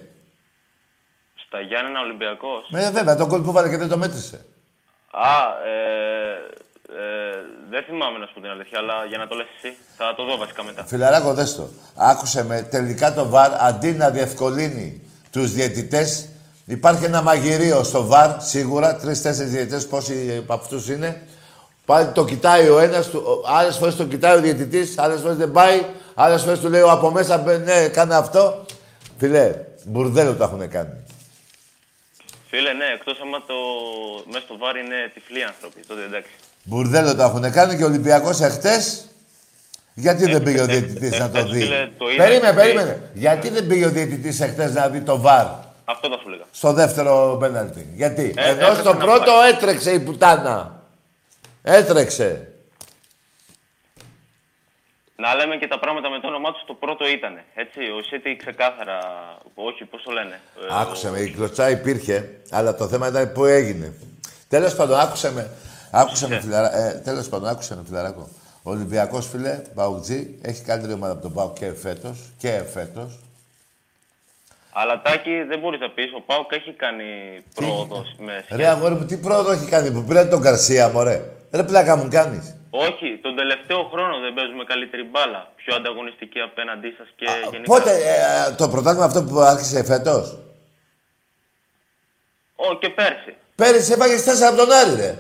[1.47, 4.45] Στα Γιάννενα Ολυμπιακός; Με βέβαια, το γκολ που βάλε και δεν το μέτρησε.
[5.11, 6.53] Α, ε,
[6.99, 7.37] ε,
[7.71, 10.25] δεν θυμάμαι να σου πω την αλήθεια, αλλά για να το λες εσύ, θα το
[10.25, 10.85] δω βασικά μετά.
[10.85, 11.69] Φιλαράκο, δες το.
[11.97, 15.03] Άκουσε με, τελικά το ΒΑΡ αντί να διευκολύνει
[15.33, 16.29] τους διαιτητές,
[16.65, 21.23] υπάρχει ένα μαγειρίο στο ΒΑΡ, σίγουρα, τρεις-τέσσερις διαιτητές, πόσοι από αυτούς είναι.
[21.85, 25.37] Πάλι το κοιτάει ο ένας, του, ο- άλλες φορές το κοιτάει ο διαιτητής, άλλες φορές
[25.37, 25.83] δεν πάει,
[26.15, 28.65] άλλες φορές του λέει ο από μέσα, «Μπε, ναι, κάνε αυτό.
[29.19, 30.91] Φιλέ, μπουρδέλο το έχουν κάνει.
[32.49, 33.55] Φίλε, ναι, εκτός άμα το
[34.27, 36.31] μέσα στο βάρ είναι τυφλοί άνθρωποι, τότε εντάξει.
[36.63, 39.07] Μπουρδέλο το έχουν κάνει και ο Ολυμπιακός εχθές.
[39.95, 42.57] Γιατί δεν πήγε ο εχθές- διαιτητής να το εχθές, δει; φίλε, το είδα Περίμενε, και-
[42.57, 43.11] περίμενε.
[43.15, 45.47] Γιατί δεν πήγε ο διαιτητής εχθές να δει το ΒΑΡ;
[45.93, 46.45] Αυτό θα σου λέγα.
[46.53, 47.87] στο δεύτερο πέναλτι.
[47.95, 49.51] Γιατί; Ε, Ενώ έπρεπε στο να πρώτο πάει.
[49.51, 50.83] έτρεξε η πουτάνα.
[51.63, 52.47] Έτρεξε.
[55.17, 57.41] Να λέμε και τα πράγματα με το όνομά τους, το πρώτο ήταν.
[57.55, 58.99] Έτσι, ο Σίτι ξεκάθαρα,
[59.55, 60.41] όχι, πώς το λένε.
[60.61, 63.93] ε, Άκουσε με, η κλωτσά υπήρχε, αλλά το θέμα ήταν πού έγινε.
[64.49, 65.51] Τέλος πάντων, άκουσε με.
[65.91, 66.77] Άκουσε με, φιλαρά...
[66.77, 68.29] ε, τέλος πάντων, άκουσε με, φιλαράκο.
[68.63, 72.19] Ο Ολυμπιακός, φίλε, Παουτζή, έχει καλύτερη ομάδα από τον Πάο και φέτος.
[72.39, 73.19] Και φέτος.
[74.73, 76.13] Αλλά Τάκη δεν μπορείς να πεις.
[76.17, 77.09] Ο Πάουκ έχει κάνει
[77.55, 81.23] πρόοδο με Ρε αγόρι μου, τι πρόοδο έχει κάνει που πήρε τον Καρσία, μωρέ.
[81.53, 82.57] Ρε πλάκα μου κάνεις.
[82.71, 85.53] Όχι, τον τελευταίο χρόνο δεν παίζουμε καλύτερη μπάλα.
[85.57, 87.63] Πιο ανταγωνιστική απέναντί σας και γενικά.
[87.63, 90.39] Πότε, ε, το πρωτάθλημα αυτό που άρχισε φέτος;
[92.57, 93.35] Ω, και πέρσι.
[93.55, 95.19] Πέρυσι έπαγες τέσσερα από τον Άρη, ρε.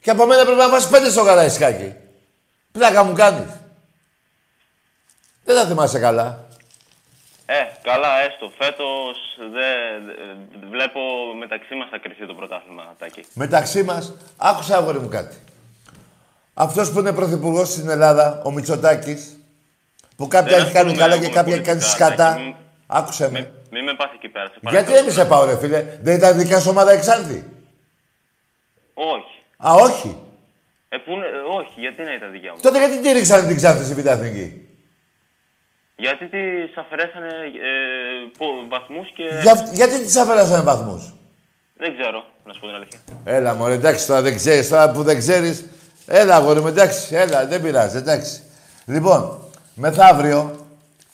[0.00, 1.94] Και από μένα πρέπει να βάζεις πέντε στο καραϊσκάκι.
[2.72, 3.60] Πλάκα μου κάνεις.
[5.44, 6.48] Δεν θα θυμάσαι καλά.
[7.52, 8.52] Ε, καλά, έστω.
[8.58, 9.16] Φέτος
[10.70, 11.00] βλέπω
[11.38, 13.24] μεταξύ μας θα κρυφτεί το πρωτάθλημα, Τάκη.
[13.34, 15.36] Μεταξύ μας, άκουσα αγόρι μου κάτι.
[16.54, 19.36] Αυτός που είναι πρωθυπουργός στην Ελλάδα, ο Μητσοτάκης,
[20.16, 22.32] που κάποια Δεν έχει κάνει ασχολούμαι καλά εγώ και με κάποια έχει κάνει πολιτικά, σκατά.
[22.32, 22.56] Τάκη, μη-
[22.86, 23.50] Άκουσε με.
[23.70, 24.44] Μην με πάθει εκεί πέρα.
[24.46, 25.04] σε Γιατί παρακαλώ.
[25.04, 27.50] δεν σε πάω, ρε φίλε; Δεν ήταν δικά σου ομάδα εξάρτη;
[28.94, 29.42] Όχι.
[29.56, 30.16] Α, όχι.
[30.88, 32.58] Ε, που είναι- ε, όχι, γιατί να ήταν δικιά μου.
[32.62, 34.68] Τότε γιατί τη ρίξανε την Ξάνθη στη Β' Εθνική.
[36.00, 39.24] Γιατί τη αφαιρέσανε ε, βαθμούς και.
[39.42, 41.14] Για, γιατί τη αφαιράσανε βαθμούς;
[41.76, 42.98] Δεν ξέρω, να σου πω την αλήθεια.
[43.24, 45.64] Έλα, μωρέ, εντάξει, τώρα δεν ξέρεις, τώρα που δεν ξέρεις.
[46.06, 48.42] Έλα, αγόρι μου, εντάξει, έλα, δεν πειράζει, εντάξει.
[48.86, 50.66] Λοιπόν, μεθαύριο,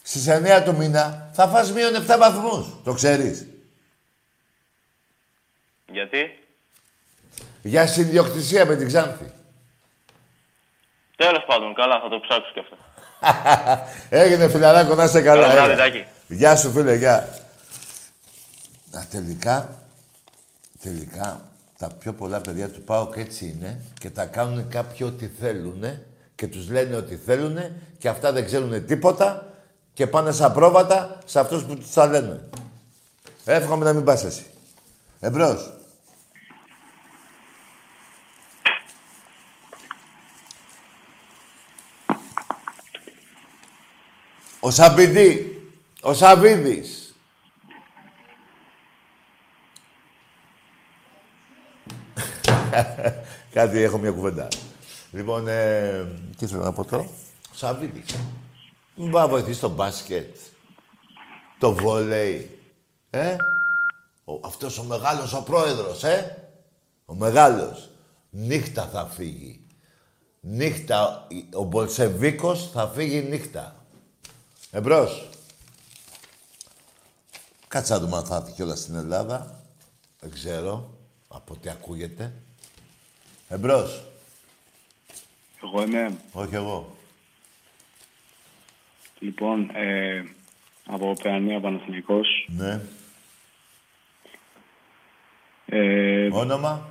[0.03, 2.67] στις 9 του μήνα, θα φας μείον 7 βαθμούς.
[2.85, 3.47] Το ξέρεις.
[5.93, 6.39] Γιατί;
[7.63, 9.33] Για συνδιοκτησία με την Ξάνθη.
[11.17, 12.77] Τέλος πάντων, καλά, θα το ψάξω κι αυτό.
[14.09, 15.43] Έγινε φιλαράκο, να είσαι καλά.
[15.43, 15.83] Καλό βράδυ, έλα.
[15.83, 16.05] Τάκη.
[16.29, 17.29] Γεια σου, φίλε, γεια.
[18.97, 19.69] Α, τελικά,
[20.83, 21.41] τελικά,
[21.79, 25.85] τα πιο πολλά παιδιά του ΠΑΟΚ έτσι είναι και τα κάνουν κάποιοι ό,τι θέλουν
[26.35, 27.59] και τους λένε ό,τι θέλουν
[27.99, 29.47] και αυτά δεν ξέρουν τίποτα
[29.93, 32.41] και πάνε σαν πρόβατα σε αυτούς που τους τα λένε.
[33.45, 34.45] Εύχομαι να μην πας εσύ.
[35.21, 35.76] Εμπρός.
[44.67, 45.63] Ο Σαμπιδί,
[46.01, 47.15] ο Σαβίδης.
[53.55, 54.49] Κάτι, έχω μια κουβέντα.
[55.11, 56.05] Λοιπόν, ε,
[56.37, 57.03] τι θέλω να πω τώρα;
[57.53, 58.17] Ο Σαβίδης.
[58.95, 60.37] Μην πάει να βοηθήσει το μπάσκετ,
[61.59, 62.59] το βόλεϊ.
[63.11, 63.37] Ε,
[64.25, 66.49] ο, αυτός ο μεγάλος ο πρόεδρος, ε;
[67.05, 67.91] Ο μεγάλος.
[68.31, 69.61] Νύχτα θα φύγει.
[70.41, 73.76] Νύχτα, ο Μπολσεβίκος θα φύγει νύχτα.
[74.71, 75.29] Εμπρός.
[77.69, 79.63] Κάτσε να δούμε αν θα έρθει κιόλας στην Ελλάδα.
[80.21, 80.91] Δεν ξέρω.
[81.29, 82.33] Από ό,τι ακούγεται.
[83.49, 84.05] Εμπρός.
[85.63, 86.17] Εγώ είμαι.
[86.33, 86.97] Όχι εγώ.
[89.19, 90.25] Λοιπόν, ε,
[90.87, 92.49] από Παιανία Παναθηναϊκός.
[92.49, 92.81] Ναι.
[95.67, 96.89] Ε, Όνομα;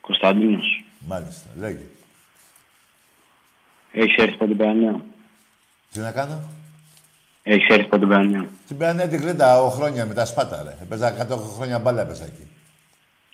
[0.00, 0.84] Κωνσταντίνος.
[0.98, 1.48] Μάλιστα.
[1.56, 1.86] Λέγε.
[3.92, 5.04] Έχεις έρθει από την Παιανία.
[5.96, 6.42] Τι να κάνω;
[7.42, 8.48] Έχεις έρθει από την Παιανία.
[8.66, 10.76] Την πέρανε την Κρήτα ο χρόνια με τα σπάτα, ρε.
[10.82, 12.46] Έπαιζα 100 χρόνια μπάλα έπαιζα εκεί.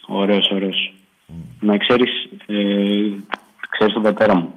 [0.07, 0.95] Ωραίος, ωραίος.
[1.61, 2.11] Να ξέρεις,
[2.47, 2.57] ε,
[3.71, 4.55] ξέρεις τον πατέρα μου.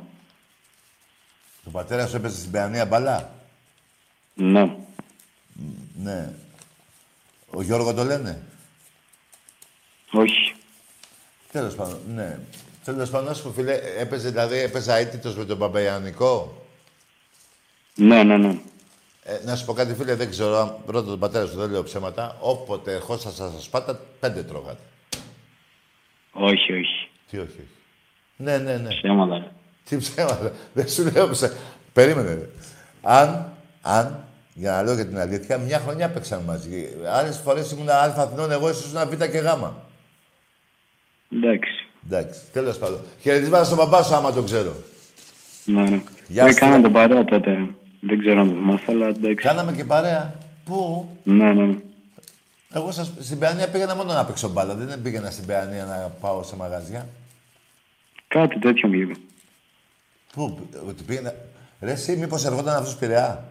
[1.63, 3.31] Το πατέρα σου έπαιζε στην Παιανία μπάλα;
[4.33, 4.75] Ναι.
[5.95, 6.29] Ναι.
[7.49, 8.41] Ο Γιώργο το λένε;
[10.11, 10.55] Όχι.
[11.51, 12.39] Τέλος πάντων, ναι.
[12.83, 16.64] Τέλος πάντων, να σου πω, φίλε, έπαιζε, δηλαδή, έπαιζε αίτητο με τον Παπαϊανικό.
[17.95, 18.57] Ναι, ναι, ναι.
[19.23, 21.83] Ε, να σου πω κάτι, φίλε, δεν ξέρω αν ρώτα τον πατέρα σου, δεν λέω
[21.83, 22.37] ψέματα.
[22.39, 24.81] Όποτε ερχόσασταν στα σπάτα, πέντε τρώγατε.
[26.31, 27.09] Όχι, όχι.
[27.29, 27.67] Τι όχι, όχι.
[28.37, 28.87] Ναι, ναι, ναι.
[28.89, 29.37] Ψέματα.
[29.37, 29.51] ρε.
[29.89, 30.51] Τι ψέματα.
[30.73, 31.57] Δεν σου λέω ψέματα.
[31.93, 32.33] Περίμενε.
[32.33, 32.49] ρε.
[33.01, 34.23] Αν, αν,
[34.53, 36.87] για να λέω για την αλήθεια, μια χρονιά παίξαν μαζί.
[37.11, 39.45] Άλλες φορές ήμουν Α Αθηνών, εγώ ήσουν Β και Γ.
[41.31, 41.71] Εντάξει.
[42.09, 42.99] Εντάξει, τέλος πάντων.
[43.21, 44.75] Χαιρετισμάτα στον παπά σου, άμα τον ξέρω.
[45.65, 46.01] Ναι, ναι.
[46.27, 46.57] Γεια Ε, σου.
[46.59, 47.54] Κάναμε τον παρέα τότε.
[48.07, 49.35] Δεν ξέρω αν το θυμάσαι, αλλά εντάξει.
[49.47, 50.39] Κάναμε και παρέα.
[50.65, 51.77] Πού; Ναι, ναι.
[52.73, 54.75] Εγώ σας, στην Παιανία πήγαινα μόνο να παίξω μπάλα.
[54.75, 57.07] Δεν πήγαινα στην Παιανία να πάω σε μαγαζιά.
[58.27, 59.13] Κάτι τέτοιο μου είπε.
[60.33, 61.35] Πού, ότι πήγαινα...
[61.81, 63.47] Ρε εσύ, μήπως ερχόταν αυτός Πειραιά;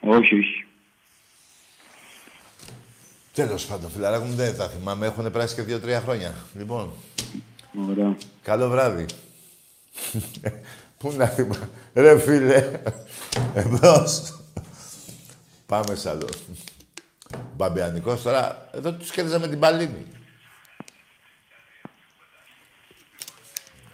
[0.00, 0.64] Όχι, όχι.
[3.32, 5.06] Τέλος πάντων, φιλαράκο μου δεν τα θυμάμαι.
[5.06, 6.34] Έχουν περάσει και δύο-τρία χρόνια.
[6.58, 6.90] Λοιπόν,
[7.90, 8.16] Ωραία.
[8.42, 9.06] καλό βράδυ.
[11.00, 11.70] Πού να θυμάμαι.
[11.94, 12.80] Ρε φίλε.
[13.54, 14.40] Εμπρός.
[15.66, 16.28] Πάμε σ' άλλο.
[17.56, 18.68] Μπαμπιανικός τώρα.
[18.72, 20.06] Εδώ τους κέρδιζα με την Παλίνη.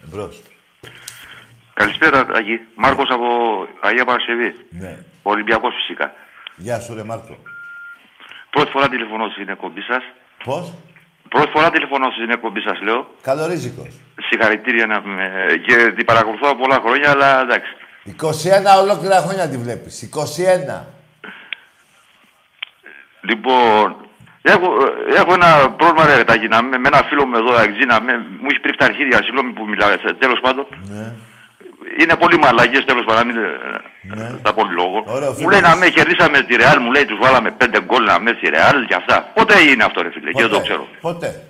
[0.03, 0.41] Εμπρός.
[1.73, 2.59] Καλησπέρα, Αγί.
[2.75, 3.27] Μάρκος από
[3.81, 4.55] Αγία Παρασκευή.
[4.69, 5.05] Ναι.
[5.23, 6.13] Ο Ολυμπιακός φυσικά.
[6.55, 7.37] Γεια σου ρε Μάρκο.
[8.49, 10.03] Πρώτη φορά τηλεφωνώ στην εκπομπή σας.
[10.43, 10.73] Πώς;
[11.29, 13.07] Πρώτη φορά τηλεφωνώ στην εκπομπή σας, λέω.
[13.21, 13.87] Καλορίζικος.
[14.29, 15.45] Συγχαρητήρια να πούμε.
[15.65, 17.71] Και την παρακολουθώ πολλά χρόνια, αλλά εντάξει.
[18.05, 20.01] 21 ολόκληρα χρόνια τη βλέπεις.
[20.01, 20.85] 21.
[23.21, 23.95] Λοιπόν,
[24.41, 24.67] έχω,
[25.15, 28.17] έχω ένα πρόβλημα, ρε Τάκη, να με, με ένα φίλο μου εδώ, Αγγζή, να με,
[28.17, 29.89] μου έχει πρίξει τα αρχίδια, συγγνώμη που μιλάω,
[30.19, 30.65] τέλος πάντων.
[30.89, 31.13] Ναι.
[32.01, 33.35] Είναι πολύ μαλακίε τέλος πάντων, να μην
[34.19, 34.29] Ναι.
[34.41, 34.97] τα πω λόγο.
[35.05, 35.49] Ωραίο, Μου φίλε.
[35.51, 38.49] λέει να με κερδίσαμε τη Ρεάλ, μου λέει τους βάλαμε πέντε γκολ να με στη
[38.49, 39.15] Ρεάλ και αυτά.
[39.33, 40.87] Πότε είναι αυτό, ρε φίλε, και δεν το ξέρω.
[41.01, 41.41] Ποτέ.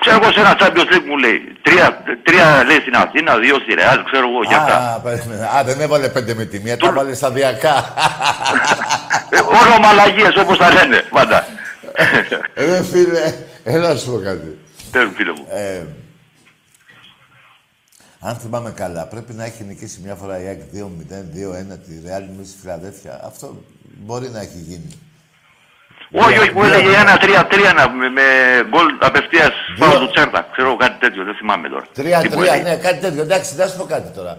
[0.00, 1.38] Ξέρω εγώ σε ένα Champions League μου λέει.
[1.62, 4.76] Τρία, τρία λέει στην Αθήνα, δύο στη Ρεάλ, ξέρω εγώ για αυτά.
[4.94, 5.44] Α, περίμενε.
[5.56, 7.74] Α, δεν έβαλε πέντε με τη μία, τα έβαλε σταδιακά.
[9.30, 11.46] Ε, Όλο μαλαγίες όπως τα λένε πάντα.
[12.54, 14.58] Ρε φίλε, έλα να σου πω κάτι.
[14.92, 15.46] Τέλος φίλε μου.
[18.24, 21.92] Ε, αν θυμάμαι καλά, πρέπει να έχει νικήσει μια φορά η ΑΕΚ 2-0, 2-1 τη
[22.06, 23.20] Real Madrid στη Φιλαδέλφια.
[23.24, 23.46] Αυτό
[24.04, 24.90] μπορεί να έχει γίνει.
[26.24, 28.22] Όχι, όχι, μου έλεγε ένα τρία-τρία να- με, με
[28.70, 30.48] γκολ απευθείας πάνω του Τσέρτα.
[30.52, 31.84] Ξέρω εγώ κάτι τέτοιο, δεν θυμάμαι τώρα.
[31.92, 32.62] Τι μου 3-3, έλεγε.
[32.62, 33.22] ναι, κάτι τέτοιο.
[33.22, 34.32] Εντάξει, να σου πω κάτι τώρα.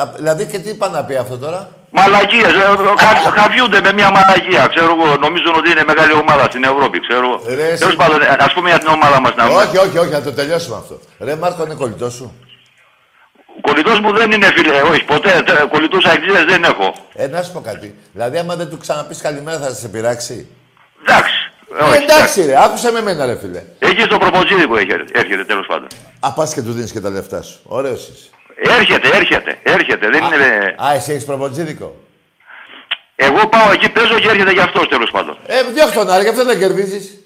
[0.00, 1.60] Α, Δηλαδή και τι είπα να πει αυτό τώρα;
[1.90, 2.64] Μαλαγίες, ε,
[2.96, 5.16] κα- χαβιούνται με μια μαλαγία, ξέρω εγώ.
[5.16, 7.28] Νομίζουν ότι είναι μεγάλη ομάδα στην Ευρώπη, ξέρω.
[7.58, 10.10] Ρε, εσύ- Τέλος πάντων, ε, ας πούμε για την ομάδα μας να όχι, όχι, όχι,
[10.10, 11.00] να το τελειώσουμε αυτό.
[11.18, 12.32] Ρε Μάρκο, είναι κολλητός σου.
[13.64, 16.94] Ο κολλητός μου δεν είναι φίλε, όχι ποτέ, τε- κολλητούς αγγλίδες δεν έχω.
[17.14, 17.94] Ε, να σου πω κάτι.
[18.12, 20.46] Δηλαδή, άμα δεν του ξαναπείς καλημέρα, θα σε πειράξει;
[21.06, 21.34] Εντάξει.
[21.80, 23.62] Ε, όχι, εντάξει, ρε, άκουσε με εμένα, ρε φίλε.
[23.78, 25.86] Εκεί στο προποτζίδικο έρχεται, έρχεται τέλος πάντων.
[26.20, 27.60] Α, πας και του δίνεις και τα λεφτά σου.
[27.64, 28.28] Ωραίος είσαι.
[28.78, 30.74] Έρχεται, έρχεται, έρχεται, δεν είναι...
[30.84, 31.96] Α, εσύ έχεις προποτζίδικο.
[33.16, 35.38] Εγώ πάω εκεί, παίζω και έρχεται για αυτός τέλος πάντων.
[35.46, 37.18] Ε, διώχ' τον Άρη, γι' αυτό δεν κερδίζεις.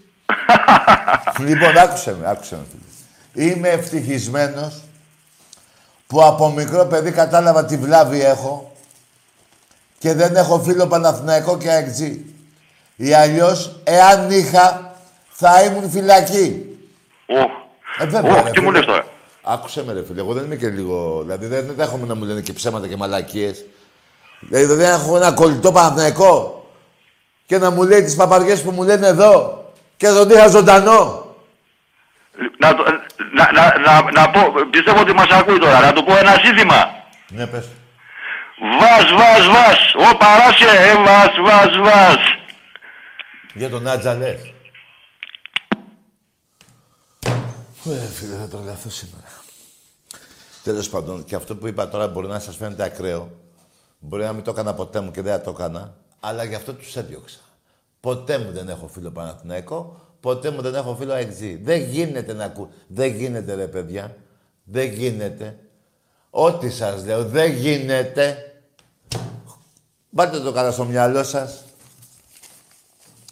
[1.46, 2.62] λοιπόν, άκουσε με, άκουσε με.
[2.70, 3.50] Φίλε.
[3.50, 4.82] Είμαι ευτυχισμένος
[6.06, 8.70] που από μικρό παιδί κατάλαβα τι βλάβη έχω
[9.98, 12.24] και δεν έχω φίλο Παναθηναϊκό και αεξή.
[12.96, 14.94] Ή αλλιώς, εάν είχα,
[15.28, 16.64] θα ήμουν φυλακή.
[17.26, 17.34] Ω,
[18.02, 18.78] Ε, βέβαια, Ω, ρε, τι μου φίλε.
[18.78, 19.06] λες τώρα;
[19.42, 21.20] Άκουσε με ρε φίλε, εγώ δεν είμαι και λίγο...
[21.22, 23.64] Δηλαδή δεν δεν δέχομαι να μου λένε και ψέματα και μαλακίες.
[24.40, 26.64] Δηλαδή δεν έχω ένα κολλητό Παναθηναϊκό
[27.46, 29.64] και να μου λέει τις παπαριές που μου λένε εδώ
[29.96, 31.25] και τον είχα ζωντανό.
[32.58, 32.84] Να, το-
[33.34, 34.40] να, να, να, να πω,
[34.70, 36.94] πιστεύω ότι μας ακούει τώρα, να του πω ένα σύνθημα.
[37.30, 37.68] Ναι, πες.
[38.80, 39.78] Βάζ, βάζ, βάζ,
[40.12, 42.16] ο παράσε, ε, βάζ, βάζ, βάζ.
[43.54, 44.40] Για τον Άτζα λες.
[47.84, 49.24] Ε, φίλε, θα τρελαθώ σήμερα.
[50.62, 53.30] Τέλος πάντων, και αυτό που είπα τώρα μπορεί να σας φαίνεται ακραίο.
[53.98, 55.94] Μπορεί να μην το έκανα ποτέ μου και δεν θα το έκανα.
[56.20, 57.38] Αλλά γι' αυτό τους έδιωξα.
[58.00, 61.38] Ποτέ μου δεν έχω φίλο Παναθηναϊκό, ποτέ μου δεν έχω φίλο ΑΕΚΖ.
[61.62, 62.68] Δεν γίνεται να ακού.
[62.86, 64.16] Δεν γίνεται, ρε παιδιά.
[64.64, 65.58] Δεν γίνεται.
[66.30, 68.52] Ό,τι σας λέω, δεν γίνεται.
[70.14, 71.64] Πάρτε το καλά στο μυαλό σας.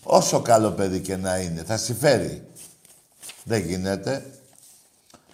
[0.02, 2.46] Όσο καλό παιδί και να είναι, θα συμφέρει.
[3.44, 4.30] Δεν γίνεται.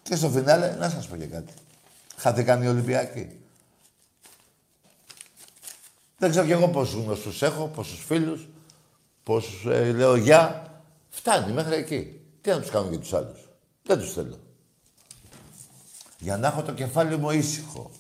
[0.03, 1.53] Και στο φινάλε, να σας πω και κάτι.
[2.17, 3.41] Χάθηκαν οι Ολυμπιακοί.
[6.19, 8.49] Δεν ξέρω κι εγώ πόσους γνωστούς έχω, πόσους φίλους,
[9.23, 10.70] πόσους ε, λέω γεια.
[11.11, 12.21] Φτάνει μέχρι εκεί.
[12.41, 13.49] Τι να τους κάνω για τους άλλους.
[13.83, 14.39] Δεν τους θέλω.
[16.19, 17.91] Για να έχω το κεφάλι μου ήσυχο.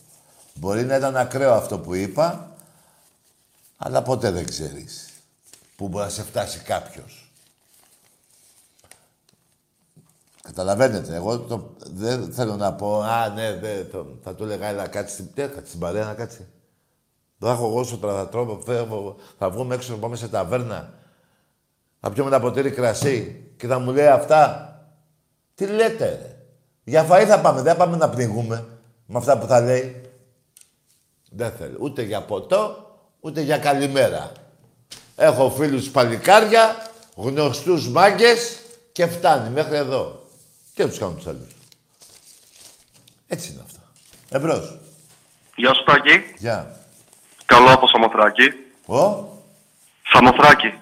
[0.54, 2.56] Μπορεί να ήταν ακραίο αυτό που είπα,
[3.76, 5.08] αλλά ποτέ δεν ξέρεις
[5.76, 7.32] που μπορεί να σε φτάσει κάποιος.
[10.42, 14.88] Καταλαβαίνετε, εγώ το, δεν θέλω να πω, α, ναι, δε, το, θα του έλεγα, έλα,
[14.88, 16.48] κάτσε στην πτέρ, κάτσε στην παρέα, να κάτσε.
[17.38, 20.94] Θα έχω εγώ στο τραδατρόπο, φεύγω, θα βγούμε έξω, θα πάμε σε ταβέρνα.
[22.00, 24.64] Θα πιούμε ένα ποτήρι κρασί και θα μου λέει αυτά.
[25.54, 26.36] Τι λέτε, ρε.
[26.84, 28.66] Για φαΐ θα πάμε, δεν θα πάμε να πνιγούμε
[29.06, 30.00] με αυτά που θα λέει.
[31.30, 31.76] Δεν θέλω.
[31.80, 32.90] Ούτε για ποτό,
[33.20, 34.32] ούτε για καλημέρα.
[35.16, 38.60] Έχω φίλους παλικάρια, γνωστούς μάγκες
[38.92, 40.22] και φτάνει μέχρι εδώ.
[40.74, 41.54] Και τους κάνω τους άλλους.
[43.26, 43.80] Έτσι είναι αυτά.
[44.28, 44.78] Εμπρός.
[45.56, 46.34] Γεια σου Τάκη.
[46.38, 46.80] Γεια.
[47.44, 48.52] Καλό από Σαμοθράκη.
[48.86, 49.28] Ο.
[50.12, 50.78] Σαμοθράκη.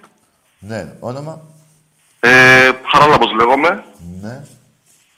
[0.59, 0.93] Ναι.
[1.01, 1.41] Όνομα.
[2.21, 3.85] Ε, Χαράλαμπος λέγομαι.
[4.21, 4.45] Ναι.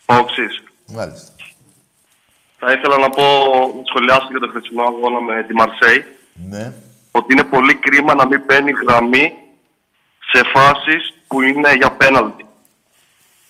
[0.07, 0.63] Παοξής.
[0.87, 1.33] Μάλιστα.
[2.59, 3.23] Θα ήθελα να πω,
[3.77, 6.05] να σχολιάσω για το χθεσινό αγώνα με τη Μαρσέη,
[6.49, 6.73] Ναι.
[7.11, 9.33] ότι είναι πολύ κρίμα να μην μπαίνει γραμμή
[10.33, 12.45] σε φάσεις που είναι για πέναλτι.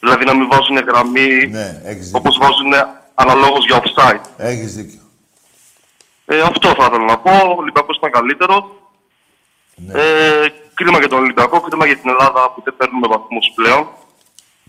[0.01, 2.19] Δηλαδή να μην βάζουν γραμμή Ναι, έχεις δίκιο.
[2.19, 2.73] όπως βάζουν
[3.15, 4.21] αναλόγως για offside.
[4.37, 5.01] Έχεις δίκιο.
[6.27, 7.31] Ε, αυτό θα ήθελα να πω.
[7.31, 8.65] Ο Ολυμπιακός ήταν καλύτερος.
[9.77, 9.93] Ναι.
[10.01, 10.49] Ε,
[10.81, 13.83] κρίμα για τον Ολυμπιακό, κρίμα για την Ελλάδα που δεν παίρνουμε βαθμούς πλέον.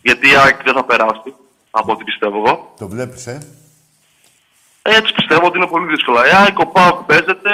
[0.01, 1.29] Γιατί η ΑΕΚ δεν θα περάσει,
[1.71, 2.73] από ό,τι πιστεύω εγώ.
[2.77, 3.37] Το βλέπεις, ε;
[4.81, 6.27] Έτσι πιστεύω ότι είναι πολύ δύσκολα.
[6.27, 7.51] Η ΑΕΚ, ο ΠΑΟΚ παίζεται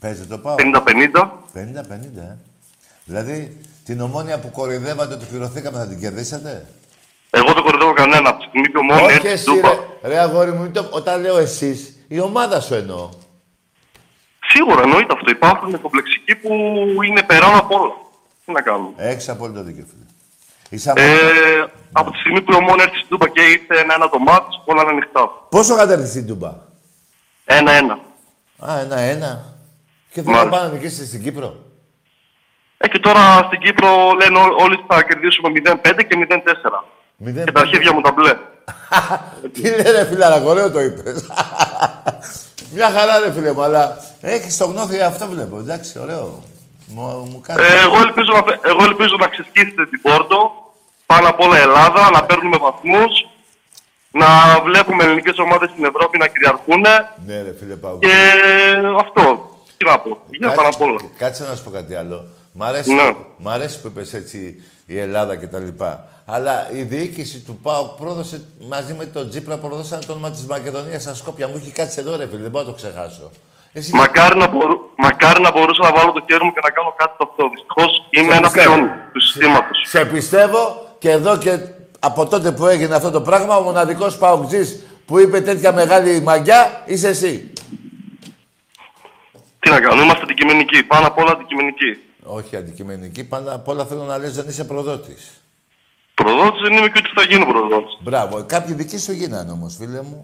[0.00, 0.54] Παίζει το πάω.
[0.58, 1.30] 50-50.
[1.54, 2.36] 50-50, ε.
[3.04, 6.66] Δηλαδή, την ομόνια που κορυδεύατε ότι πληρωθήκαμε θα την κερδίσατε;
[7.30, 8.28] Εγώ δεν κορυδεύω κανένα.
[8.28, 9.68] Από τη στιγμή που ο Μόνη Όχι έρθει εσύ, στην Τούπα.
[10.02, 13.08] ρε, ρε αγόρι μου, το, όταν λέω εσείς, η ομάδα σου εννοώ.
[14.56, 15.30] Σίγουρα εννοείται αυτό.
[15.30, 16.52] Υπάρχουν κομπλεξικοί που
[17.08, 17.94] είναι περάνω από όλα.
[18.44, 18.92] Τι να κάνουμε.
[18.96, 20.04] Έχεις απόλυτο δίκιο, φίλε.
[20.70, 24.08] Είσαι Ε, άμα- από τη στιγμή που ο Μόνη έρθει στην Τούπα και ήρθε ένα-ένα
[24.08, 25.22] το μάτς, όλα είναι ανοιχτά.
[25.50, 26.50] Πόσο κατέρθει στην Τούμπα;
[27.44, 27.98] Ένα-ένα.
[28.68, 29.54] Α, ένα-ένα.
[30.12, 30.56] Και δεν θα Μάλιστα.
[30.56, 31.56] πάνε να νικήσεις στην Κύπρο;
[32.78, 33.88] Ε, και τώρα στην Κύπρο
[34.20, 36.84] λένε ό- όλοι θα κερδίσουμε 0-5 και 0-4.
[37.16, 38.32] Μηδέν Και τα αρχίδια μου τα μπλε.
[39.52, 41.26] Τι λέει ρε φιλαράκο, ωραίο το είπες.
[42.72, 46.42] Μια χαρά ρε φίλε μου, αλλά έχεις το γνώθι αυτό βλέπω, εντάξει, ωραίο.
[46.86, 47.62] Μου, μου κάνει.
[47.62, 50.50] Ε, εγώ, ελπίζω να, φε- εγώ ελπίζω να ξεσκίσετε την Πόρτο.
[51.06, 53.12] Πάνω απ' όλα Ελλάδα, να παίρνουμε βαθμούς.
[54.10, 54.26] Να
[54.64, 56.80] βλέπουμε ελληνικές ομάδες στην Ευρώπη να κυριαρχούν.
[57.26, 57.98] Ναι ρε φίλε Παγκού.
[57.98, 58.12] Και
[59.00, 59.50] αυτό.
[59.76, 60.18] Τι να πω.
[60.30, 60.98] Για πάνω απ' όλα.
[61.18, 62.24] Κάτσε να σου πω κάτι άλλο.
[62.58, 63.14] Μ' αρέσει, Ναι.
[63.38, 66.08] μ' αρέσει που είπες έτσι η Ελλάδα και τα λοιπά.
[66.26, 71.02] Αλλά η διοίκηση του ΠΑΟΚ πρόδωσε μαζί με τον Τζίπρα προδώσαν το όνομα της Μακεδονίας
[71.02, 71.48] στα Σκόπια.
[71.48, 73.30] Μου έχει κάτσει εδώ ρε φίλε, δεν μπορώ να το ξεχάσω.
[73.72, 73.94] Εσύ...
[73.94, 77.14] Μακάρι να, μπορού, μακάρι να μπορούσα να βάλω το χέρι μου και να κάνω κάτι
[77.18, 77.48] το αυτό.
[77.48, 78.74] Δυστυχώς είμαι Σε ένα πιστεύω.
[78.74, 79.82] πιόνι του συστήματος.
[79.88, 81.58] Σε πιστεύω και εδώ και
[81.98, 86.82] από τότε που έγινε αυτό το πράγμα, ο μοναδικός παοκτζής που είπε τέτοια μεγάλη μαγιά
[86.86, 87.52] είσαι εσύ.
[89.58, 90.82] Τι να κάνω, είμαστε αντικειμενικοί.
[90.82, 92.00] Πάνω απ' όλα αντικειμενικοί.
[92.26, 95.30] Όχι αντικειμενική, πάντα απ' όλα θέλω να λες δεν είσαι προδότης.
[96.14, 97.98] Προδότης δεν είμαι και ούτε θα γίνω προδότης.
[98.02, 98.44] Μπράβο.
[98.44, 100.22] Κάποιοι δικοί σου γίνανε όμως, φίλε μου.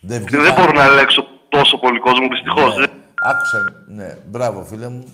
[0.00, 2.76] Δεν, Και δεν μπορώ να ελέγξω τόσο πολύ κόσμο, δυστυχώς.
[2.76, 2.86] Ναι.
[3.14, 5.04] Άκουσα, ναι, μπράβο φίλε μου.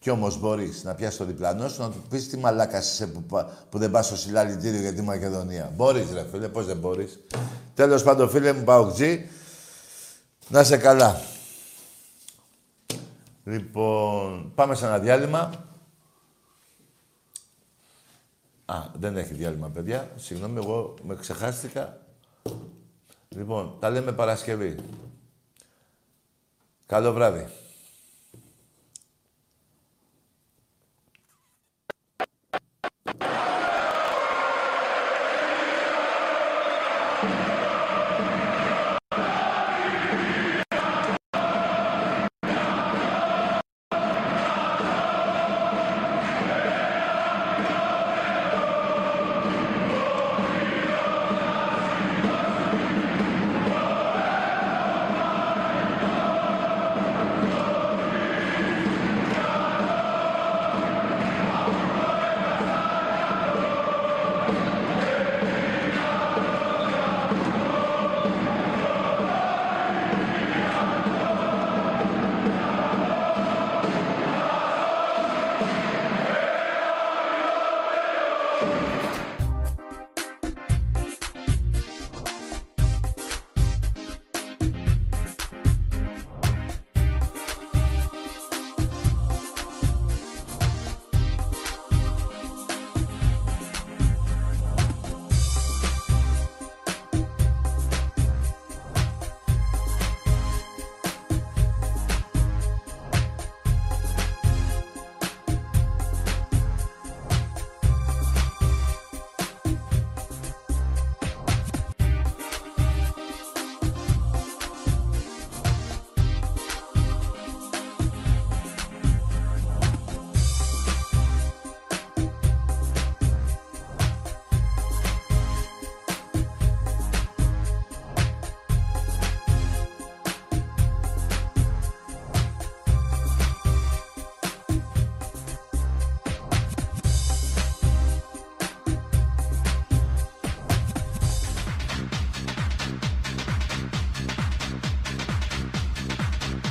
[0.00, 3.22] Κι όμως μπορείς να πιάσεις το διπλανό σου, να του πεις τι μαλάκα είσαι που,
[3.22, 5.72] πα- που δεν πας στο συλλαλητήριο για τη Μακεδονία.
[5.76, 7.18] Μπορείς ρε φίλε, πώς δεν μπορείς.
[7.74, 9.28] Τέλος πάντων φίλε μου, Παοκτζή,
[10.48, 11.20] να σε καλά.
[13.48, 15.66] Λοιπόν, πάμε σε ένα διάλειμμα.
[18.64, 20.10] Α, δεν έχει διάλειμμα, παιδιά.
[20.16, 22.00] Συγγνώμη, εγώ με ξεχάστηκα.
[23.28, 24.76] Λοιπόν, τα λέμε Παρασκευή.
[26.86, 27.46] Καλό βράδυ.